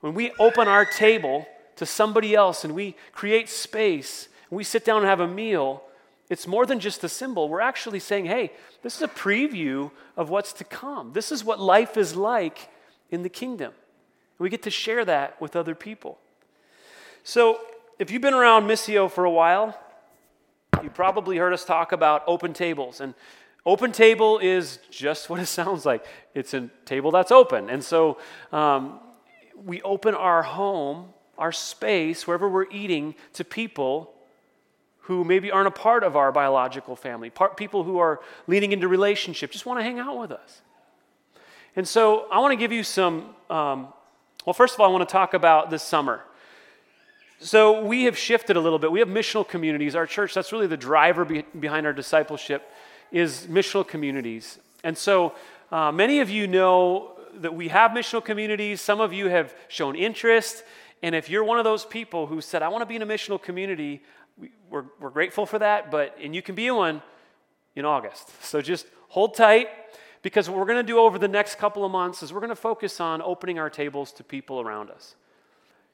when 0.00 0.14
we 0.14 0.32
open 0.38 0.68
our 0.68 0.84
table 0.84 1.46
to 1.76 1.86
somebody 1.86 2.34
else 2.34 2.64
and 2.64 2.74
we 2.74 2.96
create 3.12 3.48
space 3.48 4.28
and 4.50 4.56
we 4.56 4.64
sit 4.64 4.84
down 4.84 4.98
and 4.98 5.06
have 5.06 5.20
a 5.20 5.28
meal, 5.28 5.82
it's 6.30 6.46
more 6.46 6.64
than 6.64 6.80
just 6.80 7.04
a 7.04 7.08
symbol. 7.08 7.48
We're 7.48 7.60
actually 7.60 8.00
saying, 8.00 8.26
hey, 8.26 8.52
this 8.82 8.96
is 8.96 9.02
a 9.02 9.08
preview 9.08 9.90
of 10.16 10.30
what's 10.30 10.52
to 10.54 10.64
come. 10.64 11.12
This 11.12 11.30
is 11.30 11.44
what 11.44 11.60
life 11.60 11.96
is 11.96 12.16
like 12.16 12.70
in 13.10 13.22
the 13.22 13.28
kingdom. 13.28 13.72
We 14.38 14.48
get 14.48 14.62
to 14.62 14.70
share 14.70 15.04
that 15.04 15.40
with 15.40 15.54
other 15.54 15.74
people. 15.74 16.18
So, 17.22 17.60
if 17.98 18.10
you've 18.10 18.22
been 18.22 18.34
around 18.34 18.64
Missio 18.64 19.10
for 19.10 19.24
a 19.24 19.30
while, 19.30 19.78
you 20.82 20.90
probably 20.90 21.36
heard 21.36 21.52
us 21.52 21.64
talk 21.64 21.92
about 21.92 22.24
open 22.26 22.52
tables. 22.52 23.00
And 23.00 23.14
open 23.64 23.92
table 23.92 24.38
is 24.38 24.80
just 24.90 25.30
what 25.30 25.38
it 25.40 25.46
sounds 25.60 25.86
like 25.86 26.04
it's 26.34 26.54
a 26.54 26.68
table 26.84 27.10
that's 27.10 27.30
open. 27.30 27.70
And 27.70 27.84
so, 27.84 28.18
um, 28.52 28.98
we 29.56 29.80
open 29.82 30.14
our 30.14 30.42
home, 30.42 31.10
our 31.38 31.52
space, 31.52 32.26
wherever 32.26 32.48
we're 32.48 32.70
eating, 32.70 33.14
to 33.34 33.44
people 33.44 34.13
who 35.06 35.22
maybe 35.22 35.50
aren't 35.50 35.68
a 35.68 35.70
part 35.70 36.02
of 36.02 36.16
our 36.16 36.32
biological 36.32 36.96
family, 36.96 37.28
part, 37.28 37.56
people 37.56 37.84
who 37.84 37.98
are 37.98 38.20
leading 38.46 38.72
into 38.72 38.88
relationship, 38.88 39.50
just 39.50 39.66
want 39.66 39.78
to 39.78 39.84
hang 39.84 39.98
out 39.98 40.18
with 40.18 40.32
us. 40.32 40.62
And 41.76 41.86
so 41.86 42.26
I 42.30 42.38
want 42.38 42.52
to 42.52 42.56
give 42.56 42.72
you 42.72 42.82
some, 42.82 43.34
um, 43.50 43.88
well, 44.46 44.54
first 44.54 44.74
of 44.74 44.80
all, 44.80 44.88
I 44.88 44.92
want 44.92 45.06
to 45.06 45.12
talk 45.12 45.34
about 45.34 45.70
this 45.70 45.82
summer. 45.82 46.22
So 47.38 47.84
we 47.84 48.04
have 48.04 48.16
shifted 48.16 48.56
a 48.56 48.60
little 48.60 48.78
bit. 48.78 48.90
We 48.92 49.00
have 49.00 49.08
missional 49.08 49.46
communities. 49.46 49.94
Our 49.94 50.06
church, 50.06 50.32
that's 50.32 50.52
really 50.52 50.68
the 50.68 50.76
driver 50.76 51.26
be- 51.26 51.44
behind 51.58 51.84
our 51.84 51.92
discipleship, 51.92 52.70
is 53.12 53.46
missional 53.50 53.86
communities. 53.86 54.58
And 54.84 54.96
so 54.96 55.34
uh, 55.70 55.92
many 55.92 56.20
of 56.20 56.30
you 56.30 56.46
know 56.46 57.10
that 57.34 57.54
we 57.54 57.68
have 57.68 57.90
missional 57.90 58.24
communities. 58.24 58.80
Some 58.80 59.00
of 59.00 59.12
you 59.12 59.28
have 59.28 59.54
shown 59.68 59.96
interest. 59.96 60.64
And 61.02 61.14
if 61.14 61.28
you're 61.28 61.44
one 61.44 61.58
of 61.58 61.64
those 61.64 61.84
people 61.84 62.26
who 62.26 62.40
said, 62.40 62.62
I 62.62 62.68
want 62.68 62.80
to 62.80 62.86
be 62.86 62.96
in 62.96 63.02
a 63.02 63.06
missional 63.06 63.42
community, 63.42 64.00
we, 64.38 64.50
we're, 64.70 64.84
we're 65.00 65.10
grateful 65.10 65.46
for 65.46 65.58
that. 65.58 65.90
But, 65.90 66.16
and 66.22 66.34
you 66.34 66.42
can 66.42 66.54
be 66.54 66.70
one 66.70 67.02
in 67.76 67.84
August. 67.84 68.30
So 68.44 68.60
just 68.60 68.86
hold 69.08 69.34
tight 69.34 69.68
because 70.22 70.48
what 70.48 70.58
we're 70.58 70.66
going 70.66 70.84
to 70.84 70.92
do 70.92 70.98
over 70.98 71.18
the 71.18 71.28
next 71.28 71.56
couple 71.56 71.84
of 71.84 71.92
months 71.92 72.22
is 72.22 72.32
we're 72.32 72.40
going 72.40 72.48
to 72.50 72.56
focus 72.56 73.00
on 73.00 73.20
opening 73.22 73.58
our 73.58 73.70
tables 73.70 74.12
to 74.12 74.24
people 74.24 74.60
around 74.60 74.90
us. 74.90 75.16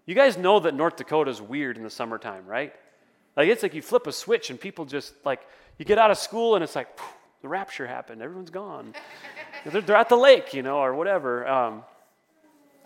You 0.06 0.14
guys 0.14 0.36
know 0.36 0.60
that 0.60 0.74
North 0.74 0.96
Dakota 0.96 1.30
is 1.30 1.42
weird 1.42 1.76
in 1.76 1.82
the 1.82 1.90
summertime, 1.90 2.46
right? 2.46 2.74
Like 3.36 3.48
it's 3.48 3.62
like 3.62 3.74
you 3.74 3.82
flip 3.82 4.06
a 4.06 4.12
switch 4.12 4.50
and 4.50 4.60
people 4.60 4.84
just 4.84 5.14
like 5.24 5.40
you 5.78 5.84
get 5.84 5.98
out 5.98 6.10
of 6.10 6.18
school 6.18 6.54
and 6.54 6.64
it's 6.64 6.74
like 6.74 6.98
phew, 6.98 7.06
the 7.42 7.48
rapture 7.48 7.86
happened, 7.86 8.22
everyone's 8.22 8.50
gone. 8.50 8.94
they're, 9.66 9.80
they're, 9.80 9.96
at 9.96 10.08
the 10.08 10.16
lake, 10.16 10.52
you 10.52 10.62
know, 10.62 10.78
or 10.78 10.94
whatever. 10.94 11.46
Um, 11.46 11.84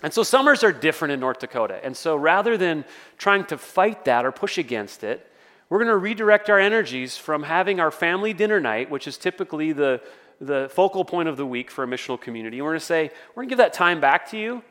and 0.02 0.12
so 0.12 0.22
summers 0.22 0.62
are 0.62 0.72
different 0.72 1.12
in 1.12 1.20
North 1.20 1.38
Dakota. 1.38 1.80
And 1.82 1.96
so 1.96 2.14
rather 2.16 2.56
than 2.56 2.84
trying 3.16 3.44
to 3.46 3.58
fight 3.58 4.04
that 4.04 4.24
or 4.24 4.32
push 4.32 4.58
against 4.58 5.02
it, 5.02 5.30
we're 5.74 5.80
going 5.80 5.88
to 5.88 5.96
redirect 5.96 6.48
our 6.50 6.60
energies 6.60 7.16
from 7.16 7.42
having 7.42 7.80
our 7.80 7.90
family 7.90 8.32
dinner 8.32 8.60
night, 8.60 8.88
which 8.92 9.08
is 9.08 9.16
typically 9.16 9.72
the, 9.72 10.00
the 10.40 10.70
focal 10.72 11.04
point 11.04 11.28
of 11.28 11.36
the 11.36 11.44
week 11.44 11.68
for 11.68 11.82
a 11.82 11.86
missional 11.88 12.20
community. 12.20 12.58
And 12.58 12.64
we're 12.64 12.70
going 12.70 12.78
to 12.78 12.86
say, 12.86 13.10
we're 13.30 13.42
going 13.42 13.48
to 13.48 13.50
give 13.50 13.58
that 13.58 13.72
time 13.72 14.00
back 14.00 14.30
to 14.30 14.38
you. 14.38 14.62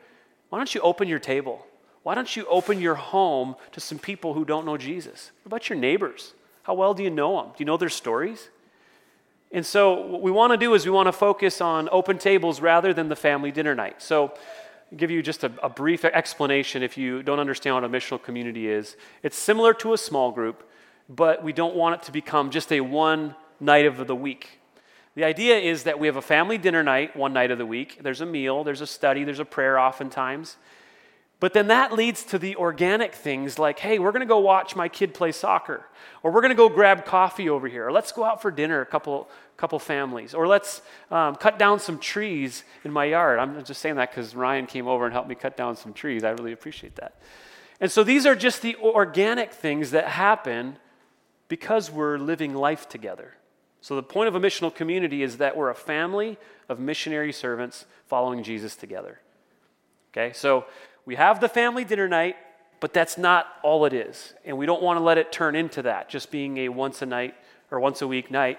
Why 0.48 0.58
don't 0.58 0.74
you 0.74 0.80
open 0.80 1.06
your 1.06 1.18
table? 1.18 1.66
Why 2.04 2.14
don't 2.14 2.34
you 2.34 2.46
open 2.46 2.80
your 2.80 2.94
home 2.94 3.54
to 3.72 3.80
some 3.80 3.98
people 3.98 4.32
who 4.32 4.46
don't 4.46 4.64
know 4.64 4.78
Jesus? 4.78 5.30
What 5.42 5.48
about 5.48 5.68
your 5.68 5.78
neighbors? 5.78 6.32
How 6.62 6.72
well 6.72 6.94
do 6.94 7.02
you 7.02 7.10
know 7.10 7.36
them? 7.36 7.48
Do 7.48 7.56
you 7.58 7.66
know 7.66 7.76
their 7.76 7.90
stories? 7.90 8.48
And 9.52 9.66
so, 9.66 10.06
what 10.06 10.22
we 10.22 10.30
want 10.30 10.54
to 10.54 10.56
do 10.56 10.72
is 10.72 10.86
we 10.86 10.90
want 10.90 11.08
to 11.08 11.12
focus 11.12 11.60
on 11.60 11.86
open 11.92 12.16
tables 12.16 12.62
rather 12.62 12.94
than 12.94 13.10
the 13.10 13.16
family 13.16 13.52
dinner 13.52 13.74
night. 13.74 14.00
So, 14.00 14.32
I'll 14.90 14.96
give 14.96 15.10
you 15.10 15.22
just 15.22 15.44
a, 15.44 15.52
a 15.62 15.68
brief 15.68 16.02
explanation 16.06 16.82
if 16.82 16.96
you 16.96 17.22
don't 17.22 17.40
understand 17.40 17.74
what 17.74 17.84
a 17.84 17.90
missional 17.90 18.22
community 18.22 18.68
is. 18.70 18.96
It's 19.22 19.36
similar 19.36 19.74
to 19.74 19.92
a 19.92 19.98
small 19.98 20.32
group, 20.32 20.66
but 21.08 21.42
we 21.42 21.52
don't 21.52 21.74
want 21.74 22.00
it 22.00 22.06
to 22.06 22.12
become 22.12 22.50
just 22.50 22.72
a 22.72 22.80
one 22.80 23.34
night 23.60 23.86
of 23.86 24.06
the 24.06 24.16
week. 24.16 24.60
The 25.14 25.24
idea 25.24 25.58
is 25.58 25.84
that 25.84 26.00
we 26.00 26.08
have 26.08 26.16
a 26.16 26.22
family 26.22 26.58
dinner 26.58 26.82
night 26.82 27.16
one 27.16 27.32
night 27.32 27.50
of 27.50 27.58
the 27.58 27.66
week. 27.66 28.00
There's 28.02 28.20
a 28.20 28.26
meal, 28.26 28.64
there's 28.64 28.80
a 28.80 28.86
study, 28.86 29.22
there's 29.22 29.38
a 29.38 29.44
prayer 29.44 29.78
oftentimes. 29.78 30.56
But 31.40 31.52
then 31.52 31.66
that 31.68 31.92
leads 31.92 32.22
to 32.24 32.38
the 32.38 32.56
organic 32.56 33.14
things 33.14 33.58
like, 33.58 33.78
hey, 33.78 33.98
we're 33.98 34.12
going 34.12 34.20
to 34.20 34.26
go 34.26 34.38
watch 34.38 34.74
my 34.74 34.88
kid 34.88 35.12
play 35.12 35.30
soccer, 35.30 35.86
or 36.22 36.32
we're 36.32 36.40
going 36.40 36.52
to 36.52 36.56
go 36.56 36.68
grab 36.68 37.04
coffee 37.04 37.48
over 37.50 37.68
here, 37.68 37.86
or 37.88 37.92
let's 37.92 38.12
go 38.12 38.24
out 38.24 38.40
for 38.40 38.50
dinner, 38.50 38.80
a 38.80 38.86
couple, 38.86 39.28
couple 39.56 39.78
families, 39.78 40.32
or 40.32 40.46
let's 40.46 40.80
um, 41.10 41.36
cut 41.36 41.58
down 41.58 41.80
some 41.80 41.98
trees 41.98 42.64
in 42.82 42.90
my 42.90 43.04
yard. 43.04 43.38
I'm 43.38 43.62
just 43.62 43.82
saying 43.82 43.96
that 43.96 44.10
because 44.10 44.34
Ryan 44.34 44.66
came 44.66 44.88
over 44.88 45.04
and 45.04 45.12
helped 45.12 45.28
me 45.28 45.34
cut 45.34 45.56
down 45.56 45.76
some 45.76 45.92
trees. 45.92 46.24
I 46.24 46.30
really 46.30 46.52
appreciate 46.52 46.96
that. 46.96 47.20
And 47.80 47.90
so 47.92 48.04
these 48.04 48.24
are 48.24 48.34
just 48.34 48.62
the 48.62 48.76
organic 48.76 49.52
things 49.52 49.90
that 49.90 50.08
happen 50.08 50.78
because 51.48 51.90
we're 51.90 52.18
living 52.18 52.54
life 52.54 52.88
together. 52.88 53.34
So 53.80 53.96
the 53.96 54.02
point 54.02 54.28
of 54.28 54.34
a 54.34 54.40
missional 54.40 54.74
community 54.74 55.22
is 55.22 55.36
that 55.38 55.56
we're 55.56 55.70
a 55.70 55.74
family 55.74 56.38
of 56.68 56.80
missionary 56.80 57.32
servants 57.32 57.84
following 58.06 58.42
Jesus 58.42 58.76
together. 58.76 59.20
Okay, 60.12 60.32
so 60.32 60.64
we 61.04 61.16
have 61.16 61.40
the 61.40 61.48
family 61.48 61.84
dinner 61.84 62.08
night, 62.08 62.36
but 62.80 62.94
that's 62.94 63.18
not 63.18 63.46
all 63.62 63.84
it 63.84 63.92
is. 63.92 64.32
And 64.44 64.56
we 64.56 64.64
don't 64.64 64.82
want 64.82 64.98
to 64.98 65.02
let 65.02 65.18
it 65.18 65.32
turn 65.32 65.54
into 65.54 65.82
that, 65.82 66.08
just 66.08 66.30
being 66.30 66.56
a 66.58 66.68
once 66.70 67.02
a 67.02 67.06
night 67.06 67.34
or 67.70 67.80
once 67.80 68.00
a 68.00 68.06
week 68.06 68.30
night 68.30 68.58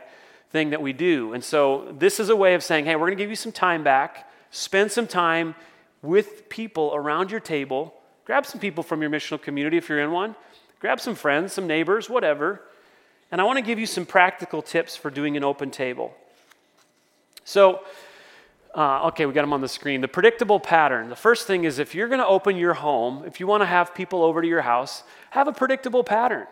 thing 0.52 0.70
that 0.70 0.82
we 0.82 0.94
do. 0.94 1.34
And 1.34 1.44
so 1.44 1.94
this 1.98 2.20
is 2.20 2.30
a 2.30 2.36
way 2.36 2.54
of 2.54 2.64
saying, 2.64 2.86
hey, 2.86 2.96
we're 2.96 3.08
going 3.08 3.18
to 3.18 3.24
give 3.24 3.30
you 3.30 3.36
some 3.36 3.52
time 3.52 3.84
back. 3.84 4.30
Spend 4.52 4.92
some 4.92 5.08
time 5.08 5.56
with 6.02 6.50
people 6.50 6.92
around 6.94 7.32
your 7.32 7.40
table. 7.40 7.94
Grab 8.26 8.46
some 8.46 8.60
people 8.60 8.84
from 8.84 9.02
your 9.02 9.10
missional 9.10 9.42
community 9.42 9.78
if 9.78 9.90
you're 9.90 10.00
in 10.00 10.12
one. 10.12 10.36
Grab 10.80 11.00
some 11.00 11.16
friends, 11.16 11.54
some 11.54 11.68
neighbors, 11.68 12.10
whatever. 12.10 12.62
And 13.32 13.42
I 13.42 13.44
want 13.44 13.58
to 13.58 13.64
give 13.64 13.80
you 13.80 13.86
some 13.86 14.06
practical 14.06 14.62
tips 14.62 14.96
for 14.96 15.10
doing 15.10 15.36
an 15.36 15.44
open 15.44 15.72
table. 15.72 16.14
So, 17.44 17.82
uh, 18.76 19.08
okay, 19.08 19.26
we 19.26 19.34
got 19.34 19.42
them 19.42 19.54
on 19.54 19.62
the 19.62 19.68
screen. 19.68 20.02
The 20.02 20.08
predictable 20.08 20.60
pattern. 20.60 21.10
The 21.10 21.16
first 21.16 21.48
thing 21.48 21.64
is 21.64 21.80
if 21.80 21.96
you're 21.96 22.08
going 22.08 22.20
to 22.20 22.28
open 22.28 22.58
your 22.58 22.74
home, 22.74 23.24
if 23.26 23.40
you 23.40 23.48
want 23.48 23.62
to 23.62 23.68
have 23.68 23.96
people 23.96 24.24
over 24.24 24.42
to 24.42 24.48
your 24.48 24.62
house, 24.62 25.04
have 25.32 25.48
a 25.48 25.54
predictable 25.54 26.04
pattern. 26.04 26.48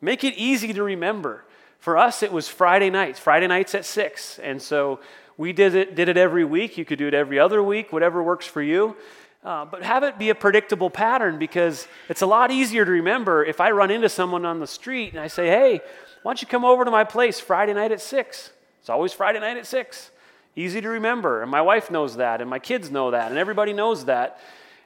Make 0.00 0.24
it 0.24 0.34
easy 0.34 0.72
to 0.72 0.82
remember. 0.82 1.44
For 1.78 1.96
us, 1.96 2.22
it 2.22 2.32
was 2.32 2.48
Friday 2.48 2.90
nights, 2.90 3.18
Friday 3.18 3.46
nights 3.46 3.74
at 3.74 3.84
6. 3.84 4.38
And 4.40 4.60
so 4.60 5.00
we 5.36 5.52
did 5.52 5.74
it, 5.74 5.94
did 5.94 6.08
it 6.08 6.16
every 6.16 6.44
week. 6.44 6.76
You 6.76 6.84
could 6.84 6.98
do 6.98 7.08
it 7.08 7.14
every 7.14 7.38
other 7.38 7.62
week, 7.62 7.92
whatever 7.92 8.22
works 8.22 8.46
for 8.46 8.62
you. 8.62 8.96
Uh, 9.44 9.64
but 9.64 9.82
have 9.82 10.04
it 10.04 10.18
be 10.18 10.30
a 10.30 10.34
predictable 10.34 10.88
pattern 10.88 11.36
because 11.36 11.88
it's 12.08 12.22
a 12.22 12.26
lot 12.26 12.52
easier 12.52 12.84
to 12.84 12.90
remember 12.92 13.44
if 13.44 13.60
I 13.60 13.72
run 13.72 13.90
into 13.90 14.08
someone 14.08 14.46
on 14.46 14.60
the 14.60 14.68
street 14.68 15.10
and 15.12 15.20
I 15.20 15.26
say, 15.26 15.48
hey, 15.48 15.80
why 16.22 16.30
don't 16.30 16.40
you 16.40 16.46
come 16.46 16.64
over 16.64 16.84
to 16.84 16.92
my 16.92 17.02
place 17.02 17.40
Friday 17.40 17.74
night 17.74 17.90
at 17.90 18.00
6? 18.00 18.50
It's 18.78 18.88
always 18.88 19.12
Friday 19.12 19.40
night 19.40 19.56
at 19.56 19.66
6. 19.66 20.10
Easy 20.54 20.80
to 20.80 20.88
remember. 20.88 21.42
And 21.42 21.50
my 21.50 21.60
wife 21.60 21.90
knows 21.90 22.16
that, 22.16 22.40
and 22.40 22.48
my 22.48 22.60
kids 22.60 22.90
know 22.90 23.10
that, 23.10 23.30
and 23.30 23.38
everybody 23.38 23.72
knows 23.72 24.04
that, 24.04 24.38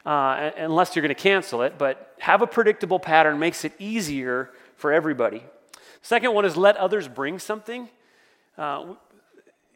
uh, 0.07 0.51
unless 0.57 0.97
you're 0.97 1.03
going 1.03 1.15
to 1.15 1.21
cancel 1.21 1.61
it. 1.63 1.77
But 1.77 2.15
have 2.21 2.41
a 2.41 2.47
predictable 2.47 2.99
pattern 2.99 3.39
makes 3.39 3.65
it 3.65 3.73
easier 3.79 4.51
for 4.77 4.91
everybody. 4.91 5.45
Second 6.01 6.33
one 6.33 6.47
is 6.47 6.57
let 6.57 6.77
others 6.77 7.09
bring 7.09 7.39
something. 7.39 7.91
Uh, 8.57 8.95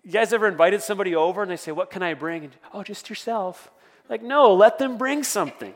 you 0.04 0.12
guys 0.12 0.32
ever 0.32 0.46
invited 0.46 0.80
somebody 0.80 1.14
over 1.14 1.42
and 1.42 1.50
they 1.50 1.56
say, 1.56 1.72
What 1.72 1.90
can 1.90 2.02
I 2.02 2.14
bring? 2.14 2.44
And, 2.44 2.52
oh, 2.72 2.82
just 2.82 3.10
yourself. 3.10 3.70
Like, 4.10 4.22
no, 4.22 4.52
let 4.52 4.78
them 4.78 4.98
bring 4.98 5.22
something. 5.22 5.72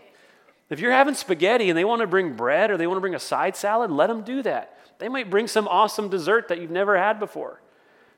If 0.69 0.81
you're 0.81 0.93
having 0.93 1.15
spaghetti 1.15 1.71
and 1.71 1.79
they 1.79 1.85
want 1.85 2.01
to 2.01 2.07
bring 2.07 2.35
bread 2.35 2.71
or 2.71 2.77
they 2.77 2.89
want 2.89 2.97
to 2.97 3.01
bring 3.01 3.15
a 3.15 3.21
side 3.21 3.55
salad, 3.55 3.93
let 3.93 4.09
them 4.09 4.23
do 4.23 4.43
that. 4.43 4.77
They 4.99 5.09
might 5.09 5.31
bring 5.31 5.47
some 5.47 5.69
awesome 5.69 6.09
dessert 6.09 6.49
that 6.49 6.61
you've 6.61 6.71
never 6.71 6.99
had 6.99 7.21
before. 7.21 7.61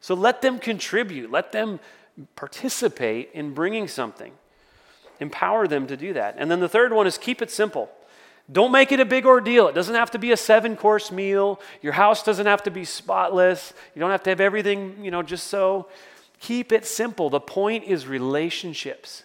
So 0.01 0.15
let 0.15 0.41
them 0.41 0.59
contribute, 0.59 1.31
let 1.31 1.53
them 1.53 1.81
participate 2.35 3.31
in 3.35 3.53
bringing 3.53 3.89
something. 3.89 4.33
Empower 5.21 5.69
them 5.69 5.87
to 5.87 5.97
do 5.97 6.15
that. 6.15 6.37
And 6.39 6.51
then 6.51 6.61
the 6.61 6.69
third 6.69 6.93
one 6.93 7.07
is 7.07 7.19
keep 7.19 7.43
it 7.43 7.51
simple. 7.51 7.91
Don't 8.51 8.73
make 8.73 8.93
it 8.93 9.01
a 9.01 9.05
big 9.05 9.27
ordeal. 9.27 9.69
It 9.69 9.75
doesn't 9.75 9.95
have 9.95 10.13
to 10.13 10.19
be 10.19 10.33
a 10.33 10.37
seven 10.37 10.77
course 10.77 11.11
meal. 11.11 11.61
Your 11.83 11.93
house 11.93 12.23
doesn't 12.23 12.47
have 12.47 12.63
to 12.63 12.71
be 12.71 12.85
spotless. 12.85 13.75
You 13.95 14.01
don't 14.01 14.13
have 14.13 14.23
to 14.23 14.31
have 14.31 14.41
everything, 14.41 15.05
you 15.05 15.11
know, 15.11 15.23
just 15.23 15.49
so. 15.49 15.89
Keep 16.41 16.71
it 16.73 16.87
simple. 16.87 17.29
The 17.29 17.41
point 17.41 17.85
is 17.85 18.07
relationships. 18.07 19.25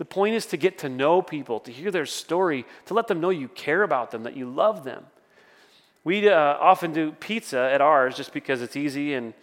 The 0.00 0.06
point 0.06 0.34
is 0.34 0.46
to 0.46 0.56
get 0.56 0.78
to 0.78 0.88
know 0.88 1.20
people, 1.20 1.60
to 1.60 1.70
hear 1.70 1.90
their 1.90 2.06
story, 2.06 2.64
to 2.86 2.94
let 2.94 3.06
them 3.06 3.20
know 3.20 3.28
you 3.28 3.48
care 3.48 3.82
about 3.82 4.12
them, 4.12 4.22
that 4.22 4.34
you 4.34 4.48
love 4.48 4.82
them. 4.82 5.04
We 6.04 6.26
uh, 6.26 6.34
often 6.34 6.94
do 6.94 7.12
pizza 7.12 7.58
at 7.58 7.82
ours 7.82 8.16
just 8.16 8.32
because 8.32 8.62
it's 8.62 8.76
easy 8.76 9.12
and 9.12 9.34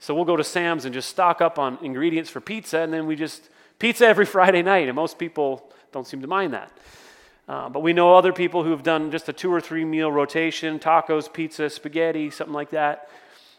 so 0.00 0.14
we'll 0.14 0.26
go 0.26 0.36
to 0.36 0.44
Sam's 0.44 0.84
and 0.84 0.92
just 0.92 1.08
stock 1.08 1.40
up 1.40 1.58
on 1.58 1.78
ingredients 1.80 2.28
for 2.28 2.42
pizza, 2.42 2.80
and 2.80 2.92
then 2.92 3.06
we 3.06 3.16
just 3.16 3.48
pizza 3.78 4.06
every 4.06 4.26
Friday 4.36 4.60
night, 4.60 4.86
and 4.86 4.94
most 4.94 5.18
people 5.18 5.72
don't 5.92 6.06
seem 6.06 6.20
to 6.20 6.26
mind 6.26 6.52
that. 6.52 6.70
Uh, 7.48 7.70
but 7.70 7.80
we 7.80 7.94
know 7.94 8.14
other 8.14 8.34
people 8.34 8.64
who've 8.64 8.82
done 8.82 9.10
just 9.10 9.30
a 9.30 9.32
two 9.32 9.50
or 9.50 9.62
three 9.62 9.86
meal 9.86 10.12
rotation 10.12 10.78
tacos, 10.78 11.32
pizza, 11.32 11.70
spaghetti, 11.70 12.28
something 12.28 12.52
like 12.52 12.68
that. 12.68 13.08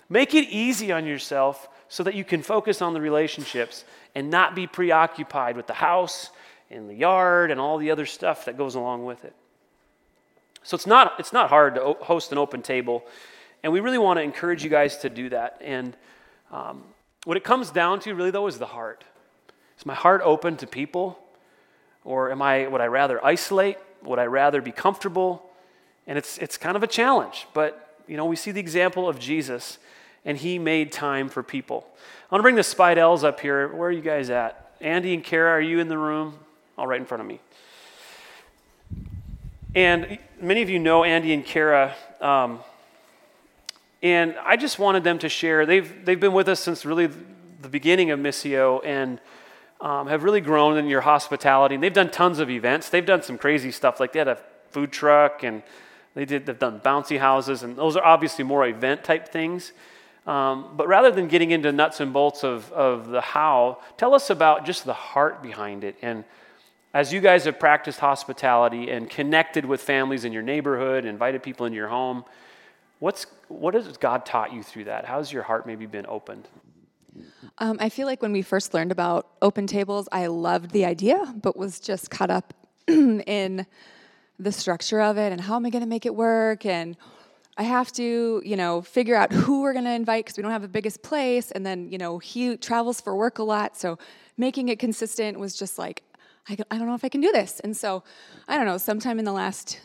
Make 0.08 0.36
it 0.36 0.48
easy 0.50 0.92
on 0.92 1.08
yourself 1.08 1.68
so 1.88 2.04
that 2.04 2.14
you 2.14 2.24
can 2.24 2.44
focus 2.44 2.80
on 2.80 2.94
the 2.94 3.02
relationships 3.02 3.86
and 4.14 4.30
not 4.30 4.54
be 4.54 4.68
preoccupied 4.68 5.58
with 5.58 5.66
the 5.66 5.74
house 5.74 6.30
and 6.74 6.90
the 6.90 6.96
yard 6.96 7.52
and 7.52 7.60
all 7.60 7.78
the 7.78 7.92
other 7.92 8.06
stuff 8.06 8.46
that 8.46 8.58
goes 8.58 8.76
along 8.76 9.06
with 9.06 9.24
it. 9.24 9.36
So 10.64 10.76
it's 10.76 10.88
not, 10.88 11.14
it's 11.20 11.34
not 11.34 11.50
hard 11.50 11.76
to 11.76 11.94
host 12.02 12.32
an 12.32 12.38
open 12.38 12.62
table, 12.62 13.04
and 13.64 13.72
we 13.72 13.80
really 13.80 13.98
want 13.98 14.18
to 14.18 14.24
encourage 14.24 14.64
you 14.64 14.70
guys 14.70 14.98
to 14.98 15.10
do 15.10 15.30
that. 15.30 15.62
And 15.62 15.96
um, 16.52 16.84
what 17.26 17.38
it 17.38 17.44
comes 17.44 17.70
down 17.70 18.00
to, 18.02 18.14
really, 18.14 18.32
though, 18.32 18.48
is 18.48 18.60
the 18.60 18.66
heart. 18.66 19.04
Is 19.78 19.86
my 19.86 19.94
heart 19.94 20.22
open 20.24 20.58
to 20.58 20.68
people? 20.68 21.20
Or 22.06 22.32
am 22.32 22.42
I, 22.42 22.68
would 22.68 22.82
I 22.82 22.88
rather 22.88 23.24
isolate? 23.26 23.78
Would 24.04 24.20
I 24.20 24.26
rather 24.26 24.62
be 24.62 24.72
comfortable? 24.72 25.50
And 26.06 26.18
it's, 26.18 26.38
it's 26.38 26.58
kind 26.58 26.76
of 26.76 26.84
a 26.84 26.88
challenge, 26.88 27.48
but, 27.54 27.98
you 28.08 28.18
know, 28.18 28.26
we 28.26 28.36
see 28.36 28.52
the 28.52 28.60
example 28.60 29.08
of 29.08 29.20
Jesus, 29.20 29.78
and 30.26 30.38
he 30.38 30.60
made 30.60 30.92
time 30.92 31.30
for 31.30 31.42
people. 31.42 31.88
I 32.30 32.36
want 32.36 32.40
to 32.40 32.44
bring 32.44 32.56
the 32.56 32.62
Spidels 32.62 33.24
up 33.24 33.40
here. 33.40 33.70
Where 33.70 33.88
are 33.88 33.92
you 33.92 34.02
guys 34.02 34.30
at? 34.30 34.72
Andy 34.82 35.14
and 35.14 35.24
Kara, 35.24 35.52
are 35.52 35.62
you 35.62 35.80
in 35.80 35.88
the 35.88 35.98
room? 35.98 36.40
All 36.78 36.88
right 36.88 37.00
in 37.00 37.06
front 37.06 37.22
of 37.22 37.28
me. 37.28 37.40
And 39.76 40.20
many 40.40 40.62
of 40.62 40.70
you 40.70 40.80
know 40.80 41.04
Andy 41.04 41.34
and 41.34 41.46
Kara. 41.46 41.96
Um, 42.22 42.60
And 44.04 44.36
I 44.44 44.58
just 44.58 44.80
wanted 44.80 45.06
them 45.06 45.20
to 45.20 45.30
share. 45.30 45.66
They've, 45.66 46.06
they've 46.06 46.20
been 46.20 46.34
with 46.34 46.50
us 46.50 46.60
since 46.60 46.84
really 46.86 47.08
the 47.62 47.70
beginning 47.70 48.12
of 48.12 48.20
Missio 48.20 48.82
and 48.84 49.22
um, 49.80 50.08
have 50.08 50.26
really 50.26 50.42
grown 50.42 50.78
in 50.78 50.88
your 50.88 51.00
hospitality. 51.00 51.76
And 51.76 51.84
they've 51.84 51.94
done 51.94 52.12
tons 52.12 52.40
of 52.40 52.50
events. 52.50 52.90
They've 52.90 53.06
done 53.06 53.24
some 53.24 53.38
crazy 53.38 53.72
stuff. 53.72 54.02
Like 54.02 54.12
they 54.12 54.20
had 54.20 54.28
a 54.28 54.38
food 54.72 54.92
truck 54.92 55.44
and 55.44 55.64
they 56.16 56.26
did, 56.26 56.46
they've 56.46 56.60
done 56.60 56.82
bouncy 56.82 57.18
houses. 57.18 57.64
And 57.64 57.78
those 57.78 57.96
are 57.96 58.04
obviously 58.04 58.44
more 58.44 58.68
event 58.68 59.06
type 59.06 59.30
things. 59.30 59.72
Um, 60.28 60.76
but 60.76 60.90
rather 60.90 61.10
than 61.10 61.30
getting 61.30 61.52
into 61.52 61.72
nuts 61.72 62.02
and 62.02 62.12
bolts 62.12 62.44
of, 62.44 62.70
of 62.74 63.08
the 63.08 63.22
how, 63.22 63.80
tell 63.96 64.14
us 64.14 64.30
about 64.30 64.66
just 64.66 64.84
the 64.84 64.94
heart 64.94 65.42
behind 65.42 65.86
it. 65.86 65.96
And 66.02 66.26
as 66.94 67.12
you 67.12 67.22
guys 67.22 67.46
have 67.46 67.60
practiced 67.60 68.00
hospitality 68.00 68.92
and 68.92 69.10
connected 69.10 69.66
with 69.66 69.82
families 69.82 70.26
in 70.26 70.34
your 70.34 70.44
neighborhood, 70.44 71.06
invited 71.06 71.42
people 71.42 71.66
into 71.66 71.76
your 71.76 71.88
home, 71.88 72.24
what's, 73.00 73.26
what 73.48 73.74
has 73.74 73.98
God 73.98 74.26
taught 74.26 74.54
you 74.54 74.62
through 74.62 74.86
that? 74.86 75.06
How's 75.06 75.32
your 75.32 75.44
heart 75.44 75.66
maybe 75.66 75.86
been 75.88 76.06
opened? 76.08 76.48
Um, 77.58 77.78
I 77.80 77.90
feel 77.90 78.08
like 78.08 78.22
when 78.22 78.32
we 78.32 78.42
first 78.42 78.74
learned 78.74 78.92
about 78.92 79.28
open 79.42 79.68
tables, 79.68 80.08
I 80.12 80.28
loved 80.28 80.72
the 80.72 80.86
idea, 80.86 81.34
but 81.42 81.58
was 81.58 81.80
just 81.80 82.10
caught 82.12 82.30
up 82.30 82.54
in 82.88 83.66
the 84.40 84.52
structure 84.52 85.02
of 85.02 85.18
it 85.18 85.32
and 85.32 85.40
how 85.40 85.56
am 85.56 85.66
I 85.66 85.70
going 85.70 85.84
to 85.84 85.90
make 85.90 86.06
it 86.06 86.16
work 86.16 86.66
and 86.66 86.96
I 87.56 87.64
have 87.64 87.92
to, 87.94 88.42
you 88.44 88.56
know, 88.56 88.82
figure 88.82 89.16
out 89.16 89.32
who 89.32 89.62
we're 89.62 89.74
going 89.74 89.86
to 89.86 89.92
invite 89.92 90.26
because 90.26 90.38
we 90.38 90.42
don't 90.42 90.52
have 90.52 90.64
the 90.64 90.68
biggest 90.68 91.04
place. 91.04 91.52
And 91.52 91.64
then, 91.64 91.92
you 91.92 92.00
know, 92.00 92.18
he 92.18 92.58
travels 92.58 93.00
for 93.00 93.16
work 93.16 93.38
a 93.38 93.44
lot. 93.44 93.78
So 93.78 94.00
making 94.38 94.70
it 94.70 94.80
consistent 94.80 95.38
was 95.38 95.56
just 95.56 95.78
like, 95.78 96.02
I, 96.48 96.58
I 96.72 96.78
don't 96.78 96.88
know 96.88 96.96
if 96.96 97.06
I 97.06 97.10
can 97.10 97.22
do 97.22 97.32
this. 97.32 97.60
And 97.62 97.76
so, 97.76 98.04
I 98.48 98.58
don't 98.58 98.66
know, 98.66 98.78
sometime 98.78 99.20
in 99.20 99.26
the 99.26 99.32
last 99.32 99.80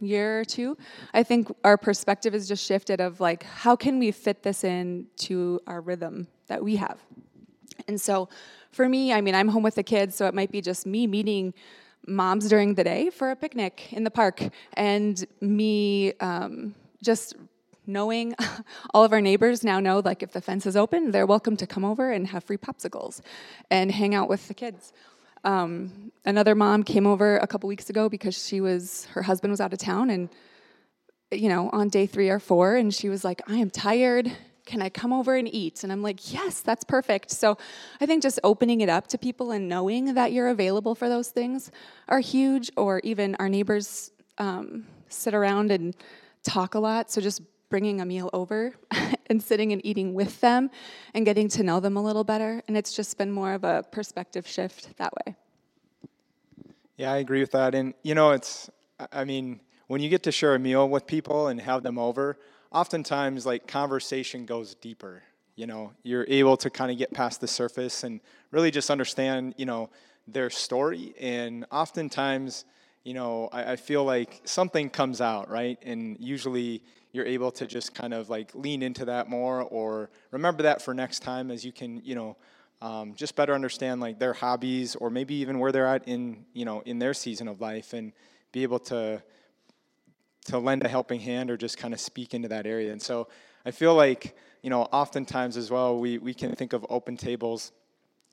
year 0.00 0.40
or 0.40 0.44
two, 0.44 0.76
I 1.14 1.22
think 1.22 1.54
our 1.64 1.76
perspective 1.76 2.32
has 2.32 2.48
just 2.48 2.64
shifted 2.64 3.00
of 3.00 3.20
like, 3.20 3.42
how 3.42 3.76
can 3.76 3.98
we 3.98 4.10
fit 4.10 4.42
this 4.42 4.64
in 4.64 5.06
to 5.18 5.60
our 5.66 5.80
rhythm 5.80 6.28
that 6.48 6.62
we 6.62 6.76
have? 6.76 6.98
And 7.88 8.00
so 8.00 8.28
for 8.72 8.88
me, 8.88 9.12
I 9.12 9.20
mean, 9.20 9.34
I'm 9.34 9.48
home 9.48 9.62
with 9.62 9.74
the 9.74 9.82
kids, 9.82 10.14
so 10.14 10.26
it 10.26 10.34
might 10.34 10.52
be 10.52 10.60
just 10.60 10.86
me 10.86 11.06
meeting 11.06 11.54
moms 12.06 12.48
during 12.48 12.74
the 12.74 12.84
day 12.84 13.10
for 13.10 13.30
a 13.30 13.36
picnic 13.36 13.92
in 13.92 14.04
the 14.04 14.10
park 14.10 14.42
and 14.74 15.26
me 15.40 16.12
um, 16.20 16.74
just 17.02 17.36
knowing 17.86 18.34
all 18.94 19.04
of 19.04 19.12
our 19.12 19.20
neighbors 19.20 19.64
now 19.64 19.80
know 19.80 20.00
like 20.00 20.22
if 20.22 20.32
the 20.32 20.40
fence 20.40 20.64
is 20.64 20.76
open 20.76 21.10
they're 21.10 21.26
welcome 21.26 21.56
to 21.56 21.66
come 21.66 21.84
over 21.84 22.10
and 22.10 22.28
have 22.28 22.42
free 22.44 22.56
popsicles 22.56 23.20
and 23.70 23.90
hang 23.92 24.14
out 24.14 24.28
with 24.28 24.48
the 24.48 24.54
kids 24.54 24.92
um, 25.44 26.12
another 26.24 26.54
mom 26.54 26.82
came 26.82 27.06
over 27.06 27.38
a 27.38 27.46
couple 27.46 27.68
weeks 27.68 27.90
ago 27.90 28.08
because 28.08 28.46
she 28.46 28.60
was 28.60 29.06
her 29.06 29.22
husband 29.22 29.50
was 29.50 29.60
out 29.60 29.72
of 29.72 29.78
town 29.78 30.10
and 30.10 30.28
you 31.30 31.48
know 31.48 31.70
on 31.72 31.88
day 31.88 32.06
three 32.06 32.28
or 32.28 32.38
four 32.38 32.76
and 32.76 32.92
she 32.94 33.08
was 33.08 33.24
like 33.24 33.42
i 33.48 33.56
am 33.56 33.70
tired. 33.70 34.30
Can 34.66 34.82
i 34.82 34.88
come 34.88 35.12
over 35.12 35.34
and 35.34 35.52
eat? 35.52 35.82
And 35.82 35.92
i'm 35.92 36.02
like 36.02 36.32
yes 36.32 36.60
that's 36.60 36.84
perfect. 36.84 37.30
So 37.30 37.56
i 38.00 38.06
think 38.06 38.22
just 38.22 38.38
opening 38.44 38.80
it 38.80 38.88
up 38.88 39.06
to 39.08 39.18
people 39.18 39.50
and 39.50 39.68
knowing 39.68 40.14
that 40.14 40.32
you're 40.32 40.48
available 40.48 40.94
for 40.94 41.08
those 41.08 41.28
things 41.28 41.70
are 42.08 42.20
huge 42.20 42.70
or 42.76 43.00
even 43.02 43.34
our 43.36 43.48
neighbors 43.48 44.12
um, 44.38 44.86
sit 45.08 45.34
around 45.34 45.70
and 45.70 45.94
talk 46.42 46.74
a 46.74 46.78
lot, 46.78 47.10
so 47.10 47.20
just 47.20 47.42
bringing 47.70 48.00
a 48.00 48.04
meal 48.04 48.28
over 48.34 48.74
and 49.26 49.42
sitting 49.42 49.72
and 49.72 49.80
eating 49.86 50.12
with 50.12 50.40
them 50.42 50.70
and 51.14 51.24
getting 51.24 51.48
to 51.48 51.62
know 51.62 51.80
them 51.80 51.96
a 51.96 52.02
little 52.02 52.24
better. 52.24 52.62
And 52.68 52.76
it's 52.76 52.92
just 52.92 53.16
been 53.16 53.32
more 53.32 53.54
of 53.54 53.64
a 53.64 53.84
perspective 53.90 54.46
shift 54.46 54.96
that 54.98 55.12
way. 55.14 55.36
Yeah, 56.98 57.12
I 57.12 57.18
agree 57.18 57.40
with 57.40 57.52
that. 57.52 57.74
And, 57.74 57.94
you 58.02 58.14
know, 58.14 58.32
it's, 58.32 58.68
I 59.10 59.24
mean, 59.24 59.60
when 59.86 60.02
you 60.02 60.10
get 60.10 60.24
to 60.24 60.32
share 60.32 60.54
a 60.54 60.58
meal 60.58 60.86
with 60.88 61.06
people 61.06 61.48
and 61.48 61.58
have 61.60 61.82
them 61.82 61.98
over, 61.98 62.36
oftentimes, 62.70 63.46
like, 63.46 63.66
conversation 63.66 64.44
goes 64.44 64.74
deeper. 64.74 65.22
You 65.56 65.66
know, 65.66 65.92
you're 66.02 66.26
able 66.28 66.56
to 66.58 66.68
kind 66.68 66.90
of 66.90 66.98
get 66.98 67.12
past 67.14 67.40
the 67.40 67.48
surface 67.48 68.04
and 68.04 68.20
really 68.50 68.70
just 68.70 68.90
understand, 68.90 69.54
you 69.56 69.66
know, 69.66 69.88
their 70.28 70.50
story. 70.50 71.14
And 71.18 71.64
oftentimes, 71.70 72.64
you 73.04 73.14
know, 73.14 73.48
I, 73.52 73.72
I, 73.72 73.76
feel 73.76 74.04
like 74.04 74.40
something 74.44 74.90
comes 74.90 75.20
out, 75.20 75.48
right? 75.48 75.78
And 75.82 76.16
usually 76.20 76.82
you're 77.12 77.26
able 77.26 77.50
to 77.52 77.66
just 77.66 77.94
kind 77.94 78.14
of 78.14 78.30
like 78.30 78.54
lean 78.54 78.82
into 78.82 79.04
that 79.06 79.28
more 79.28 79.62
or 79.62 80.10
remember 80.30 80.62
that 80.62 80.80
for 80.82 80.94
next 80.94 81.20
time 81.20 81.50
as 81.50 81.64
you 81.64 81.72
can, 81.72 82.00
you 82.04 82.14
know, 82.14 82.36
um, 82.82 83.14
just 83.14 83.36
better 83.36 83.54
understand 83.54 84.00
like 84.00 84.18
their 84.18 84.32
hobbies 84.32 84.96
or 84.96 85.10
maybe 85.10 85.34
even 85.34 85.58
where 85.58 85.72
they're 85.72 85.86
at 85.86 86.06
in, 86.08 86.44
you 86.52 86.64
know, 86.64 86.80
in 86.86 86.98
their 86.98 87.12
season 87.12 87.48
of 87.48 87.60
life 87.60 87.92
and 87.92 88.12
be 88.52 88.62
able 88.62 88.78
to 88.78 89.22
to 90.46 90.58
lend 90.58 90.82
a 90.84 90.88
helping 90.88 91.20
hand 91.20 91.50
or 91.50 91.56
just 91.56 91.76
kind 91.76 91.92
of 91.92 92.00
speak 92.00 92.32
into 92.32 92.48
that 92.48 92.66
area. 92.66 92.90
And 92.90 93.00
so 93.02 93.28
I 93.66 93.72
feel 93.72 93.94
like, 93.94 94.34
you 94.62 94.70
know, 94.70 94.84
oftentimes 94.84 95.58
as 95.58 95.70
well, 95.70 95.98
we, 95.98 96.16
we 96.16 96.32
can 96.32 96.54
think 96.54 96.72
of 96.72 96.86
open 96.88 97.18
tables 97.18 97.72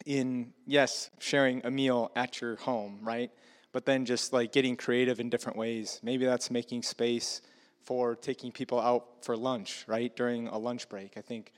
in, 0.05 0.53
yes, 0.65 1.09
sharing 1.19 1.65
a 1.65 1.69
meal 1.69 2.09
at 2.15 2.39
your 2.39 2.55
home, 2.55 2.99
right? 3.01 3.29
but 3.77 3.85
then 3.85 4.05
just 4.05 4.33
like 4.33 4.51
getting 4.51 4.75
creative 4.75 5.19
in 5.19 5.29
different 5.29 5.55
ways. 5.55 5.99
Maybe 6.01 6.25
that's 6.25 6.49
making 6.49 6.81
space 6.81 7.41
for 7.83 8.15
taking 8.15 8.51
people 8.51 8.79
out 8.79 9.23
for 9.23 9.35
lunch, 9.37 9.85
right, 9.87 10.15
during 10.15 10.47
a 10.47 10.57
lunch 10.57 10.89
break. 10.89 11.17
I 11.17 11.21
think 11.21 11.51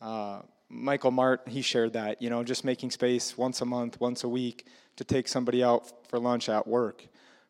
uh, 0.00 0.40
Michael 0.68 1.10
Mart, 1.10 1.42
he 1.46 1.62
shared 1.62 1.94
that, 1.94 2.20
you 2.22 2.30
know, 2.30 2.44
just 2.44 2.64
making 2.64 2.90
space 2.90 3.36
once 3.36 3.60
a 3.60 3.64
month, 3.64 4.00
once 4.00 4.24
a 4.24 4.28
week 4.28 4.66
to 4.96 5.04
take 5.04 5.28
somebody 5.28 5.64
out 5.64 6.08
for 6.08 6.18
lunch 6.18 6.48
at 6.48 6.66
work. 6.66 7.06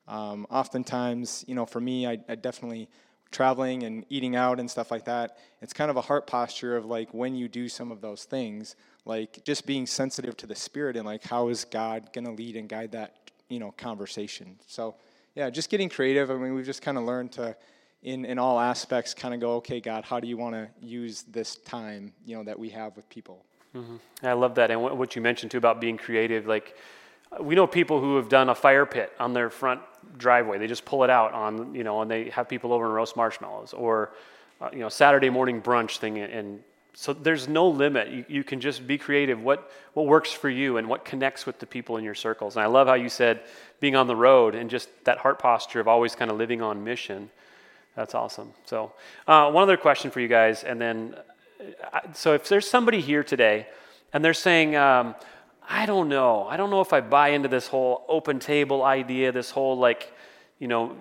Um, 0.08 0.46
oftentimes, 0.50 1.44
you 1.46 1.54
know, 1.54 1.66
for 1.66 1.80
me, 1.80 2.06
I, 2.06 2.18
I 2.28 2.34
definitely 2.34 2.88
traveling 3.30 3.84
and 3.84 4.04
eating 4.08 4.34
out 4.34 4.58
and 4.58 4.70
stuff 4.70 4.90
like 4.90 5.04
that, 5.04 5.38
it's 5.62 5.72
kind 5.72 5.90
of 5.90 5.96
a 5.96 6.00
heart 6.00 6.26
posture 6.26 6.76
of 6.76 6.84
like 6.84 7.14
when 7.14 7.34
you 7.34 7.48
do 7.48 7.68
some 7.68 7.92
of 7.92 8.00
those 8.00 8.24
things, 8.24 8.74
like 9.04 9.44
just 9.44 9.66
being 9.66 9.86
sensitive 9.86 10.36
to 10.38 10.46
the 10.46 10.54
spirit 10.54 10.96
and 10.96 11.06
like 11.06 11.22
how 11.22 11.48
is 11.48 11.64
God 11.64 12.12
going 12.12 12.24
to 12.24 12.32
lead 12.32 12.56
and 12.56 12.68
guide 12.68 12.92
that 12.92 13.30
you 13.48 13.58
know 13.58 13.72
conversation. 13.72 14.58
So 14.66 14.96
yeah, 15.34 15.50
just 15.50 15.70
getting 15.70 15.88
creative. 15.88 16.30
I 16.30 16.34
mean, 16.34 16.54
we've 16.54 16.66
just 16.66 16.82
kind 16.82 16.98
of 16.98 17.04
learned 17.04 17.32
to, 17.32 17.56
in 18.03 18.24
in 18.24 18.38
all 18.38 18.59
aspects, 18.59 19.14
kind 19.14 19.34
of 19.34 19.40
go, 19.40 19.55
okay, 19.57 19.80
God, 19.80 20.05
how 20.05 20.20
do 20.20 20.28
you 20.28 20.36
want 20.36 20.55
to 20.55 20.68
use 20.80 21.22
this 21.22 21.57
time, 21.57 22.12
you 22.24 22.36
know, 22.36 22.44
that 22.44 22.59
we 22.59 22.70
have 22.70 22.96
with 22.96 23.09
people? 23.09 23.44
Mm-hmm. 23.74 23.96
I 24.22 24.32
love 24.32 24.55
that, 24.57 24.70
and 24.70 24.82
what 24.82 25.16
you 25.16 25.22
mentioned 25.22 25.51
too 25.51 25.59
about 25.59 25.80
being 25.80 25.96
creative, 25.96 26.46
like. 26.46 26.76
We 27.38 27.55
know 27.55 27.68
people 27.68 28.01
who 28.01 28.16
have 28.16 28.28
done 28.28 28.48
a 28.48 28.57
fire 28.57 28.84
pit 28.84 29.12
on 29.20 29.32
their 29.34 29.51
front 29.51 29.82
driveway. 30.18 30.59
They 30.59 30.66
just 30.66 30.84
pull 30.84 31.05
it 31.05 31.11
out 31.11 31.32
on, 31.32 31.76
you 31.76 31.84
know, 31.84 32.03
and 32.03 32.11
they 32.11 32.28
have 32.30 32.48
people 32.48 32.72
over 32.72 32.84
and 32.86 32.92
roast 32.92 33.14
marshmallows, 33.14 33.72
or, 33.72 34.11
uh, 34.61 34.70
you 34.72 34.80
know, 34.80 34.88
Saturday 34.88 35.30
morning 35.30 35.62
brunch 35.62 35.98
thing, 35.98 36.18
and 36.18 36.61
so 36.94 37.12
there's 37.12 37.46
no 37.46 37.68
limit. 37.68 38.09
You, 38.09 38.24
you 38.28 38.44
can 38.44 38.61
just 38.61 38.84
be 38.84 38.98
creative. 38.98 39.40
What, 39.40 39.70
what 39.94 40.07
works 40.07 40.32
for 40.32 40.51
you 40.51 40.76
and 40.76 40.88
what 40.88 41.05
connects 41.05 41.46
with 41.46 41.61
the 41.61 41.66
people 41.66 41.96
in 41.98 42.05
your 42.05 42.16
circles. 42.16 42.57
And 42.57 42.64
I 42.64 42.66
love 42.66 42.88
how 42.88 42.94
you 42.94 43.09
said 43.09 43.42
being 43.78 43.94
on 43.94 44.09
the 44.09 44.16
road 44.16 44.57
and 44.57 44.68
just 44.68 44.88
that 45.05 45.18
heart 45.18 45.38
posture 45.38 45.78
of 45.78 45.86
always 45.86 46.16
kind 46.16 46.30
of 46.30 46.36
living 46.36 46.62
on 46.62 46.82
mission. 46.82 47.30
That's 47.97 48.14
awesome. 48.14 48.53
So, 48.64 48.93
uh, 49.26 49.51
one 49.51 49.62
other 49.62 49.76
question 49.76 50.11
for 50.11 50.20
you 50.20 50.28
guys. 50.28 50.64
And 50.64 50.80
then, 50.80 51.16
uh, 51.93 52.01
so 52.12 52.34
if 52.34 52.49
there's 52.49 52.68
somebody 52.68 53.01
here 53.01 53.24
today 53.24 53.66
and 54.12 54.24
they're 54.24 54.34
saying, 54.34 54.76
um, 54.76 55.14
I 55.68 55.86
don't 55.86 56.09
know. 56.09 56.47
I 56.49 56.57
don't 56.57 56.70
know 56.70 56.80
if 56.80 56.93
I 56.93 57.01
buy 57.01 57.28
into 57.28 57.49
this 57.49 57.68
whole 57.68 58.05
open 58.09 58.38
table 58.38 58.82
idea, 58.82 59.32
this 59.32 59.51
whole 59.51 59.78
like, 59.78 60.12
you 60.59 60.68
know, 60.68 60.97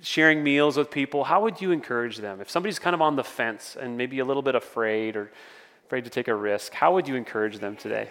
sharing 0.00 0.42
meals 0.42 0.76
with 0.76 0.90
people, 0.90 1.24
how 1.24 1.42
would 1.42 1.60
you 1.60 1.72
encourage 1.72 2.18
them? 2.18 2.40
If 2.40 2.50
somebody's 2.50 2.78
kind 2.78 2.94
of 2.94 3.02
on 3.02 3.16
the 3.16 3.24
fence 3.24 3.76
and 3.78 3.96
maybe 3.96 4.20
a 4.20 4.24
little 4.24 4.42
bit 4.42 4.54
afraid 4.54 5.16
or 5.16 5.30
afraid 5.86 6.04
to 6.04 6.10
take 6.10 6.28
a 6.28 6.34
risk, 6.34 6.72
how 6.72 6.94
would 6.94 7.08
you 7.08 7.16
encourage 7.16 7.58
them 7.58 7.76
today? 7.76 8.08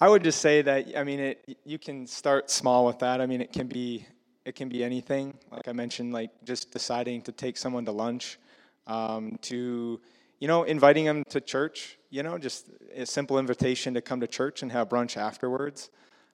I 0.00 0.08
would 0.08 0.24
just 0.24 0.40
say 0.40 0.62
that 0.62 0.96
I 0.96 1.04
mean 1.04 1.20
it 1.20 1.58
you 1.64 1.78
can 1.78 2.06
start 2.06 2.50
small 2.50 2.86
with 2.86 3.00
that. 3.00 3.20
I 3.20 3.26
mean 3.26 3.42
it 3.42 3.52
can 3.52 3.66
be 3.66 4.06
it 4.50 4.56
can 4.56 4.68
be 4.68 4.82
anything. 4.82 5.32
Like 5.52 5.68
I 5.68 5.72
mentioned 5.72 6.12
like 6.12 6.30
just 6.44 6.72
deciding 6.72 7.22
to 7.22 7.32
take 7.32 7.56
someone 7.56 7.84
to 7.84 7.92
lunch 7.92 8.36
um, 8.88 9.38
to 9.42 10.00
you 10.40 10.48
know 10.48 10.64
inviting 10.64 11.04
them 11.04 11.22
to 11.30 11.40
church, 11.40 11.98
you 12.10 12.24
know, 12.24 12.36
just 12.36 12.66
a 12.94 13.06
simple 13.06 13.38
invitation 13.38 13.94
to 13.94 14.00
come 14.00 14.20
to 14.20 14.26
church 14.26 14.62
and 14.62 14.72
have 14.72 14.88
brunch 14.88 15.16
afterwards. 15.16 15.90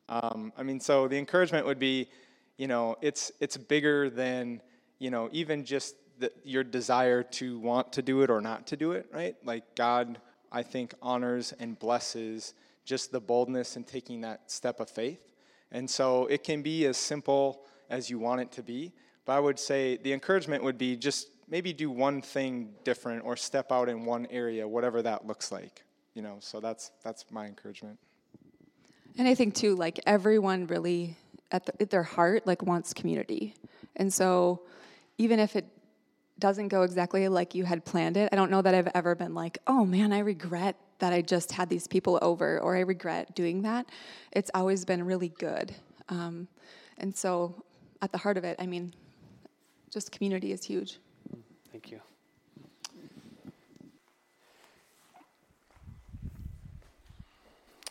Um, 0.08 0.50
I 0.56 0.62
mean 0.62 0.80
so 0.80 1.08
the 1.08 1.18
encouragement 1.18 1.66
would 1.66 1.78
be 1.78 2.08
you 2.56 2.68
know, 2.68 2.96
it's 3.02 3.32
it's 3.38 3.58
bigger 3.58 4.08
than 4.08 4.62
you 4.98 5.10
know 5.10 5.28
even 5.30 5.66
just 5.66 5.94
the, 6.18 6.32
your 6.42 6.64
desire 6.64 7.22
to 7.22 7.58
want 7.58 7.92
to 7.92 8.00
do 8.00 8.22
it 8.22 8.30
or 8.30 8.40
not 8.40 8.66
to 8.68 8.76
do 8.78 8.92
it, 8.92 9.06
right? 9.12 9.36
Like 9.44 9.74
God, 9.74 10.18
I 10.50 10.62
think 10.62 10.94
honors 11.02 11.52
and 11.60 11.78
blesses 11.78 12.54
just 12.86 13.12
the 13.12 13.20
boldness 13.20 13.76
in 13.76 13.84
taking 13.84 14.22
that 14.22 14.50
step 14.50 14.80
of 14.80 14.88
faith, 14.88 15.20
and 15.70 15.90
so 15.90 16.24
it 16.28 16.44
can 16.44 16.62
be 16.62 16.86
as 16.86 16.96
simple 16.96 17.60
as 17.90 18.10
you 18.10 18.18
want 18.18 18.40
it 18.40 18.52
to 18.52 18.62
be. 18.62 18.92
But 19.24 19.32
I 19.32 19.40
would 19.40 19.58
say 19.58 19.96
the 19.96 20.12
encouragement 20.12 20.62
would 20.62 20.78
be 20.78 20.96
just 20.96 21.28
maybe 21.48 21.72
do 21.72 21.90
one 21.90 22.22
thing 22.22 22.70
different 22.84 23.24
or 23.24 23.36
step 23.36 23.72
out 23.72 23.88
in 23.88 24.04
one 24.04 24.26
area, 24.30 24.66
whatever 24.66 25.02
that 25.02 25.26
looks 25.26 25.50
like. 25.52 25.84
You 26.14 26.22
know, 26.22 26.36
so 26.40 26.60
that's 26.60 26.92
that's 27.04 27.24
my 27.30 27.46
encouragement. 27.46 27.98
And 29.18 29.26
I 29.26 29.34
think 29.34 29.54
too, 29.54 29.74
like 29.74 30.00
everyone 30.06 30.66
really 30.66 31.16
at, 31.50 31.64
the, 31.66 31.82
at 31.82 31.90
their 31.90 32.02
heart 32.02 32.46
like 32.46 32.62
wants 32.62 32.92
community 32.92 33.54
and 33.96 34.12
so 34.12 34.62
even 35.18 35.40
if 35.40 35.56
it 35.56 35.66
doesn't 36.38 36.68
go 36.68 36.82
exactly 36.82 37.26
like 37.28 37.54
you 37.54 37.64
had 37.64 37.84
planned 37.84 38.18
it, 38.18 38.28
I 38.30 38.36
don't 38.36 38.50
know 38.50 38.60
that 38.60 38.74
I've 38.74 38.88
ever 38.94 39.14
been 39.14 39.34
like, 39.34 39.58
oh 39.66 39.84
man, 39.86 40.12
I 40.12 40.18
regret 40.18 40.76
that 40.98 41.12
I 41.12 41.22
just 41.22 41.52
had 41.52 41.68
these 41.68 41.86
people 41.86 42.18
over 42.22 42.60
or 42.60 42.76
I 42.76 42.80
regret 42.80 43.34
doing 43.34 43.62
that. 43.62 43.86
It's 44.32 44.50
always 44.54 44.84
been 44.84 45.04
really 45.04 45.30
good. 45.30 45.74
Um, 46.08 46.46
and 46.98 47.14
so, 47.16 47.64
at 48.02 48.12
the 48.12 48.18
heart 48.18 48.36
of 48.36 48.44
it, 48.44 48.56
I 48.58 48.66
mean, 48.66 48.94
just 49.90 50.12
community 50.12 50.52
is 50.52 50.64
huge. 50.64 50.98
Thank 51.72 51.90
you. 51.90 52.00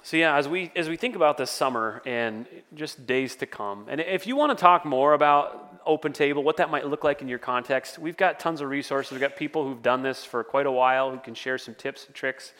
So 0.03 0.17
yeah, 0.17 0.37
as 0.37 0.47
we 0.47 0.71
as 0.75 0.87
we 0.87 0.97
think 0.97 1.15
about 1.15 1.37
this 1.37 1.49
summer 1.49 2.01
and 2.05 2.45
just 2.75 3.07
days 3.07 3.35
to 3.37 3.47
come, 3.47 3.87
and 3.89 3.99
if 3.99 4.27
you 4.27 4.35
want 4.35 4.55
to 4.55 4.61
talk 4.61 4.85
more 4.85 5.13
about 5.13 5.81
Open 5.83 6.13
Table, 6.13 6.43
what 6.43 6.57
that 6.57 6.69
might 6.69 6.85
look 6.85 7.03
like 7.03 7.23
in 7.23 7.27
your 7.27 7.39
context, 7.39 7.97
we've 7.97 8.15
got 8.15 8.39
tons 8.39 8.61
of 8.61 8.69
resources. 8.69 9.11
We've 9.11 9.19
got 9.19 9.35
people 9.35 9.67
who've 9.67 9.81
done 9.81 10.03
this 10.03 10.23
for 10.23 10.43
quite 10.43 10.67
a 10.67 10.71
while 10.71 11.09
who 11.09 11.17
can 11.17 11.33
share 11.33 11.57
some 11.57 11.73
tips 11.73 12.05
and 12.05 12.13
tricks. 12.13 12.53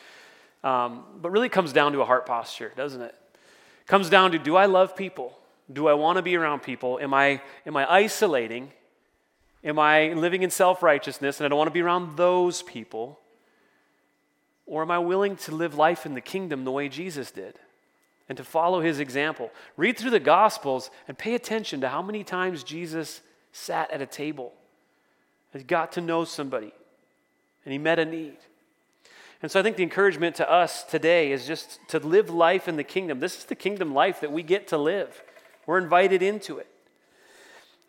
Um, 0.63 1.03
but 1.21 1.29
really, 1.29 1.49
comes 1.49 1.71
down 1.71 1.91
to 1.91 2.01
a 2.01 2.05
heart 2.05 2.25
posture, 2.25 2.73
doesn't 2.75 3.01
it? 3.01 3.13
it? 3.13 3.37
Comes 3.85 4.09
down 4.09 4.31
to 4.31 4.39
do 4.39 4.55
I 4.55 4.65
love 4.65 4.95
people? 4.95 5.37
Do 5.71 5.87
I 5.87 5.93
want 5.93 6.17
to 6.17 6.21
be 6.21 6.35
around 6.35 6.61
people? 6.61 6.99
Am 7.01 7.13
I 7.13 7.41
am 7.65 7.75
I 7.75 7.91
isolating? 7.91 8.71
Am 9.63 9.79
I 9.79 10.13
living 10.13 10.43
in 10.43 10.51
self 10.51 10.83
righteousness 10.83 11.39
and 11.39 11.45
I 11.45 11.49
don't 11.49 11.57
want 11.57 11.69
to 11.69 11.73
be 11.73 11.81
around 11.81 12.17
those 12.17 12.61
people? 12.61 13.19
Or 14.67 14.81
am 14.81 14.91
I 14.91 14.99
willing 14.99 15.35
to 15.37 15.53
live 15.53 15.75
life 15.75 16.05
in 16.05 16.13
the 16.13 16.21
kingdom 16.21 16.63
the 16.63 16.71
way 16.71 16.89
Jesus 16.89 17.31
did 17.31 17.59
and 18.27 18.37
to 18.37 18.43
follow 18.43 18.81
his 18.81 18.99
example? 18.99 19.51
Read 19.77 19.97
through 19.97 20.11
the 20.11 20.19
Gospels 20.19 20.89
and 21.07 21.17
pay 21.17 21.35
attention 21.35 21.81
to 21.81 21.89
how 21.89 22.01
many 22.01 22.23
times 22.23 22.63
Jesus 22.63 23.21
sat 23.51 23.91
at 23.91 24.01
a 24.01 24.05
table 24.05 24.53
and 25.53 25.67
got 25.67 25.91
to 25.93 26.01
know 26.01 26.25
somebody 26.25 26.73
and 27.63 27.71
he 27.71 27.77
met 27.77 27.99
a 27.99 28.05
need. 28.05 28.37
And 29.41 29.51
so 29.51 29.59
I 29.59 29.63
think 29.63 29.77
the 29.77 29.83
encouragement 29.83 30.35
to 30.37 30.49
us 30.51 30.83
today 30.83 31.31
is 31.31 31.45
just 31.45 31.79
to 31.89 31.99
live 31.99 32.29
life 32.29 32.67
in 32.67 32.77
the 32.77 32.83
kingdom. 32.83 33.19
This 33.19 33.37
is 33.37 33.45
the 33.45 33.55
kingdom 33.55 33.93
life 33.93 34.21
that 34.21 34.31
we 34.31 34.43
get 34.43 34.67
to 34.69 34.77
live, 34.77 35.21
we're 35.65 35.77
invited 35.77 36.21
into 36.21 36.57
it. 36.57 36.67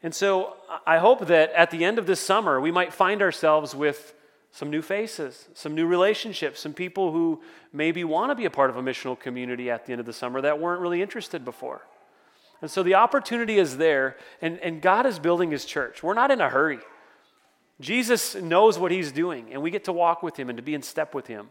And 0.02 0.14
so 0.14 0.56
I 0.86 0.98
hope 0.98 1.26
that 1.26 1.52
at 1.52 1.70
the 1.70 1.84
end 1.84 1.98
of 1.98 2.06
this 2.06 2.20
summer, 2.20 2.60
we 2.60 2.70
might 2.70 2.92
find 2.92 3.22
ourselves 3.22 3.74
with 3.74 4.14
some 4.52 4.70
new 4.70 4.82
faces, 4.82 5.48
some 5.54 5.74
new 5.74 5.86
relationships, 5.86 6.60
some 6.60 6.72
people 6.72 7.12
who 7.12 7.42
maybe 7.72 8.04
want 8.04 8.30
to 8.30 8.34
be 8.34 8.44
a 8.44 8.50
part 8.50 8.70
of 8.70 8.76
a 8.76 8.82
missional 8.82 9.18
community 9.18 9.70
at 9.70 9.84
the 9.84 9.92
end 9.92 10.00
of 10.00 10.06
the 10.06 10.12
summer 10.12 10.40
that 10.40 10.58
weren't 10.58 10.80
really 10.80 11.02
interested 11.02 11.44
before. 11.44 11.82
And 12.62 12.70
so 12.70 12.82
the 12.82 12.94
opportunity 12.94 13.58
is 13.58 13.76
there, 13.76 14.16
and, 14.40 14.58
and 14.60 14.80
God 14.80 15.04
is 15.04 15.18
building 15.18 15.50
his 15.50 15.66
church. 15.66 16.02
We're 16.02 16.14
not 16.14 16.30
in 16.30 16.40
a 16.40 16.48
hurry. 16.48 16.78
Jesus 17.80 18.34
knows 18.34 18.78
what 18.78 18.90
he's 18.90 19.12
doing, 19.12 19.48
and 19.52 19.60
we 19.60 19.70
get 19.70 19.84
to 19.84 19.92
walk 19.92 20.22
with 20.22 20.36
him 20.38 20.48
and 20.48 20.56
to 20.56 20.62
be 20.62 20.74
in 20.74 20.80
step 20.80 21.14
with 21.14 21.26
him. 21.26 21.48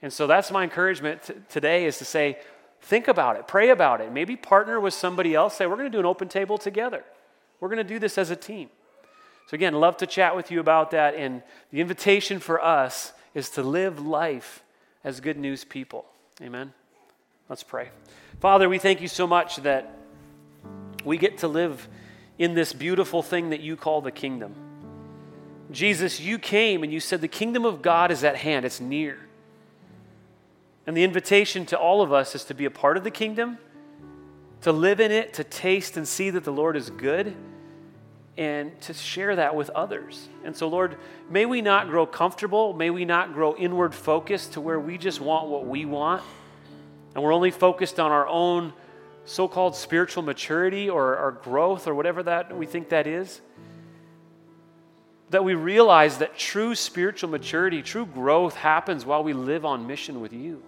And 0.00 0.12
so 0.12 0.26
that's 0.26 0.50
my 0.50 0.64
encouragement 0.64 1.22
t- 1.22 1.34
today 1.48 1.84
is 1.84 1.98
to 1.98 2.04
say, 2.04 2.38
think 2.82 3.08
about 3.08 3.36
it, 3.36 3.48
pray 3.48 3.70
about 3.70 4.00
it, 4.00 4.12
maybe 4.12 4.36
partner 4.36 4.78
with 4.78 4.92
somebody 4.92 5.34
else. 5.34 5.56
Say, 5.56 5.66
we're 5.66 5.76
going 5.76 5.90
to 5.90 5.96
do 5.96 6.00
an 6.00 6.06
open 6.06 6.28
table 6.28 6.58
together. 6.58 7.04
We're 7.60 7.68
going 7.68 7.78
to 7.78 7.84
do 7.84 7.98
this 7.98 8.18
as 8.18 8.30
a 8.30 8.36
team. 8.36 8.68
So, 9.46 9.54
again, 9.54 9.74
love 9.74 9.96
to 9.98 10.06
chat 10.06 10.36
with 10.36 10.50
you 10.50 10.60
about 10.60 10.90
that. 10.90 11.14
And 11.14 11.42
the 11.70 11.80
invitation 11.80 12.38
for 12.38 12.62
us 12.62 13.12
is 13.34 13.50
to 13.50 13.62
live 13.62 14.04
life 14.04 14.62
as 15.04 15.20
good 15.20 15.36
news 15.36 15.64
people. 15.64 16.04
Amen. 16.40 16.72
Let's 17.48 17.62
pray. 17.62 17.88
Father, 18.40 18.68
we 18.68 18.78
thank 18.78 19.00
you 19.00 19.08
so 19.08 19.26
much 19.26 19.56
that 19.56 19.96
we 21.04 21.18
get 21.18 21.38
to 21.38 21.48
live 21.48 21.88
in 22.38 22.54
this 22.54 22.72
beautiful 22.72 23.22
thing 23.22 23.50
that 23.50 23.60
you 23.60 23.76
call 23.76 24.00
the 24.00 24.10
kingdom. 24.10 24.54
Jesus, 25.70 26.20
you 26.20 26.38
came 26.38 26.82
and 26.82 26.92
you 26.92 27.00
said 27.00 27.20
the 27.20 27.28
kingdom 27.28 27.64
of 27.64 27.82
God 27.82 28.10
is 28.10 28.24
at 28.24 28.36
hand, 28.36 28.64
it's 28.64 28.80
near. 28.80 29.18
And 30.86 30.96
the 30.96 31.04
invitation 31.04 31.64
to 31.66 31.78
all 31.78 32.02
of 32.02 32.12
us 32.12 32.34
is 32.34 32.44
to 32.44 32.54
be 32.54 32.64
a 32.64 32.70
part 32.70 32.96
of 32.96 33.04
the 33.04 33.10
kingdom, 33.10 33.58
to 34.62 34.72
live 34.72 35.00
in 35.00 35.12
it, 35.12 35.34
to 35.34 35.44
taste 35.44 35.96
and 35.96 36.06
see 36.06 36.30
that 36.30 36.44
the 36.44 36.52
Lord 36.52 36.76
is 36.76 36.90
good 36.90 37.36
and 38.36 38.80
to 38.80 38.94
share 38.94 39.36
that 39.36 39.54
with 39.54 39.70
others. 39.70 40.28
And 40.44 40.56
so, 40.56 40.68
Lord, 40.68 40.96
may 41.28 41.44
we 41.46 41.60
not 41.60 41.88
grow 41.88 42.06
comfortable. 42.06 42.72
May 42.72 42.90
we 42.90 43.04
not 43.04 43.34
grow 43.34 43.54
inward 43.56 43.94
focused 43.94 44.54
to 44.54 44.60
where 44.60 44.80
we 44.80 44.96
just 44.98 45.20
want 45.20 45.48
what 45.48 45.66
we 45.66 45.84
want. 45.84 46.22
And 47.14 47.22
we're 47.22 47.34
only 47.34 47.50
focused 47.50 48.00
on 48.00 48.10
our 48.10 48.26
own 48.26 48.72
so 49.24 49.46
called 49.46 49.76
spiritual 49.76 50.22
maturity 50.22 50.88
or 50.88 51.16
our 51.16 51.32
growth 51.32 51.86
or 51.86 51.94
whatever 51.94 52.22
that 52.22 52.56
we 52.56 52.66
think 52.66 52.88
that 52.88 53.06
is. 53.06 53.40
That 55.30 55.44
we 55.44 55.54
realize 55.54 56.18
that 56.18 56.36
true 56.36 56.74
spiritual 56.74 57.30
maturity, 57.30 57.82
true 57.82 58.06
growth 58.06 58.56
happens 58.56 59.04
while 59.04 59.22
we 59.22 59.32
live 59.32 59.64
on 59.64 59.86
mission 59.86 60.20
with 60.20 60.32
you. 60.32 60.62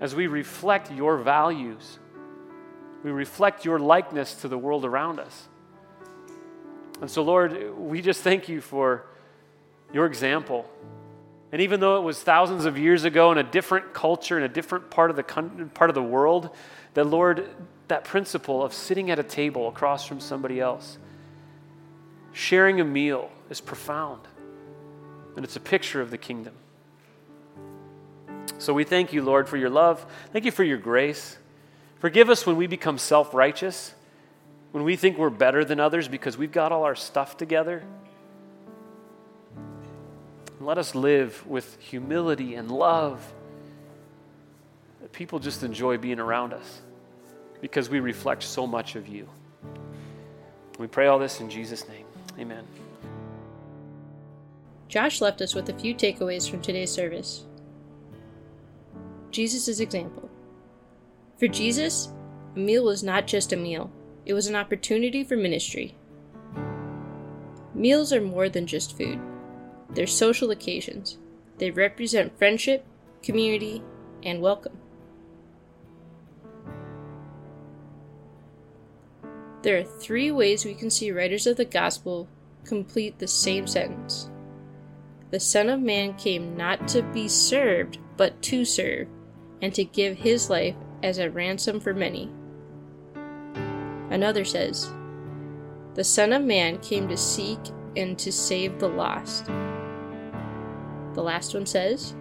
As 0.00 0.14
we 0.14 0.26
reflect 0.26 0.90
your 0.92 1.18
values, 1.18 1.98
we 3.02 3.10
reflect 3.10 3.64
your 3.64 3.78
likeness 3.78 4.34
to 4.36 4.48
the 4.48 4.58
world 4.58 4.84
around 4.84 5.20
us. 5.20 5.48
And 7.00 7.10
so, 7.10 7.22
Lord, 7.22 7.76
we 7.78 8.00
just 8.00 8.22
thank 8.22 8.48
you 8.48 8.60
for 8.60 9.04
your 9.92 10.06
example. 10.06 10.68
And 11.52 11.62
even 11.62 11.80
though 11.80 11.98
it 11.98 12.02
was 12.02 12.20
thousands 12.20 12.64
of 12.64 12.78
years 12.78 13.04
ago 13.04 13.30
in 13.30 13.38
a 13.38 13.42
different 13.42 13.94
culture, 13.94 14.36
in 14.36 14.44
a 14.44 14.48
different 14.48 14.90
part 14.90 15.10
of 15.10 15.16
the, 15.16 15.22
part 15.22 15.90
of 15.90 15.94
the 15.94 16.02
world, 16.02 16.50
that, 16.94 17.04
Lord, 17.04 17.48
that 17.88 18.04
principle 18.04 18.62
of 18.62 18.72
sitting 18.72 19.10
at 19.10 19.18
a 19.18 19.22
table 19.22 19.68
across 19.68 20.06
from 20.06 20.18
somebody 20.18 20.60
else, 20.60 20.98
sharing 22.32 22.80
a 22.80 22.84
meal 22.84 23.30
is 23.50 23.60
profound. 23.60 24.22
And 25.36 25.44
it's 25.44 25.56
a 25.56 25.60
picture 25.60 26.00
of 26.00 26.10
the 26.10 26.18
kingdom. 26.18 26.54
So 28.64 28.72
we 28.72 28.84
thank 28.84 29.12
you, 29.12 29.22
Lord, 29.22 29.48
for 29.48 29.56
your 29.58 29.70
love. 29.70 30.04
Thank 30.32 30.46
you 30.46 30.50
for 30.50 30.64
your 30.64 30.78
grace. 30.78 31.36
Forgive 31.98 32.30
us 32.30 32.46
when 32.46 32.56
we 32.56 32.66
become 32.66 32.96
self 32.98 33.34
righteous 33.34 33.94
when 34.74 34.82
we 34.82 34.96
think 34.96 35.16
we're 35.16 35.30
better 35.30 35.64
than 35.64 35.78
others 35.78 36.08
because 36.08 36.36
we've 36.36 36.50
got 36.50 36.72
all 36.72 36.82
our 36.82 36.96
stuff 36.96 37.36
together. 37.36 37.84
Let 40.60 40.78
us 40.78 40.96
live 40.96 41.46
with 41.46 41.78
humility 41.80 42.56
and 42.56 42.72
love. 42.72 43.22
People 45.12 45.38
just 45.38 45.62
enjoy 45.62 45.96
being 45.98 46.18
around 46.18 46.52
us 46.52 46.80
because 47.60 47.88
we 47.88 48.00
reflect 48.00 48.42
so 48.42 48.66
much 48.66 48.96
of 48.96 49.06
you. 49.06 49.28
We 50.76 50.88
pray 50.88 51.06
all 51.06 51.20
this 51.20 51.40
in 51.40 51.48
Jesus' 51.48 51.86
name. 51.86 52.06
Amen. 52.36 52.64
Josh 54.88 55.20
left 55.20 55.40
us 55.40 55.54
with 55.54 55.68
a 55.68 55.78
few 55.78 55.94
takeaways 55.94 56.50
from 56.50 56.60
today's 56.62 56.90
service. 56.90 57.44
Jesus' 59.34 59.80
example. 59.80 60.30
For 61.38 61.48
Jesus, 61.48 62.12
a 62.54 62.58
meal 62.58 62.84
was 62.84 63.02
not 63.02 63.26
just 63.26 63.52
a 63.52 63.56
meal, 63.56 63.90
it 64.24 64.32
was 64.32 64.46
an 64.46 64.54
opportunity 64.54 65.24
for 65.24 65.36
ministry. 65.36 65.96
Meals 67.74 68.12
are 68.12 68.20
more 68.20 68.48
than 68.48 68.66
just 68.66 68.96
food, 68.96 69.20
they're 69.90 70.06
social 70.06 70.52
occasions. 70.52 71.18
They 71.58 71.70
represent 71.70 72.38
friendship, 72.38 72.84
community, 73.22 73.82
and 74.22 74.40
welcome. 74.40 74.78
There 79.62 79.78
are 79.78 79.84
three 79.84 80.30
ways 80.30 80.64
we 80.64 80.74
can 80.74 80.90
see 80.90 81.10
writers 81.10 81.46
of 81.46 81.56
the 81.56 81.64
gospel 81.64 82.28
complete 82.64 83.18
the 83.18 83.26
same 83.26 83.66
sentence. 83.66 84.30
The 85.30 85.40
Son 85.40 85.68
of 85.68 85.80
Man 85.80 86.14
came 86.14 86.56
not 86.56 86.86
to 86.88 87.02
be 87.02 87.28
served, 87.28 87.98
but 88.16 88.40
to 88.42 88.64
serve, 88.64 89.08
and 89.62 89.74
to 89.74 89.84
give 89.84 90.18
his 90.18 90.50
life 90.50 90.76
as 91.02 91.18
a 91.18 91.30
ransom 91.30 91.80
for 91.80 91.94
many. 91.94 92.30
Another 94.10 94.44
says, 94.44 94.90
The 95.94 96.04
Son 96.04 96.32
of 96.32 96.42
Man 96.42 96.78
came 96.78 97.08
to 97.08 97.16
seek 97.16 97.58
and 97.96 98.18
to 98.18 98.32
save 98.32 98.78
the 98.78 98.88
lost. 98.88 99.46
The 101.14 101.22
last 101.22 101.54
one 101.54 101.66
says, 101.66 102.14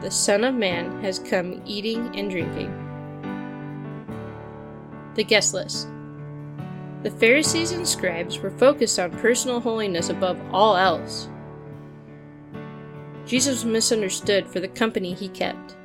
The 0.00 0.10
Son 0.10 0.44
of 0.44 0.54
Man 0.54 1.02
has 1.02 1.18
come 1.18 1.62
eating 1.64 2.18
and 2.18 2.30
drinking. 2.30 2.78
The 5.14 5.24
guest 5.24 5.54
list. 5.54 5.88
The 7.02 7.10
Pharisees 7.10 7.72
and 7.72 7.86
scribes 7.86 8.38
were 8.38 8.50
focused 8.50 8.98
on 8.98 9.10
personal 9.10 9.60
holiness 9.60 10.08
above 10.08 10.38
all 10.52 10.76
else. 10.76 11.28
Jesus 13.26 13.64
was 13.64 13.64
misunderstood 13.64 14.46
for 14.48 14.60
the 14.60 14.68
company 14.68 15.14
he 15.14 15.28
kept. 15.28 15.76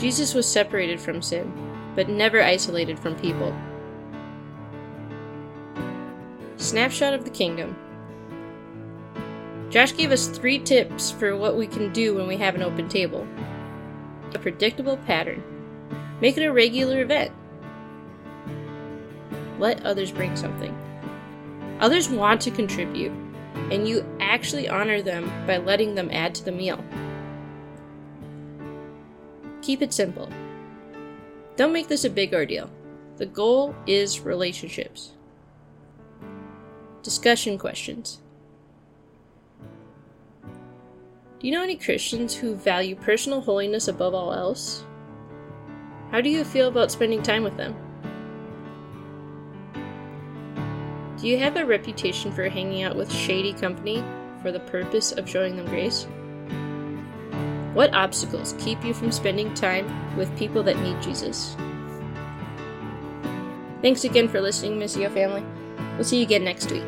Jesus 0.00 0.34
was 0.34 0.48
separated 0.48 1.00
from 1.00 1.22
sin 1.22 1.52
but 1.94 2.08
never 2.08 2.42
isolated 2.42 2.98
from 2.98 3.14
people. 3.16 3.54
Snapshot 6.56 7.14
of 7.14 7.24
the 7.24 7.30
Kingdom 7.30 7.76
Josh 9.70 9.96
gave 9.96 10.10
us 10.10 10.26
three 10.26 10.58
tips 10.58 11.10
for 11.10 11.36
what 11.36 11.56
we 11.56 11.66
can 11.66 11.92
do 11.92 12.14
when 12.14 12.26
we 12.26 12.36
have 12.36 12.54
an 12.54 12.62
open 12.62 12.88
table. 12.88 13.26
A 14.34 14.38
predictable 14.38 14.96
pattern. 14.96 15.42
Make 16.20 16.36
it 16.36 16.44
a 16.44 16.52
regular 16.52 17.02
event. 17.02 17.32
Let 19.58 19.84
others 19.84 20.10
bring 20.10 20.34
something. 20.36 20.76
Others 21.80 22.08
want 22.08 22.40
to 22.42 22.50
contribute, 22.50 23.12
and 23.70 23.86
you 23.86 24.04
actually 24.20 24.68
honor 24.68 25.02
them 25.02 25.30
by 25.46 25.58
letting 25.58 25.94
them 25.94 26.10
add 26.12 26.34
to 26.34 26.44
the 26.44 26.52
meal. 26.52 26.84
Keep 29.62 29.82
it 29.82 29.92
simple. 29.92 30.30
Don't 31.56 31.72
make 31.72 31.88
this 31.88 32.04
a 32.04 32.10
big 32.10 32.32
ordeal. 32.32 32.70
The 33.16 33.26
goal 33.26 33.74
is 33.86 34.20
relationships. 34.20 35.12
Discussion 37.02 37.58
questions. 37.58 38.20
Do 41.38 41.46
you 41.46 41.52
know 41.52 41.62
any 41.62 41.76
Christians 41.76 42.34
who 42.34 42.54
value 42.54 42.94
personal 42.94 43.40
holiness 43.40 43.88
above 43.88 44.14
all 44.14 44.32
else? 44.32 44.84
How 46.10 46.20
do 46.20 46.28
you 46.28 46.44
feel 46.44 46.68
about 46.68 46.90
spending 46.90 47.22
time 47.22 47.42
with 47.42 47.56
them? 47.56 47.74
Do 51.18 51.28
you 51.28 51.38
have 51.38 51.56
a 51.56 51.64
reputation 51.66 52.32
for 52.32 52.48
hanging 52.48 52.82
out 52.82 52.96
with 52.96 53.12
shady 53.12 53.52
company 53.52 54.02
for 54.40 54.52
the 54.52 54.60
purpose 54.60 55.12
of 55.12 55.28
showing 55.28 55.56
them 55.56 55.66
grace? 55.66 56.06
What 57.74 57.94
obstacles 57.94 58.54
keep 58.58 58.84
you 58.84 58.92
from 58.92 59.12
spending 59.12 59.54
time 59.54 60.16
with 60.16 60.36
people 60.36 60.62
that 60.64 60.78
need 60.80 61.00
Jesus? 61.00 61.56
Thanks 63.80 64.04
again 64.04 64.28
for 64.28 64.40
listening, 64.40 64.78
Missio 64.78 65.12
family. 65.12 65.44
We'll 65.94 66.04
see 66.04 66.18
you 66.18 66.24
again 66.24 66.44
next 66.44 66.70
week. 66.70 66.84